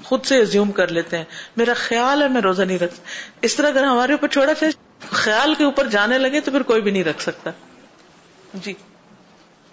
خود 0.05 0.25
سے 0.27 0.45
زیوم 0.53 0.71
کر 0.79 0.88
لیتے 0.99 1.19
ہیں 1.19 1.25
میرا 1.57 1.73
خیال 1.81 2.23
ہے 2.23 2.29
میں 2.37 2.41
روزہ 2.47 2.62
نہیں 2.71 2.79
رکھ 2.85 2.95
اس 3.49 3.55
طرح 3.57 3.69
اگر 3.75 3.85
ہمارے 3.91 4.12
اوپر 4.12 4.29
چھوڑا 4.37 4.53
پھر 4.59 4.71
خیال 5.25 5.55
کے 5.59 5.65
اوپر 5.65 5.87
جانے 5.97 6.19
لگے 6.19 6.41
تو 6.41 6.51
پھر 6.57 6.62
کوئی 6.73 6.81
بھی 6.87 6.91
نہیں 6.97 7.05
رکھ 7.11 7.23
سکتا 7.23 7.51
جی 8.65 8.73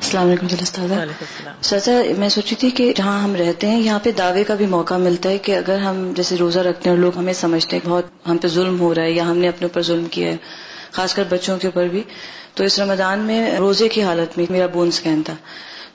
السلام 0.04 0.28
علیکم 0.30 0.48
جی 0.48 1.74
و 1.74 2.02
میں 2.20 2.28
سوچی 2.36 2.56
تھی 2.60 2.70
کہ 2.76 2.92
جہاں 2.98 3.18
ہم 3.24 3.36
رہتے 3.40 3.68
ہیں 3.70 3.80
یہاں 3.80 4.00
پہ 4.04 4.12
دعوے 4.20 4.44
کا 4.52 4.56
بھی 4.62 4.66
موقع 4.74 4.98
ملتا 5.08 5.30
ہے 5.30 5.38
کہ 5.48 5.56
اگر 5.56 5.78
ہم 5.86 5.98
جیسے 6.20 6.36
روزہ 6.40 6.60
رکھتے 6.68 6.90
ہیں 6.90 6.96
اور 6.96 7.02
لوگ 7.04 7.18
ہمیں 7.18 7.34
سمجھتے 7.42 7.76
ہیں 7.78 7.90
بہت 7.90 8.28
ہم 8.28 8.38
پہ 8.44 8.48
ظلم 8.54 8.80
ہو 8.80 8.94
رہا 8.96 9.04
ہے 9.04 9.12
یا 9.12 9.30
ہم 9.30 9.38
نے 9.46 9.50
اپنے 9.50 9.68
اوپر 9.68 9.82
ظلم 9.92 10.06
کیا 10.18 10.30
ہے 10.32 10.38
خاص 10.98 11.14
کر 11.14 11.24
بچوں 11.30 11.58
کے 11.62 11.68
اوپر 11.68 11.88
بھی 11.92 12.02
تو 12.56 12.64
اس 12.64 12.80
رمضان 12.80 13.20
میں 13.30 13.40
روزے 13.60 13.88
کی 13.96 14.04
حالت 14.04 14.38
میں 14.38 14.46
میرا 14.50 14.66
بون 14.74 14.92
سکین 15.00 15.22
تھا 15.26 15.34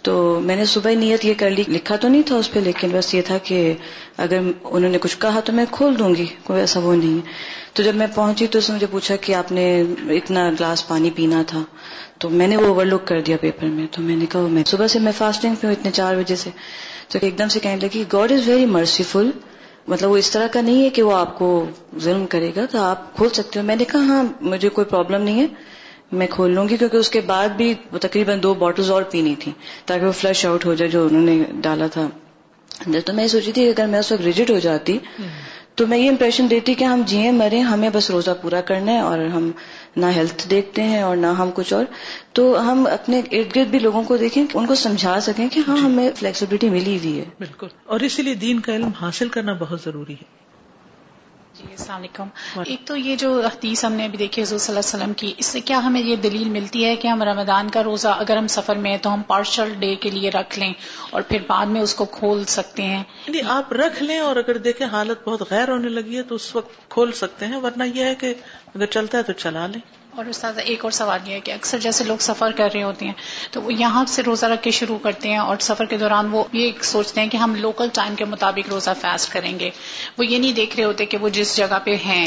تو 0.07 0.13
میں 0.45 0.55
نے 0.57 0.65
صبح 0.71 0.95
نیت 1.01 1.25
یہ 1.25 1.35
کر 1.39 1.51
لی 1.51 1.63
لکھا 1.69 1.97
تو 2.01 2.09
نہیں 2.09 2.23
تھا 2.27 2.37
اس 2.37 2.51
پہ 2.53 2.59
لیکن 2.65 2.91
بس 2.93 3.13
یہ 3.15 3.23
تھا 3.27 3.39
کہ 3.45 3.59
اگر 4.25 4.39
انہوں 4.71 4.91
نے 4.91 4.99
کچھ 5.03 5.17
کہا 5.19 5.41
تو 5.45 5.53
میں 5.59 5.65
کھول 5.73 5.99
دوں 5.99 6.15
گی 6.15 6.25
کوئی 6.45 6.61
ایسا 6.61 6.81
وہ 6.87 6.95
نہیں 6.95 7.19
تو 7.77 7.83
جب 7.83 7.95
میں 8.01 8.07
پہنچی 8.15 8.47
تو 8.53 8.59
اس 8.59 8.69
نے 8.71 8.75
مجھے 8.75 8.87
پوچھا 8.91 9.17
کہ 9.27 9.35
آپ 9.35 9.53
نے 9.53 9.65
اتنا 10.17 10.49
گلاس 10.59 10.87
پانی 10.89 11.11
پینا 11.15 11.43
تھا 11.53 11.63
تو 12.21 12.31
میں 12.41 12.49
نے 12.49 12.57
وہ 12.57 12.67
اوور 12.73 12.87
لک 12.87 13.07
کر 13.09 13.21
دیا 13.29 13.37
پیپر 13.41 13.67
میں 13.79 13.87
تو 13.95 14.03
میں 14.03 14.17
نے 14.17 14.27
کہا 14.33 14.47
میں 14.59 14.65
صبح 14.75 14.87
سے 14.95 14.99
میں 15.07 15.13
فاسٹنگ 15.19 15.55
پہ 15.61 15.67
ہوں 15.67 15.75
اتنے 15.75 15.91
چار 16.01 16.15
بجے 16.17 16.37
سے 16.45 16.51
تو 17.13 17.19
ایک 17.23 17.39
دم 17.39 17.49
سے 17.55 17.61
کہنے 17.67 17.87
لگی 17.87 18.05
گاڈ 18.13 18.33
از 18.33 18.49
ویری 18.49 18.67
مرسیفل 18.77 19.31
مطلب 19.89 20.11
وہ 20.11 20.17
اس 20.17 20.31
طرح 20.31 20.47
کا 20.53 20.61
نہیں 20.61 20.85
ہے 20.85 20.91
کہ 20.97 21.03
وہ 21.03 21.15
آپ 21.15 21.39
کو 21.39 21.49
ظلم 22.05 22.25
کرے 22.35 22.51
گا 22.57 22.65
تو 22.71 22.81
آپ 22.83 23.15
کھول 23.17 23.29
سکتے 23.39 23.59
ہو 23.59 23.65
میں 23.65 23.77
نے 23.77 23.85
کہا 23.93 24.03
ہاں 24.11 24.23
مجھے 24.53 24.69
کوئی 24.77 24.85
پرابلم 24.91 25.23
نہیں 25.23 25.41
ہے 25.41 25.47
میں 26.21 26.27
کھول 26.31 26.51
لوں 26.55 26.69
گی 26.69 26.77
کیونکہ 26.77 26.97
اس 26.97 27.11
کے 27.11 27.21
بعد 27.27 27.49
بھی 27.57 27.73
تقریباً 28.01 28.43
دو 28.43 28.53
بوٹلز 28.63 28.91
اور 28.91 29.03
پینی 29.11 29.35
تھی 29.45 29.53
تاکہ 29.87 30.07
وہ 30.07 30.13
فلش 30.21 30.45
آؤٹ 30.47 30.65
ہو 30.67 30.75
جائے 30.81 30.91
جو 30.91 31.07
انہوں 31.07 31.23
نے 31.31 31.39
ڈالا 31.63 31.87
تھا 31.97 32.09
اندر 32.87 33.01
تو 33.07 33.13
میں 33.13 33.25
یہ 33.25 33.29
سوچی 33.29 33.53
تھی 33.53 33.65
کہ 33.65 33.71
اگر 33.71 33.87
میں 33.91 33.99
اس 33.99 34.13
وقت 34.13 34.23
ریجٹ 34.25 34.51
ہو 34.51 34.59
جاتی 34.69 34.99
تو 35.81 35.87
میں 35.91 35.99
یہ 35.99 36.09
امپریشن 36.11 36.47
دیتی 36.51 36.75
کہ 36.81 36.85
ہم 36.85 37.03
جیے 37.07 37.31
مرے 37.39 37.61
ہمیں 37.69 37.89
بس 37.93 38.11
روزہ 38.11 38.31
پورا 38.43 38.61
کرنا 38.67 38.93
ہے 38.93 39.01
اور 39.13 39.19
ہم 39.37 39.51
نہ 40.03 40.07
ہیلتھ 40.15 40.47
دیکھتے 40.51 40.83
ہیں 40.83 41.03
اور 41.03 41.17
نہ 41.17 41.27
ہم 41.39 41.51
کچھ 41.55 41.73
اور 41.75 41.85
تو 42.37 42.45
ہم 42.71 42.87
اپنے 42.93 43.21
ارد 43.31 43.55
گرد 43.57 43.69
بھی 43.71 43.79
لوگوں 43.79 44.03
کو 44.07 44.17
دیکھیں 44.23 44.43
ان 44.43 44.67
کو 44.67 44.75
سمجھا 44.75 45.19
سکیں 45.29 45.47
کہ 45.53 45.61
ہاں 45.69 45.77
جی۔ 45.77 45.83
ہمیں 45.85 46.09
فلیکسیبلٹی 46.19 46.69
ملی 46.71 46.97
ہوئی 47.03 47.19
ہے 47.19 47.25
بالکل 47.39 47.67
اور 47.95 48.01
اسی 48.09 48.23
لیے 48.23 48.35
دین 48.47 48.61
کا 48.67 48.77
علم 48.77 48.89
حاصل 49.01 49.29
کرنا 49.37 49.53
بہت 49.61 49.81
ضروری 49.85 50.15
ہے 50.23 50.43
جی 51.69 51.73
السلام 51.75 51.99
علیکم 52.01 52.29
ایک 52.73 52.81
تو 52.87 52.95
یہ 52.97 53.17
جو 53.21 53.29
حدیث 53.45 53.85
ہم 53.85 53.93
نے 54.01 54.05
ابھی 54.07 54.19
دیکھی 54.19 54.43
حضور 54.43 54.59
صلی 54.59 54.73
اللہ 54.75 54.81
علیہ 54.87 54.97
وسلم 54.97 55.13
کی 55.23 55.33
اس 55.43 55.47
سے 55.55 55.61
کیا 55.71 55.79
ہمیں 55.85 56.01
یہ 56.01 56.17
دلیل 56.25 56.49
ملتی 56.57 56.85
ہے 56.85 56.95
کہ 57.05 57.09
ہم 57.09 57.23
رمضان 57.29 57.69
کا 57.77 57.83
روزہ 57.85 58.09
اگر 58.25 58.37
ہم 58.37 58.47
سفر 58.57 58.77
میں 58.87 58.91
ہیں 58.91 58.99
تو 59.07 59.13
ہم 59.15 59.23
پارشل 59.27 59.73
ڈے 59.85 59.95
کے 60.03 60.11
لیے 60.17 60.31
رکھ 60.35 60.59
لیں 60.59 60.73
اور 61.11 61.23
پھر 61.31 61.43
بعد 61.49 61.67
میں 61.77 61.81
اس 61.83 61.95
کو 62.01 62.05
کھول 62.19 62.45
سکتے 62.59 62.83
ہیں 62.93 63.03
یعنی 63.27 63.41
آپ 63.57 63.73
رکھ 63.83 64.03
لیں 64.03 64.19
اور 64.27 64.43
اگر 64.45 64.59
دیکھیں 64.69 64.87
حالت 64.97 65.27
بہت 65.29 65.51
غیر 65.51 65.71
ہونے 65.77 65.89
لگی 65.99 66.17
ہے 66.19 66.23
تو 66.29 66.35
اس 66.43 66.55
وقت 66.57 66.89
کھول 66.97 67.13
سکتے 67.23 67.47
ہیں 67.55 67.61
ورنہ 67.67 67.85
یہ 67.95 68.05
ہے 68.11 68.15
کہ 68.25 68.35
اگر 68.75 68.87
چلتا 68.99 69.19
ہے 69.19 69.23
تو 69.23 69.33
چلا 69.47 69.67
لیں 69.75 69.81
اور 70.21 70.25
استاد 70.31 70.59
ایک 70.65 70.85
اور 70.85 70.93
سوال 70.97 71.29
یہ 71.29 71.35
ہے 71.35 71.41
کہ 71.47 71.51
اکثر 71.53 71.79
جیسے 71.85 72.05
لوگ 72.05 72.19
سفر 72.25 72.51
کر 72.57 72.69
رہے 72.75 72.83
ہوتے 72.83 73.07
ہیں 73.07 73.13
تو 73.53 73.61
وہ 73.63 73.73
یہاں 73.75 74.05
سے 74.09 74.23
روزہ 74.27 74.47
رکھ 74.53 74.63
کے 74.63 74.71
شروع 74.79 74.99
کرتے 75.03 75.29
ہیں 75.29 75.39
اور 75.45 75.57
سفر 75.69 75.85
کے 75.93 75.97
دوران 76.03 76.29
وہ 76.35 76.43
یہ 76.59 76.83
سوچتے 76.91 77.21
ہیں 77.21 77.29
کہ 77.31 77.37
ہم 77.45 77.55
لوکل 77.65 77.89
ٹائم 77.95 78.15
کے 78.21 78.25
مطابق 78.35 78.69
روزہ 78.73 78.91
فیسٹ 79.01 79.33
کریں 79.33 79.53
گے 79.61 79.71
وہ 80.19 80.27
یہ 80.27 80.39
نہیں 80.45 80.53
دیکھ 80.61 80.77
رہے 80.77 80.85
ہوتے 80.85 81.07
کہ 81.15 81.19
وہ 81.25 81.29
جس 81.39 81.57
جگہ 81.63 81.79
پہ 81.85 81.97
ہیں 82.05 82.27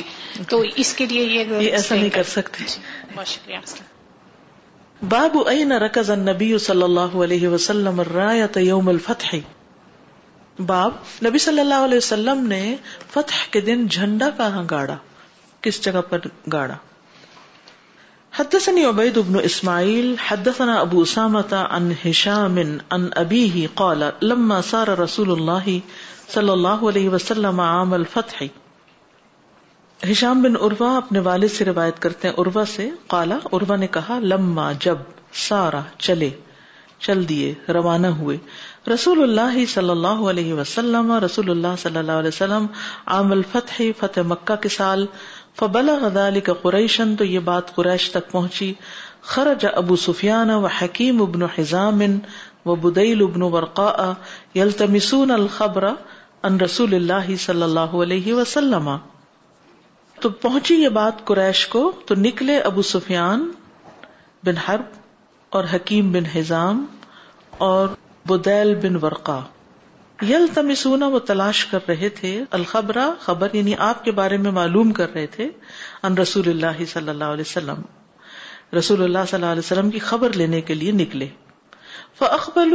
تو 0.49 0.59
اس 0.85 0.93
کے 1.01 1.05
لیے 1.13 1.23
یہ 1.35 1.53
ایسا 1.77 1.95
نہیں 1.95 2.09
کر 2.19 2.23
سکتے 2.33 2.63
جی، 2.73 2.81
بہت 3.15 3.27
شکریہ 3.35 5.07
باب 5.13 5.37
این 5.51 5.71
رکز 5.85 6.09
النبی 6.17 6.57
صلی 6.67 6.83
اللہ 6.83 7.15
علیہ 7.27 7.47
وسلم 7.53 7.99
الرایت 8.05 8.57
یوم 8.65 8.87
الفتح 8.95 9.35
باب 10.73 10.91
نبی 11.25 11.37
صلی 11.47 11.59
اللہ 11.61 11.85
علیہ 11.87 11.97
وسلم 11.97 12.45
نے 12.47 12.61
فتح 13.13 13.45
کے 13.55 13.61
دن 13.71 13.87
جھنڈا 13.87 14.29
کہاں 14.37 14.63
گاڑا 14.71 14.97
کس 15.67 15.81
جگہ 15.85 16.01
پر 16.09 16.27
گاڑا 16.53 16.75
حدثني 18.37 18.81
عبيد 18.85 19.15
بن 19.27 19.37
اسماعيل 19.39 20.19
حدثنا 20.23 20.73
ابو 20.81 21.03
عن 21.17 21.37
عن 21.53 21.93
هشام 22.01 22.57
ابيه 22.93 23.69
قال 23.75 24.11
لما 24.31 24.59
صار 24.67 24.91
رسول 24.99 25.31
الله 25.35 25.77
صلی 26.33 26.51
اللہ 26.51 26.83
علیہ 26.89 28.19
اپنے 30.81 31.19
والد 31.29 31.51
سے 31.53 31.65
روایت 31.71 32.01
کرتے 32.03 32.27
ہیں 32.27 32.35
عروا 32.43 32.65
سے 32.75 32.87
قالع 33.15 33.37
اروا 33.59 33.75
نے 33.83 33.87
کہا 33.97 34.19
لما 34.33 34.71
جب 34.87 35.01
سارا 35.47 35.81
چلے 36.09 36.29
چل 37.07 37.27
دیے 37.29 37.53
روانہ 37.79 38.13
ہوئے 38.19 38.37
رسول 38.93 39.23
اللہ 39.23 39.57
صلی 39.73 39.89
اللہ 39.97 40.21
علیہ 40.35 40.53
وسلم 40.61 41.11
رسول 41.25 41.49
اللہ 41.57 41.81
صلی 41.87 41.97
اللہ 42.03 42.21
علیہ 42.25 42.35
وسلم 42.37 42.65
عام 43.17 43.31
الفتح 43.39 43.81
فتح 44.05 44.31
مکہ 44.35 44.61
کے 44.61 44.69
سال 44.81 45.07
فبلا 45.59 45.93
غزال 46.01 46.39
کا 46.47 46.53
قریشن 46.63 47.15
تو 47.19 47.25
یہ 47.25 47.39
بات 47.45 47.73
قریش 47.75 48.09
تک 48.11 48.29
پہنچی 48.31 48.73
خرج 49.35 49.65
ابو 49.79 49.95
سفیان 50.01 50.49
و 50.55 50.65
حکیم 50.79 51.21
ابن 51.21 51.45
و 52.71 52.75
بدیل 52.83 53.21
ابن 53.23 53.41
ورقا 53.55 53.91
یلتمسون 54.55 55.31
الخبر 55.37 55.87
ان 56.49 56.59
رسول 56.61 56.93
اللہ 56.95 57.35
صلی 57.45 57.63
اللہ 57.69 57.95
علیہ 58.03 58.33
وسلم 58.33 58.89
تو 60.21 60.29
پہنچی 60.45 60.75
یہ 60.83 60.89
بات 61.01 61.25
قریش 61.31 61.65
کو 61.75 61.83
تو 62.07 62.15
نکلے 62.27 62.57
ابو 62.71 62.81
سفیان 62.93 63.51
بن 64.45 64.57
حرب 64.67 64.95
اور 65.57 65.63
حکیم 65.73 66.11
بن 66.11 66.25
حزام 66.35 66.85
اور 67.71 67.87
بدیل 68.33 68.73
بن 68.83 68.95
ورقا 69.01 69.39
یل 70.25 70.45
تمسونا 70.53 71.07
وہ 71.13 71.19
تلاش 71.29 71.65
کر 71.71 71.79
رہے 71.87 72.07
تھے 72.19 72.29
الخبرا 72.57 73.09
خبر 73.21 73.53
یعنی 73.53 73.73
آپ 73.87 74.03
کے 74.05 74.11
بارے 74.19 74.37
میں 74.45 74.51
معلوم 74.51 74.91
کر 74.99 75.13
رہے 75.13 75.25
تھے 75.35 75.47
ان 76.07 76.17
رسول 76.17 76.47
اللہ 76.49 76.83
صلی 76.93 77.09
اللہ 77.09 77.33
علیہ 77.33 77.43
وسلم 77.47 77.81
رسول 78.77 79.03
اللہ 79.03 79.25
صلی 79.29 79.37
اللہ 79.39 79.51
علیہ 79.51 79.65
وسلم 79.65 79.89
کی 79.91 79.99
خبر 80.07 80.33
لینے 80.41 80.61
کے 80.69 80.73
لیے 80.73 80.91
نکلے 81.01 81.27
فخبل 82.19 82.73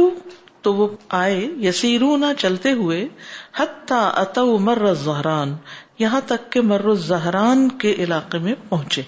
تو 0.65 0.73
وہ 0.75 0.87
آئے 1.19 1.39
یسیرونا 1.67 2.27
نہ 2.31 2.39
چلتے 2.41 2.71
ہوئے 2.81 3.05
حتی 3.59 3.99
اتو 4.21 4.45
مر 4.69 4.83
زہران 5.03 5.53
یہاں 5.99 6.21
تک 6.27 6.51
کہ 6.51 6.61
مر 6.71 6.93
زہران 7.07 7.67
کے 7.83 7.93
علاقے 8.05 8.37
میں 8.45 8.53
پہنچے 8.69 9.01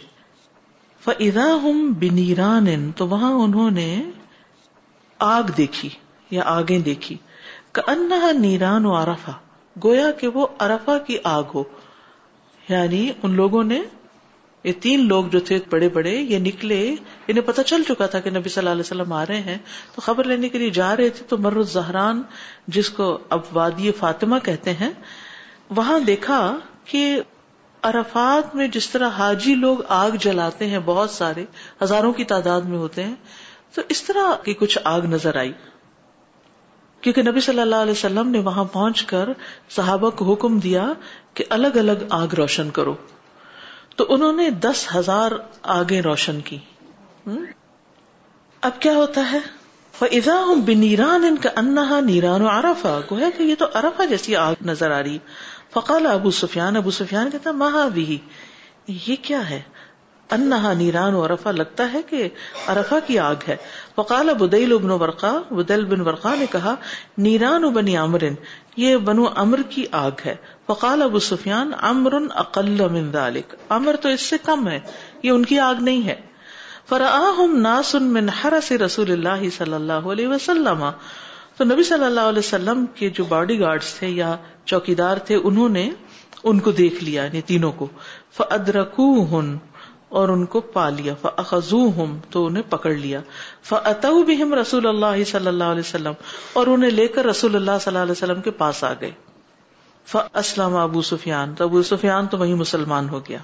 ف 1.05 1.09
ہم 1.35 1.91
ہوں 2.01 2.91
تو 2.97 3.07
وہاں 3.07 3.31
انہوں 3.43 3.71
نے 3.79 3.87
آگ 5.33 5.51
دیکھی 5.57 5.89
یا 6.31 6.43
آگے 6.59 6.79
دیکھی 6.85 7.17
انا 7.88 8.31
نیران 8.39 8.85
و 8.85 8.91
ارفا 8.97 9.31
گویا 9.83 10.09
کہ 10.19 10.27
وہ 10.35 10.45
ارفا 10.65 10.97
کی 11.07 11.17
آگ 11.33 11.43
ہو 11.53 11.63
یعنی 12.69 13.09
ان 13.23 13.35
لوگوں 13.35 13.63
نے 13.63 13.79
یہ 14.63 14.73
تین 14.81 15.05
لوگ 15.07 15.25
جو 15.31 15.39
تھے 15.47 15.57
بڑے 15.69 15.88
بڑے 15.95 16.11
یہ 16.15 16.39
نکلے 16.45 16.79
انہیں 17.27 17.45
پتہ 17.47 17.61
چل 17.71 17.83
چکا 17.88 18.05
تھا 18.13 18.19
کہ 18.19 18.29
نبی 18.38 18.49
صلی 18.49 18.59
اللہ 18.61 18.69
علیہ 18.69 18.85
وسلم 18.88 19.11
آ 19.13 19.23
رہے 19.29 19.41
ہیں 19.49 19.57
تو 19.95 20.01
خبر 20.01 20.23
لینے 20.31 20.49
کے 20.49 20.57
لیے 20.57 20.69
جا 20.79 20.95
رہے 20.97 21.09
تھے 21.17 21.25
تو 21.29 21.38
مر 21.47 21.61
زہران 21.73 22.21
جس 22.77 22.89
کو 22.99 23.17
اب 23.38 23.41
وادی 23.53 23.91
فاطمہ 23.99 24.39
کہتے 24.45 24.73
ہیں 24.81 24.89
وہاں 25.75 25.99
دیکھا 26.07 26.39
کہ 26.89 27.03
عرفات 27.91 28.55
میں 28.55 28.67
جس 28.77 28.89
طرح 28.89 29.09
حاجی 29.17 29.53
لوگ 29.55 29.77
آگ 30.01 30.15
جلاتے 30.21 30.67
ہیں 30.69 30.79
بہت 30.85 31.09
سارے 31.11 31.45
ہزاروں 31.81 32.11
کی 32.13 32.23
تعداد 32.33 32.61
میں 32.71 32.77
ہوتے 32.77 33.03
ہیں 33.03 33.15
تو 33.75 33.81
اس 33.95 34.03
طرح 34.03 34.33
کی 34.43 34.53
کچھ 34.59 34.77
آگ 34.93 35.05
نظر 35.09 35.35
آئی 35.38 35.51
کیونکہ 37.05 37.21
نبی 37.23 37.39
صلی 37.45 37.59
اللہ 37.61 37.81
علیہ 37.85 37.91
وسلم 37.95 38.29
نے 38.35 38.39
وہاں 38.45 38.63
پہنچ 38.75 39.03
کر 39.09 39.29
صحابہ 39.75 40.09
کو 40.19 40.25
حکم 40.31 40.57
دیا 40.59 40.85
کہ 41.39 41.43
الگ 41.57 41.75
الگ 41.81 42.01
آگ 42.17 42.33
روشن 42.37 42.69
کرو 42.77 42.93
تو 43.95 44.05
انہوں 44.13 44.33
نے 44.41 44.49
دس 44.63 44.85
ہزار 44.95 45.31
آگے 45.73 45.99
روشن 46.07 46.39
کی 46.47 46.57
اب 48.69 48.79
کیا 48.85 48.93
ہوتا 48.95 49.25
ہے 49.31 49.39
فضا 49.99 50.37
ان 50.53 51.37
کا 51.43 51.99
نیران 52.07 52.41
و 52.41 52.47
ارفا 52.53 52.99
کو 53.09 53.17
ہے 53.19 53.29
کہ 53.37 53.43
یہ 53.51 53.55
تو 53.59 53.65
ارفا 53.83 54.05
جیسی 54.13 54.35
آگ 54.47 54.65
نظر 54.71 54.91
آ 54.97 55.01
رہی 55.03 55.17
فقال 55.73 56.05
ابو 56.13 56.31
سفیان 56.41 56.75
ابو 56.83 56.91
سفیان 57.01 57.29
کہتا 57.35 57.51
مہا 57.63 57.87
بھی 57.99 58.17
یہ 59.05 59.15
کیا 59.29 59.49
ہے 59.49 59.61
انہا 60.39 60.73
نیران 60.77 61.13
و 61.15 61.23
ارفا 61.23 61.51
لگتا 61.61 61.91
ہے 61.93 62.01
کہ 62.09 62.27
ارفا 62.75 62.99
کی 63.07 63.19
آگ 63.29 63.47
ہے 63.47 63.55
وقال 63.97 64.29
بدیل 64.39 64.71
ابن 64.75 64.89
ورقا 65.01 65.29
بدل 65.58 65.84
بن 65.91 66.01
ورقا 66.08 66.34
نے 66.39 66.45
کہا 66.51 66.73
نیران 67.25 67.67
بنی 67.75 67.95
عمرن 67.97 68.34
یہ 68.84 68.97
بنو 69.10 69.27
امر 69.43 69.62
کی 69.75 69.86
آگ 69.99 70.23
ہے 70.25 70.36
وقال 70.69 71.01
ابو 71.01 71.19
سفیان 71.27 71.71
امر 71.89 72.15
اقل 72.43 72.84
من 72.95 73.08
ذلك 73.13 73.71
امر 73.77 73.95
تو 74.05 74.10
اس 74.17 74.21
سے 74.34 74.38
کم 74.47 74.67
ہے 74.67 74.79
یہ 75.23 75.29
ان 75.31 75.45
کی 75.51 75.60
آگ 75.67 75.84
نہیں 75.89 76.05
ہے 76.08 76.15
فرآہم 76.89 77.55
ناس 77.67 77.93
من 78.17 78.29
حرس 78.41 78.71
رسول 78.86 79.12
اللہ 79.12 79.49
صلی 79.58 79.73
اللہ 79.73 80.12
علیہ 80.15 80.27
وسلم 80.34 80.84
تو 81.58 81.63
نبی 81.71 81.84
صلی 81.91 82.03
اللہ 82.05 82.29
علیہ 82.34 82.45
وسلم 82.47 82.86
کے 82.95 83.10
جو 83.19 83.23
باڈی 83.29 83.60
گارڈز 83.60 83.93
تھے 83.99 84.08
یا 84.10 84.36
چوکیدار 84.73 85.17
تھے 85.29 85.36
انہوں 85.51 85.69
نے 85.79 85.89
ان 86.51 86.60
کو 86.65 86.71
دیکھ 86.84 87.03
لیا 87.03 87.23
یعنی 87.23 87.41
تینوں 87.51 87.71
کو 87.81 87.88
فدرکو 88.38 89.08
اور 90.19 90.29
ان 90.29 90.45
کو 90.53 90.59
پا 90.73 90.87
لیا 90.97 91.13
فضو 91.49 91.79
ہم 91.97 92.17
تو 92.31 92.45
انہیں 92.45 92.63
پکڑ 92.69 92.91
لیا 92.95 93.19
فت 93.69 94.05
بھی 94.25 94.41
ہم 94.41 94.53
رسول 94.59 94.87
اللہ 94.87 95.23
صلی 95.31 95.47
اللہ 95.47 95.71
علیہ 95.75 95.83
وسلم 95.85 96.13
اور 96.59 96.67
انہیں 96.73 96.91
لے 96.91 97.07
کر 97.15 97.25
رسول 97.25 97.55
اللہ 97.55 97.77
صلی 97.82 97.91
اللہ 97.91 98.03
علیہ 98.03 98.11
وسلم 98.11 98.41
کے 98.41 98.51
پاس 98.61 98.84
آ 98.84 98.91
گئے 99.01 99.11
ابو 100.84 101.01
سفیان 101.01 101.53
تو 101.57 101.63
ابو 101.63 101.82
سفیان 101.89 102.27
تو 102.32 102.38
وہی 102.38 102.53
مسلمان 102.53 103.09
ہو 103.09 103.19
گیا 103.30 103.38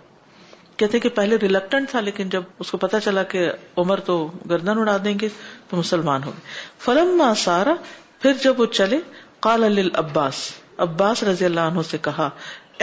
کہتے 0.77 0.99
کہ 0.99 1.09
پہلے 1.15 1.35
ریلکٹنٹ 1.41 1.89
تھا 1.89 1.99
لیکن 1.99 2.29
جب 2.29 2.43
اس 2.59 2.71
کو 2.71 2.77
پتا 2.83 2.99
چلا 3.05 3.23
کہ 3.33 3.49
عمر 3.77 3.99
تو 4.05 4.15
گردن 4.49 4.79
اڑا 4.79 4.95
دیں 5.03 5.13
گے 5.21 5.29
تو 5.69 5.77
مسلمان 5.77 6.23
ہو 6.23 6.31
گئے 6.31 6.41
فلم 6.85 7.23
سارا 7.43 7.73
پھر 8.21 8.33
جب 8.43 8.59
وہ 8.59 8.65
چلے 8.79 8.99
کال 9.47 9.79
عباس 9.85 10.49
عباس 10.87 11.23
رضی 11.23 11.45
اللہ 11.45 11.71
عنہ 11.73 11.81
سے 11.89 11.97
کہا 12.01 12.29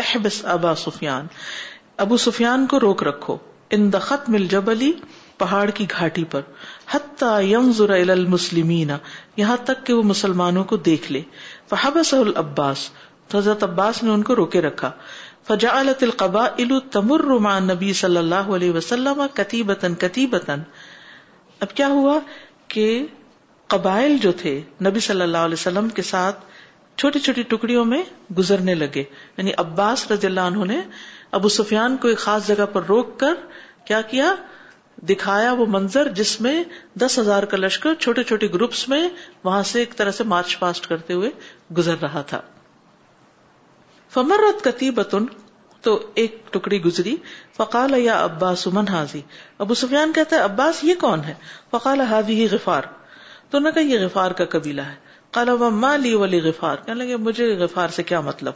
احبس 0.05 0.44
ابا 0.57 0.74
سفیان 0.84 1.26
ابو 2.07 2.16
سفیان 2.24 2.66
کو 2.70 2.80
روک 2.80 3.03
رکھو 3.03 3.36
ان 3.76 3.88
دخت 3.94 4.28
مل 4.30 4.46
جب 4.50 4.68
علی 4.70 4.92
پہاڑ 5.38 5.68
کی 5.76 5.86
گھاٹی 5.98 6.22
پر 6.30 6.96
المسلمین 7.20 8.90
یہاں 9.36 9.56
تک 9.70 9.84
کہ 9.86 9.92
وہ 9.92 10.02
مسلمانوں 10.10 10.62
کو 10.72 10.76
دیکھ 10.88 11.10
لے 11.12 11.20
سہل 11.70 12.36
عباس 12.42 12.88
حضرت 13.34 13.62
عباس 13.62 14.02
نے 14.02 14.10
ان 14.10 14.22
کو 14.28 14.36
روکے 14.36 14.60
رکھا 14.60 14.90
تمر 16.92 17.20
رومان 17.32 17.66
نبی 17.68 17.92
صلی 18.00 18.16
اللہ 18.16 18.50
علیہ 18.56 18.72
وسلم 18.76 19.20
کتی 19.34 19.62
بتن 20.26 20.62
اب 21.66 21.74
کیا 21.74 21.86
ہوا 21.98 22.18
کہ 22.74 22.88
قبائل 23.76 24.16
جو 24.22 24.32
تھے 24.42 24.60
نبی 24.86 25.00
صلی 25.10 25.22
اللہ 25.22 25.46
علیہ 25.50 25.60
وسلم 25.60 25.88
کے 25.98 26.02
ساتھ 26.14 26.44
چھوٹی 26.96 27.18
چھوٹی 27.28 27.42
ٹکڑیوں 27.54 27.84
میں 27.92 28.02
گزرنے 28.38 28.74
لگے 28.74 29.04
یعنی 29.36 29.52
عباس 29.64 30.10
رضی 30.12 30.26
اللہ 30.26 30.50
انہوں 30.52 30.64
نے 30.74 30.80
ابو 31.37 31.49
سفیان 31.55 31.97
کو 32.03 32.09
ایک 32.09 32.18
خاص 32.18 32.47
جگہ 32.47 32.66
پر 32.72 32.83
روک 32.89 33.18
کر 33.20 33.35
کیا 33.85 34.01
کیا 34.11 34.35
دکھایا 35.09 35.53
وہ 35.59 35.64
منظر 35.70 36.09
جس 36.20 36.41
میں 36.41 36.62
دس 37.01 37.18
ہزار 37.18 37.43
کا 37.51 37.57
لشکر 37.57 37.95
چھوٹے 38.01 38.22
چھوٹے 38.31 38.47
گروپس 38.55 38.89
میں 38.89 39.03
وہاں 39.45 39.62
سے 39.72 39.79
ایک 39.79 39.95
طرح 39.97 40.11
سے 40.18 40.24
مارچ 40.33 40.59
پاسٹ 40.59 40.87
کرتے 40.89 41.14
ہوئے 41.14 41.31
گزر 41.79 41.99
رہا 42.03 42.22
تھا 42.33 42.41
فمرت 44.14 44.64
کتیبتن 44.64 45.26
کتی 45.26 45.26
بتن 45.26 45.83
تو 45.83 45.99
ایک 46.20 46.41
ٹکڑی 46.53 46.83
گزری 46.85 47.14
فقال 47.57 47.95
یا 47.99 48.22
عباس 48.24 48.66
من 48.79 48.89
حاضی 48.89 49.20
ابو 49.64 49.74
سفیان 49.83 50.12
کہتا 50.12 50.37
ہے 50.37 50.41
عباس 50.45 50.83
یہ 50.85 50.95
کون 51.01 51.22
ہے 51.24 51.35
فقال 51.70 52.01
حاضی 52.11 52.47
غفار 52.53 52.83
تو 53.51 53.59
نہ 53.59 53.68
کہ 53.74 53.81
یہ 53.81 53.99
غفار 54.05 54.31
کا 54.41 54.45
قبیلہ 54.57 54.81
ہے 54.91 54.95
کالا 55.37 55.95
لی 56.03 56.12
ولی 56.20 56.39
غفار 56.41 56.76
کہنے 56.85 56.95
لگے 57.05 57.16
مجھے 57.22 57.47
غفار 57.62 57.89
سے 57.95 58.03
کیا 58.11 58.20
مطلب 58.29 58.53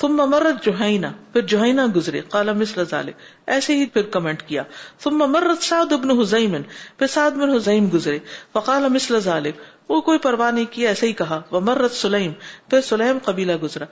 ثم 0.00 0.16
مرت 0.30 0.64
جوہینا 0.64 1.10
پھر 1.32 1.42
جوہینا 1.52 1.86
گزرے 1.96 2.20
کالا 2.32 2.52
مثل 2.58 2.82
ذالک 2.90 3.22
ایسے 3.54 3.76
ہی 3.76 3.86
پھر 3.96 4.02
کمنٹ 4.16 4.42
کیا 4.48 4.62
ثم 5.04 5.24
مرت 5.30 5.62
سعد 5.68 5.92
ابن 5.92 6.10
حزیم 6.20 6.54
پھر 6.98 7.06
سعد 7.16 7.38
بن 7.40 7.54
حزیم 7.56 7.88
گزرے 7.94 8.18
فقال 8.52 8.88
مثل 8.98 9.18
ذالک 9.24 9.58
وہ 9.88 10.00
کوئی 10.08 10.18
پرواہ 10.28 10.50
نہیں 10.50 10.64
کیا 10.74 10.88
ایسے 10.88 11.06
ہی 11.06 11.12
کہا 11.22 11.40
وہ 11.50 11.60
مرت 11.70 11.92
سلیم 11.94 12.32
پھر 12.70 12.80
سلیم 12.90 13.18
قبیلہ 13.24 13.56
گزرا 13.62 13.84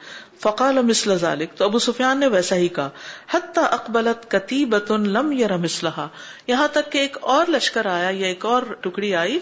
فقال 0.43 0.83
مثل 0.93 1.17
ذالک 1.27 1.57
تو 1.59 1.65
ابو 1.65 1.79
سفیان 1.91 2.21
نے 2.21 2.27
ویسا 2.39 2.57
ہی 2.63 2.69
کہا 2.81 2.89
حتی 3.35 3.65
اقبلت 3.71 4.31
کتیبت 4.31 4.93
لم 5.19 5.33
یر 5.41 5.57
مثلہ 5.67 6.07
یہاں 6.55 6.69
تک 6.79 6.93
کہ 6.93 6.99
ایک 6.99 7.17
اور 7.39 7.51
لشکر 7.59 7.87
آیا 7.99 8.09
یا 8.21 8.27
ایک 8.27 8.47
اور 8.55 8.73
ٹکڑی 8.87 9.15
آئی 9.27 9.39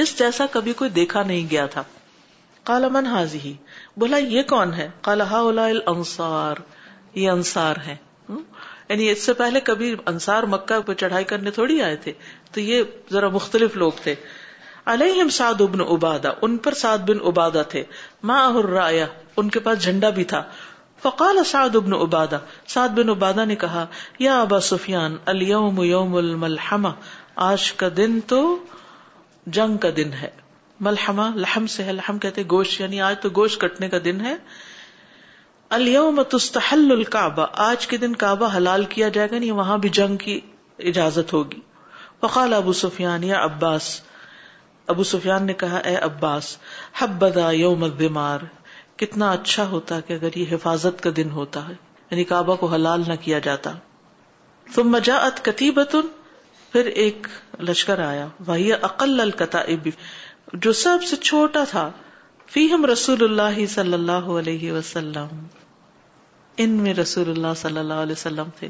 جس 0.00 0.18
جیسا 0.18 0.46
کبھی 0.50 0.72
کوئی 0.82 0.90
دیکھا 1.02 1.22
نہیں 1.22 1.46
گیا 1.50 1.66
تھا 1.76 1.82
کالا 2.68 2.88
من 2.94 3.06
حاضی 3.10 3.50
بولا 4.02 4.16
یہ 4.30 4.42
کون 4.48 4.72
ہے 4.78 4.86
کالا 5.06 5.24
اللہ 5.36 5.90
انسار 5.90 6.58
یہ 7.20 7.30
انصار 7.34 7.76
ہے 7.86 7.94
یعنی 8.32 9.08
اس 9.10 9.22
سے 9.28 9.32
پہلے 9.38 9.60
کبھی 9.68 9.94
انصار 10.12 10.42
مکہ 10.54 10.78
پہ 10.88 10.94
چڑھائی 11.02 11.24
کرنے 11.30 11.50
تھوڑی 11.58 11.80
آئے 11.86 11.96
تھے 12.06 12.12
تو 12.56 12.60
یہ 12.70 12.82
ذرا 13.16 13.28
مختلف 13.36 13.76
لوگ 13.82 14.02
تھے 14.02 14.14
سعد 15.36 15.60
ابادا 15.94 16.30
ان 16.46 16.56
پر 16.66 16.74
سعد 16.82 17.02
بن 17.10 17.18
ابادا 17.30 17.62
تھے 17.74 17.82
ماں 18.30 18.44
رایا 18.68 19.06
ان 19.42 19.48
کے 19.56 19.60
پاس 19.68 19.82
جھنڈا 19.88 20.10
بھی 20.18 20.24
تھا 20.32 20.42
فقال 21.06 21.42
سعد 21.52 21.76
ابن 21.80 21.94
ابادا 22.00 22.38
سعد 22.74 22.96
بن 23.00 23.14
ابادا 23.16 23.44
نے 23.52 23.56
کہا 23.64 23.86
یا 24.26 24.40
ابا 24.44 24.60
سفیان 24.68 25.16
یوم 25.48 26.16
الملحما 26.22 26.92
آج 27.48 27.70
کا 27.84 27.88
دن 27.96 28.18
تو 28.34 28.42
جنگ 29.60 29.76
کا 29.86 29.90
دن 30.02 30.12
ہے 30.22 30.30
ملحمہ 30.86 31.22
لحم 31.36 31.66
سے 31.74 31.84
ہے 31.84 31.92
لحم 31.92 32.18
کہتے 32.24 32.42
گوشت 32.50 32.80
یعنی 32.80 33.00
آج 33.02 33.14
تو 33.22 33.28
گوشت 33.36 33.60
کٹنے 33.60 33.88
کا 33.94 33.98
دن 34.04 34.20
ہے 34.24 34.34
الیوم 35.76 36.20
تستحل 36.34 36.92
الکعبہ 36.92 37.46
آج 37.64 37.86
کے 37.86 37.96
دن 38.04 38.14
کعبہ 38.20 38.48
حلال 38.56 38.84
کیا 38.92 39.08
جائے 39.16 39.30
گا 39.30 39.34
یعنی 39.34 39.50
وہاں 39.62 39.78
بھی 39.78 39.88
جنگ 39.98 40.16
کی 40.24 40.40
اجازت 40.90 41.32
ہوگی 41.32 41.60
وقال 42.22 42.54
ابو 42.54 42.72
سفیان 42.82 43.24
یا 43.24 43.42
عباس 43.44 43.88
ابو 44.94 45.04
سفیان 45.14 45.46
نے 45.46 45.54
کہا 45.62 45.78
اے 45.88 45.94
عباس 46.08 46.56
حبدا 47.00 47.50
یوم 47.62 47.82
الدمار 47.84 48.44
کتنا 49.02 49.30
اچھا 49.32 49.66
ہوتا 49.72 50.00
کہ 50.06 50.12
اگر 50.20 50.36
یہ 50.36 50.54
حفاظت 50.54 51.02
کا 51.02 51.10
دن 51.16 51.30
ہوتا 51.40 51.66
ہے 51.68 51.74
یعنی 52.10 52.24
کعبہ 52.30 52.54
کو 52.62 52.66
حلال 52.76 53.02
نہ 53.08 53.12
کیا 53.24 53.38
جاتا 53.48 53.72
ثم 54.74 54.96
جاءت 55.10 55.44
کتیبتن 55.44 56.06
پھر 56.72 56.86
ایک 57.02 57.26
لشکر 57.68 57.98
آیا 58.06 58.26
وہی 58.46 58.72
اقل 58.72 59.20
القتائب 59.20 59.88
جو 60.64 60.72
سب 60.72 61.02
سے 61.08 61.16
چھوٹا 61.28 61.62
تھا 61.70 61.90
فیہم 62.52 62.84
رسول 62.86 63.24
اللہ 63.24 63.64
صلی 63.70 63.92
اللہ 63.92 64.28
علیہ 64.38 64.70
وسلم 64.72 65.44
ان 66.64 66.70
میں 66.84 66.94
رسول 66.94 67.28
اللہ 67.30 67.54
صلی 67.56 67.78
اللہ 67.78 68.00
علیہ 68.04 68.12
وسلم 68.16 68.48
تھے 68.58 68.68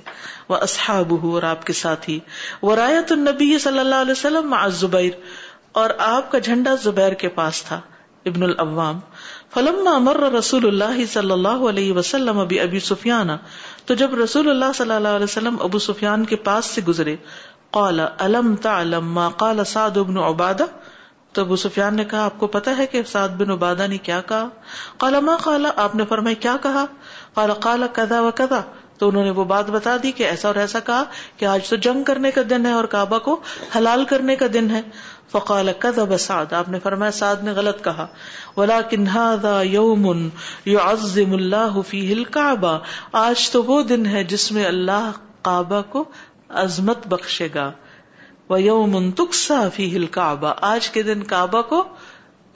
وہ 0.48 0.56
اصحاب 0.66 1.12
اور 1.26 1.42
آپ 1.50 1.64
کے 1.66 1.72
ساتھی 1.82 2.18
وہ 2.68 2.74
رایت 2.76 3.12
النبی 3.12 3.56
صلی 3.66 3.78
اللہ 3.78 4.00
علیہ 4.06 4.12
وسلم 4.18 4.54
زبیر 4.80 5.10
اور 5.82 5.90
آپ 6.08 6.30
کا 6.32 6.38
جھنڈا 6.38 6.74
زبیر 6.82 7.14
کے 7.22 7.28
پاس 7.38 7.62
تھا 7.68 7.80
ابن 8.30 8.42
العوام 8.42 8.98
فلما 9.54 9.94
امر 9.96 10.20
رسول 10.32 10.66
اللہ 10.66 11.04
صلی 11.12 11.32
اللہ 11.32 11.64
علیہ 11.68 11.92
وسلم 11.98 12.38
ابی 12.38 12.60
ابی 12.60 12.78
سفیان 12.90 13.30
تو 13.86 13.94
جب 14.02 14.14
رسول 14.22 14.50
اللہ 14.50 14.72
صلی 14.74 14.92
اللہ 14.94 15.16
علیہ 15.22 15.30
وسلم 15.30 15.56
ابو 15.68 15.78
سفیان 15.88 16.24
کے 16.32 16.36
پاس 16.50 16.64
سے 16.74 16.80
گزرے 16.88 17.16
قال 17.78 18.00
الم 18.26 18.54
تعلم 18.62 19.12
ما 19.14 19.28
قال 19.44 19.64
سعد 19.74 19.96
ابن 19.98 20.16
عبادہ 20.30 20.64
تو 21.34 21.42
ابو 21.42 21.56
سفیان 21.62 21.96
نے 21.96 22.04
کہا 22.10 22.24
آپ 22.24 22.38
کو 22.38 22.46
پتا 22.54 22.76
ہے 22.76 22.86
کہ 22.92 23.02
سعد 23.08 23.34
بن 23.38 23.50
عبادہ 23.50 23.86
نے 23.90 23.96
کیا 24.08 24.20
کہا 24.28 24.46
کالا 24.98 25.36
کالا 25.44 25.70
آپ 25.84 25.94
نے 25.96 26.04
فرمایا 26.08 26.56
کہا 26.66 26.74
کالا 27.36 27.54
کالا 27.68 27.86
کدا 27.98 28.20
و 28.26 28.30
کدا 28.36 28.60
تو 28.98 29.08
انہوں 29.08 29.24
نے 29.24 29.30
وہ 29.30 29.44
بات 29.50 29.68
بتا 29.70 29.96
دی 30.02 30.10
کہ 30.20 30.24
ایسا 30.28 30.48
اور 30.48 30.56
ایسا 30.62 30.80
کہا 30.86 31.02
کہ 31.38 31.44
آج 31.50 31.68
تو 31.68 31.76
جنگ 31.86 32.02
کرنے 32.04 32.30
کا 32.38 32.42
دن 32.50 32.66
ہے 32.66 32.70
اور 32.78 32.84
کعبہ 32.94 33.18
کو 33.26 33.38
حلال 33.76 34.04
کرنے 34.12 34.36
کا 34.36 34.46
دن 34.54 34.70
ہے 34.70 34.80
فقال 35.32 35.68
كذب 35.78 36.16
سعد 36.26 36.52
آپ 36.60 36.68
نے 36.74 36.78
فرمایا 36.82 37.10
سعد 37.20 37.42
نے 37.48 37.52
غلط 37.58 37.84
کہا 37.84 38.06
ولكن 38.56 39.06
هذا 39.16 39.52
يوم 39.74 40.06
يعظم 40.70 41.34
الله 41.38 41.82
فيه 41.90 42.46
از 42.46 42.64
آج 43.24 43.44
تو 43.56 43.62
وہ 43.70 43.80
دن 43.92 44.06
ہے 44.16 44.22
جس 44.34 44.50
میں 44.58 44.64
اللہ 44.72 45.10
کعبہ 45.50 45.82
کو 45.96 46.04
عظمت 46.64 47.06
بخشے 47.14 47.48
گا 47.58 47.68
وہ 48.48 48.60
یوم 48.62 48.92
تکسا 49.16 49.60
فی 49.74 49.86
ہل 49.94 50.06
کعبہ 50.18 50.52
آج 50.68 50.88
کے 50.90 51.00
دن 51.08 51.22
کعبہ 51.32 51.60
کو 51.72 51.80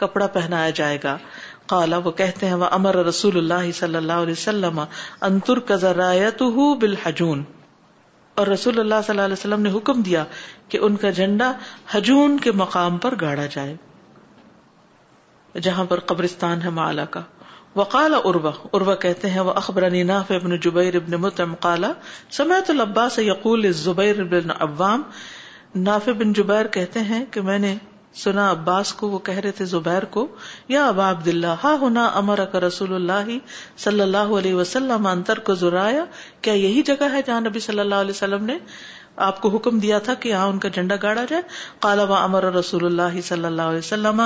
کپڑا 0.03 0.27
پہنایا 0.37 0.69
جائے 0.79 0.99
گا 1.03 1.11
کالا 1.73 1.99
وہ 2.05 2.11
کہتے 2.21 2.47
ہیں 2.49 2.55
وہ 2.63 2.67
امر 2.79 2.97
رسول 3.09 3.35
اللہ 3.39 3.69
صلی 3.79 3.97
اللہ 4.01 4.23
علیہ 4.27 4.37
وسلم 4.39 4.81
انتر 5.31 5.59
کزرایت 5.71 6.43
بالحجون 6.81 7.43
اور 8.41 8.47
رسول 8.47 8.79
اللہ 8.81 9.01
صلی 9.07 9.13
اللہ 9.15 9.25
علیہ 9.25 9.39
وسلم 9.41 9.63
نے 9.63 9.71
حکم 9.77 9.99
دیا 10.03 10.23
کہ 10.69 10.77
ان 10.87 10.97
کا 11.05 11.11
جھنڈا 11.23 11.49
ہجون 11.95 12.37
کے 12.47 12.51
مقام 12.63 12.93
پر 13.05 13.13
گاڑا 13.21 13.47
جائے 13.57 15.61
جہاں 15.69 15.85
پر 15.89 15.99
قبرستان 16.13 16.63
ہے 16.63 16.71
مالا 16.79 17.05
کا 17.17 17.21
وقال 17.77 18.15
اروا 18.25 18.51
اروا 18.79 18.95
کہتے 19.03 19.27
ہیں 19.31 19.41
وہ 19.49 19.53
اخبر 19.65 19.85
ناف 20.07 20.29
ابن 20.41 20.53
جبیر 20.69 20.95
ابن 20.97 21.13
متم 21.27 21.53
کالا 21.69 21.91
سمیت 22.39 22.67
العباس 22.71 23.17
یقول 23.29 23.63
زبیر 23.85 24.17
ابن 24.21 24.51
عوام 24.59 25.01
بن 25.75 26.33
جبیر 26.37 26.67
کہتے 26.73 27.01
ہیں 27.11 27.25
کہ 27.33 27.41
میں 27.43 27.59
نے 27.59 27.75
سنا 28.23 28.51
عباس 28.51 28.93
کو 28.95 29.09
وہ 29.11 29.19
کہہ 29.29 29.39
رہے 29.45 29.51
تھے 29.59 29.65
زبیر 29.67 30.05
کو 30.17 30.27
یا 30.69 30.87
ابا 30.87 31.09
عبد 31.11 31.29
اللہ 31.29 31.63
ہا 31.65 31.75
ہونا 31.81 32.05
امر 32.21 32.39
اکا 32.39 32.61
رسول 32.67 32.93
اللہ 32.95 33.31
صلی 33.85 34.01
اللہ 34.01 34.35
علیہ 34.39 34.55
وسلم 34.55 35.07
انتر 35.07 35.39
کو 35.47 35.55
زرایا 35.63 36.05
کیا 36.43 36.55
یہی 36.55 36.83
جگہ 36.91 37.09
ہے 37.13 37.23
جہاں 37.27 37.41
نبی 37.41 37.61
صلی 37.69 37.81
اللہ 37.81 38.05
علیہ 38.07 38.17
وسلم 38.17 38.45
نے 38.53 38.59
آپ 39.29 39.41
کو 39.43 39.49
حکم 39.57 39.79
دیا 39.79 39.99
تھا 40.05 40.15
کہ 40.21 40.29
یہاں 40.29 40.47
ان 40.49 40.59
کا 40.59 40.69
جھنڈا 40.75 40.97
گاڑا 41.03 41.25
جائے 41.31 41.43
کالا 41.87 42.05
و 42.11 42.15
امر 42.15 42.45
رسول 42.57 42.85
اللہ 42.87 43.21
صلی 43.29 43.45
اللہ 43.45 43.73
علیہ 43.73 43.79
وسلم 43.79 44.23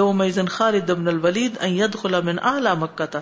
یوم 0.00 0.22
خالد 0.50 0.90
من 2.26 2.38
اعلی 2.42 2.74
مکہ 2.80 3.06
تھا 3.14 3.20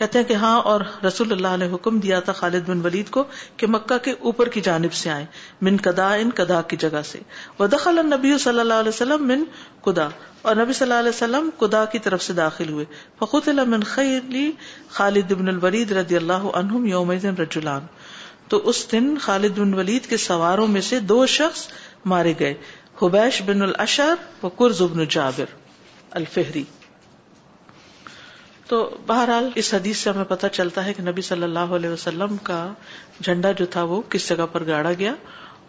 کہتے 0.00 0.18
ہیں 0.18 0.24
کہ 0.26 0.34
ہاں 0.42 0.54
اور 0.72 0.80
رسول 1.04 1.32
اللہ 1.32 1.56
نے 1.62 1.66
حکم 1.72 1.98
دیا 2.00 2.18
تھا 2.26 2.32
خالد 2.36 2.68
بن 2.68 2.80
ولید 2.84 3.08
کو 3.16 3.24
کہ 3.62 3.66
مکہ 3.72 3.96
کے 4.04 4.12
اوپر 4.30 4.48
کی 4.54 4.60
جانب 4.68 4.92
سے 5.00 5.10
آئے 5.14 5.24
من 5.68 5.76
کدا 5.86 6.08
ان 6.20 6.30
کدا 6.38 6.60
کی 6.70 6.76
جگہ 6.84 7.02
سے 7.08 7.18
نبی 8.12 8.36
صلی 8.44 8.60
اللہ 8.60 8.80
علیہ 8.84 9.84
وسلم 9.84 11.50
کی 11.92 11.98
طرف 12.08 12.22
سے 12.28 12.32
داخل 12.40 12.68
ہوئے 12.72 13.54
من 13.74 13.82
خیلی 13.92 14.50
خالد 14.98 15.32
بن 15.42 15.48
الولید 15.56 15.92
رضی 16.00 16.16
اللہ 16.22 16.48
عنہ 16.62 16.86
یوم 16.88 17.12
رجلان 17.44 17.86
تو 18.54 18.60
اس 18.72 18.84
دن 18.92 19.14
خالد 19.28 19.58
بن 19.58 19.74
ولید 19.82 20.06
کے 20.14 20.22
سواروں 20.28 20.66
میں 20.78 20.86
سے 20.90 21.00
دو 21.14 21.24
شخص 21.36 21.66
مارے 22.14 22.34
گئے 22.40 22.54
حبیش 23.02 23.42
بن 23.46 23.62
الشر 23.70 24.14
اور 24.40 24.50
قرض 24.62 24.82
جابر 25.18 25.54
الفہری 26.22 26.64
تو 28.70 28.76
بہرحال 29.06 29.48
اس 29.60 29.72
حدیث 29.74 29.98
سے 30.04 30.10
ہمیں 30.10 30.24
پتہ 30.30 30.46
چلتا 30.56 30.84
ہے 30.86 30.92
کہ 30.94 31.02
نبی 31.02 31.22
صلی 31.28 31.42
اللہ 31.42 31.72
علیہ 31.76 31.88
وسلم 31.90 32.36
کا 32.48 32.58
جھنڈا 33.22 33.50
جو 33.60 33.64
تھا 33.76 33.82
وہ 33.92 34.00
کس 34.14 34.28
جگہ 34.28 34.44
پر 34.52 34.66
گاڑا 34.66 34.92
گیا 34.98 35.14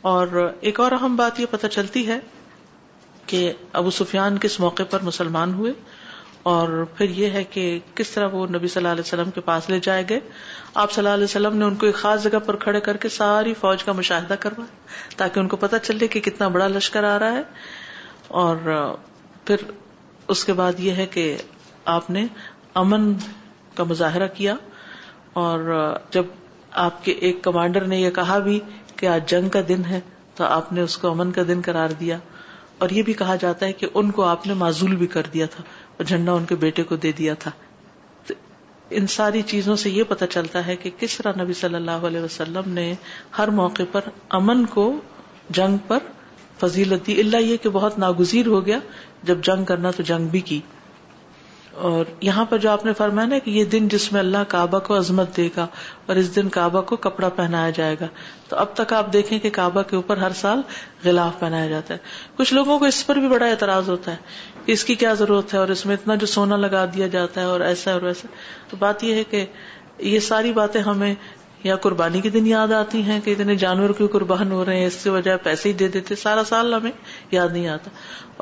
اور 0.10 0.28
ایک 0.70 0.80
اور 0.80 0.92
اہم 0.98 1.16
بات 1.22 1.40
یہ 1.40 1.46
پتہ 1.52 1.68
چلتی 1.76 2.06
ہے 2.08 2.20
کہ 3.32 3.40
ابو 3.82 3.92
سفیان 4.00 4.38
کس 4.44 4.60
موقع 4.60 4.84
پر 4.90 5.00
مسلمان 5.08 5.54
ہوئے 5.62 5.72
اور 6.52 6.74
پھر 6.98 7.10
یہ 7.22 7.30
ہے 7.38 7.44
کہ 7.56 7.64
کس 7.96 8.10
طرح 8.10 8.36
وہ 8.38 8.46
نبی 8.56 8.68
صلی 8.74 8.80
اللہ 8.82 8.94
علیہ 8.98 9.08
وسلم 9.08 9.32
کے 9.38 9.42
پاس 9.50 9.70
لے 9.70 9.80
جائے 9.88 10.04
گئے 10.10 10.20
آپ 10.84 10.92
صلی 10.92 11.02
اللہ 11.04 11.14
علیہ 11.14 11.32
وسلم 11.32 11.58
نے 11.58 11.66
ان 11.66 11.76
کو 11.82 11.86
ایک 11.86 11.96
خاص 12.04 12.24
جگہ 12.24 12.40
پر 12.46 12.56
کھڑے 12.68 12.80
کر 12.90 12.98
کے 13.04 13.10
ساری 13.18 13.54
فوج 13.62 13.84
کا 13.90 13.94
مشاہدہ 14.02 14.34
کروا 14.46 14.66
تاکہ 15.24 15.40
ان 15.40 15.48
کو 15.54 15.58
پتہ 15.66 15.82
چلے 15.88 16.08
کہ 16.16 16.20
کتنا 16.30 16.48
بڑا 16.58 16.68
لشکر 16.78 17.04
آ 17.14 17.18
رہا 17.26 17.38
ہے 17.38 17.44
اور 18.44 18.96
پھر 19.50 19.66
اس 20.36 20.46
کے 20.46 20.54
بعد 20.62 20.80
یہ 20.90 21.02
ہے 21.02 21.06
کہ 21.18 21.26
آپ 21.92 22.10
نے 22.16 22.26
امن 22.80 23.14
کا 23.76 23.84
مظاہرہ 23.90 24.28
کیا 24.34 24.54
اور 25.42 25.72
جب 26.12 26.26
آپ 26.86 27.04
کے 27.06 27.12
ایک 27.28 27.42
کمانڈر 27.44 27.86
نے 27.94 28.00
یہ 28.00 28.10
کہا 28.16 28.38
بھی 28.48 28.60
کہ 28.96 29.06
آج 29.08 29.30
جنگ 29.30 29.50
کا 29.50 29.60
دن 29.68 29.86
ہے 29.90 30.00
تو 30.36 30.44
آپ 30.46 30.72
نے 30.74 30.82
اس 30.82 30.98
کو 30.98 31.10
امن 31.10 31.32
کا 31.32 31.42
دن 31.48 31.62
قرار 31.66 31.90
دیا 32.00 32.18
اور 32.84 32.90
یہ 32.98 33.04
بھی 33.08 33.14
کہا 33.14 33.36
جاتا 33.42 33.66
ہے 33.66 33.74
کہ 33.82 33.88
ان 33.94 34.12
کو 34.20 34.24
آپ 34.26 34.48
نے 34.48 34.54
معذول 34.62 34.96
بھی 35.02 35.08
کر 35.16 35.28
دیا 35.34 35.46
تھا 35.56 35.64
اور 35.98 36.06
جھنڈا 36.06 36.32
ان 36.42 36.46
کے 36.52 36.56
بیٹے 36.64 36.84
کو 36.92 36.96
دے 37.06 37.12
دیا 37.18 37.34
تھا 37.40 37.52
ان 39.00 39.06
ساری 39.08 39.42
چیزوں 39.50 39.76
سے 39.82 39.90
یہ 39.90 40.04
پتہ 40.08 40.26
چلتا 40.30 40.66
ہے 40.68 40.76
کہ 40.76 40.90
کس 41.00 41.18
طرح 41.18 41.42
نبی 41.44 41.54
صلی 41.60 41.76
اللہ 41.76 42.06
علیہ 42.08 42.22
وسلم 42.22 42.70
نے 42.78 42.94
ہر 43.38 43.48
موقع 43.60 43.84
پر 43.92 44.10
امن 44.40 44.66
کو 44.74 44.92
جنگ 45.60 45.78
پر 45.88 46.10
فضیلت 46.64 47.06
دی 47.08 47.20
اللہ 47.20 47.42
یہ 47.46 47.58
کہ 47.66 47.70
بہت 47.78 47.98
ناگزیر 48.00 48.48
ہو 48.56 48.66
گیا 48.66 48.80
جب 49.30 49.44
جنگ 49.50 49.66
کرنا 49.72 49.92
تو 50.00 50.04
جنگ 50.12 50.28
بھی 50.32 50.40
کی 50.50 50.60
اور 51.88 52.06
یہاں 52.22 52.44
پر 52.50 52.58
جو 52.64 52.70
آپ 52.70 52.86
نے 52.86 52.94
فرمایا 52.94 53.28
نا 53.28 53.38
کہ 53.44 53.52
یہ 53.52 53.66
دن 53.74 53.88
جس 53.92 54.12
میں 54.14 54.20
اللہ 54.20 54.44
کعبہ 54.50 54.80
کو 54.88 54.98
عظمت 54.98 55.36
دے 55.38 55.48
گا 55.58 55.68
اور 56.08 56.16
اس 56.22 56.36
دن 56.36 56.50
کعبہ 56.56 56.82
کو 56.90 56.96
کپڑا 57.06 57.30
پہنایا 57.36 57.70
جائے 57.78 57.96
گا 58.00 58.08
تو 58.50 58.56
اب 58.64 58.74
تک 58.76 58.94
آپ 58.94 59.12
دیکھیں 59.14 59.38
کہ 59.44 59.50
کعبہ 59.58 59.82
کے 59.90 59.96
اوپر 59.96 60.18
ہر 60.18 60.32
سال 60.40 60.62
غلاف 61.06 61.40
پہنایا 61.40 61.68
جاتا 61.68 61.94
ہے 61.94 62.00
کچھ 62.38 62.54
لوگوں 62.54 62.78
کو 62.80 62.86
اس 62.86 63.06
پر 63.08 63.16
بھی 63.24 63.28
بڑا 63.30 63.46
اعتراض 63.46 63.90
ہوتا 63.90 64.12
ہے 64.12 64.62
کہ 64.66 64.72
اس 64.72 64.84
کی 64.86 64.96
کیا 65.04 65.14
ضرورت 65.22 65.54
ہے 65.54 65.60
اور 65.60 65.68
اس 65.76 65.86
میں 65.86 65.96
اتنا 66.00 66.16
جو 66.22 66.28
سونا 66.34 66.56
لگا 66.58 66.86
دیا 66.96 67.08
جاتا 67.16 67.42
ہے 67.42 67.46
اور 67.54 67.60
ایسا 67.70 67.92
اور 67.92 68.02
ویسا 68.08 68.28
تو 68.70 68.78
بات 68.80 69.04
یہ 69.04 69.16
ہے 69.16 69.24
کہ 69.30 69.46
یہ 70.08 70.20
ساری 70.28 70.52
باتیں 70.60 70.82
ہمیں 70.88 71.14
یا 71.64 71.76
قربانی 71.86 72.22
کے 72.22 72.30
دن 72.36 72.48
یاد 72.48 72.72
آتی 72.82 73.02
ہیں 73.08 73.20
کہ 73.24 73.32
اتنے 73.32 73.56
جانور 73.64 73.90
کیوں 73.98 74.08
قربان 74.18 74.52
ہو 74.52 74.64
رہے 74.66 74.78
ہیں 74.80 74.86
اس 74.88 74.94
سے 75.04 75.10
وجہ 75.16 75.36
پیسے 75.44 75.70
ہی 75.70 75.74
دے 75.82 75.88
دیتے 75.96 76.16
سارا 76.26 76.44
سال 76.50 76.74
ہمیں 76.74 76.92
یاد 77.32 77.50
نہیں 77.54 77.68
آتا 77.76 77.92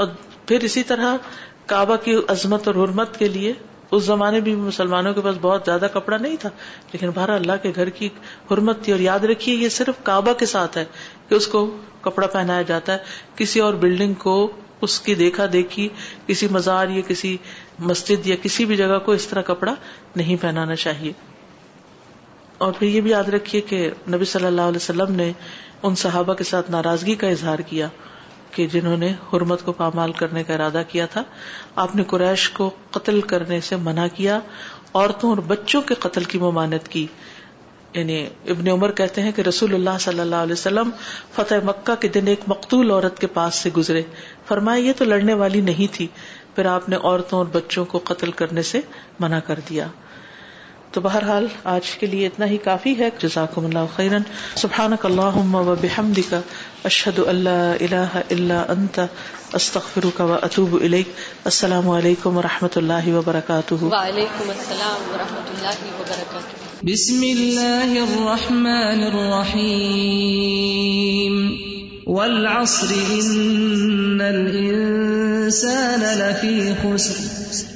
اور 0.01 0.07
پھر 0.47 0.63
اسی 0.69 0.83
طرح 0.91 1.17
کعبہ 1.69 1.95
کی 2.03 2.13
عظمت 2.33 2.67
اور 2.67 2.75
حرمت 2.83 3.17
کے 3.23 3.27
لیے 3.33 3.51
اس 3.97 4.03
زمانے 4.05 4.39
بھی 4.45 4.53
مسلمانوں 4.61 5.13
کے 5.13 5.21
پاس 5.27 5.35
بہت 5.41 5.69
زیادہ 5.69 5.87
کپڑا 5.93 6.17
نہیں 6.25 6.35
تھا 6.43 6.49
لیکن 6.93 7.09
بہر 7.13 7.29
اللہ 7.33 7.59
کے 7.61 7.71
گھر 7.83 7.89
کی 7.99 8.09
حرمت 8.51 8.81
تھی 8.85 8.93
اور 8.93 9.03
یاد 9.05 9.27
رکھیے 9.31 9.55
یہ 9.63 9.69
صرف 9.75 10.03
کعبہ 10.09 10.33
کے 10.41 10.45
ساتھ 10.55 10.77
ہے 10.77 10.83
کہ 11.29 11.35
اس 11.37 11.47
کو 11.55 11.61
کپڑا 12.07 12.27
پہنایا 12.35 12.61
جاتا 12.73 12.93
ہے 12.97 13.37
کسی 13.41 13.59
اور 13.67 13.79
بلڈنگ 13.85 14.13
کو 14.25 14.35
اس 14.87 14.99
کی 15.05 15.15
دیکھا 15.21 15.45
دیکھی 15.53 15.87
کسی 16.27 16.47
مزار 16.57 16.93
یا 16.97 17.01
کسی 17.07 17.35
مسجد 17.87 18.27
یا 18.27 18.35
کسی 18.43 18.65
بھی 18.71 18.75
جگہ 18.83 18.99
کو 19.07 19.17
اس 19.21 19.27
طرح 19.33 19.47
کپڑا 19.51 19.73
نہیں 20.21 20.41
پہنانا 20.43 20.75
چاہیے 20.83 21.11
اور 22.65 22.73
پھر 22.79 22.87
یہ 22.87 23.01
بھی 23.07 23.11
یاد 23.11 23.29
رکھیے 23.37 23.61
کہ 23.73 23.81
نبی 24.13 24.25
صلی 24.35 24.49
اللہ 24.53 24.71
علیہ 24.73 24.83
وسلم 24.85 25.11
نے 25.23 25.31
ان 25.89 25.95
صحابہ 26.05 26.33
کے 26.43 26.47
ساتھ 26.53 26.71
ناراضگی 26.77 27.15
کا 27.23 27.27
اظہار 27.37 27.67
کیا 27.73 27.87
کہ 28.55 28.65
جنہوں 28.73 28.95
نے 28.97 29.11
حرمت 29.31 29.63
کو 29.65 29.71
پامال 29.81 30.11
کرنے 30.19 30.43
کا 30.43 30.53
ارادہ 30.53 30.81
کیا 30.91 31.05
تھا 31.15 31.23
آپ 31.83 31.95
نے 31.95 32.03
قریش 32.13 32.49
کو 32.59 32.69
قتل 32.91 33.21
کرنے 33.33 33.59
سے 33.69 33.75
منع 33.89 34.05
کیا 34.15 34.39
عورتوں 34.93 35.29
اور 35.29 35.37
بچوں 35.47 35.81
کے 35.89 35.95
قتل 36.07 36.23
کی 36.31 36.39
ممانت 36.39 36.87
کی 36.95 37.05
یعنی 37.93 38.17
ابن 38.53 38.67
عمر 38.69 38.91
کہتے 38.97 39.21
ہیں 39.25 39.31
کہ 39.35 39.41
رسول 39.47 39.73
اللہ 39.73 39.97
اللہ 40.07 40.23
صلی 40.27 40.41
علیہ 40.43 40.51
وسلم 40.53 40.89
فتح 41.35 41.63
مکہ 41.69 41.95
کے 42.01 42.07
دن 42.17 42.27
ایک 42.33 42.39
مقتول 42.47 42.91
عورت 42.91 43.19
کے 43.19 43.27
پاس 43.37 43.55
سے 43.63 43.69
گزرے 43.77 44.01
فرمائے 44.47 44.81
یہ 44.81 44.93
تو 44.97 45.05
لڑنے 45.05 45.33
والی 45.43 45.61
نہیں 45.69 45.93
تھی 45.93 46.07
پھر 46.55 46.65
آپ 46.75 46.89
نے 46.89 46.95
عورتوں 47.03 47.37
اور 47.37 47.45
بچوں 47.51 47.85
کو 47.93 47.99
قتل 48.11 48.31
کرنے 48.43 48.61
سے 48.73 48.81
منع 49.23 49.39
کر 49.47 49.59
دیا 49.69 49.87
تو 50.93 51.01
بہرحال 51.05 51.47
آج 51.71 51.89
کے 52.03 52.07
لیے 52.11 52.27
اتنا 52.27 52.45
ہی 52.51 52.57
کافی 52.69 52.93
ہے 52.99 53.09
جزاک 53.23 53.57
اللہ 53.57 53.89
خیرن 53.95 54.21
سبحانک 54.63 55.05
اللہم 55.05 55.55
و 55.55 55.63
بحمدک 55.81 56.33
اشد 56.87 57.17
اللہ 57.27 57.61
اللہ 57.85 58.13
اللہ 58.31 58.69
انت 58.69 58.99
استخر 59.59 60.05
و 60.21 60.27
اطوب 60.33 60.75
علیک 60.83 61.07
السلام 61.49 61.87
علیکم 61.89 62.37
و 62.37 62.41
رحمۃ 62.41 62.77
اللہ 62.81 63.07
وبرکاتہ 63.15 63.73
وعلیکم 63.83 64.49
السلام 64.49 65.01
اللہ 65.09 65.33
وبرکاتہ 65.87 66.39
بسم 66.89 67.23
اللہ 67.29 67.95
الرحمن 68.01 69.01
الرحیم 69.07 71.39
والعصر 72.07 72.93
ان 73.17 74.21
الانسان 74.29 76.03
لفی 76.19 76.53
خسر 76.83 77.75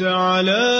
على 0.00 0.77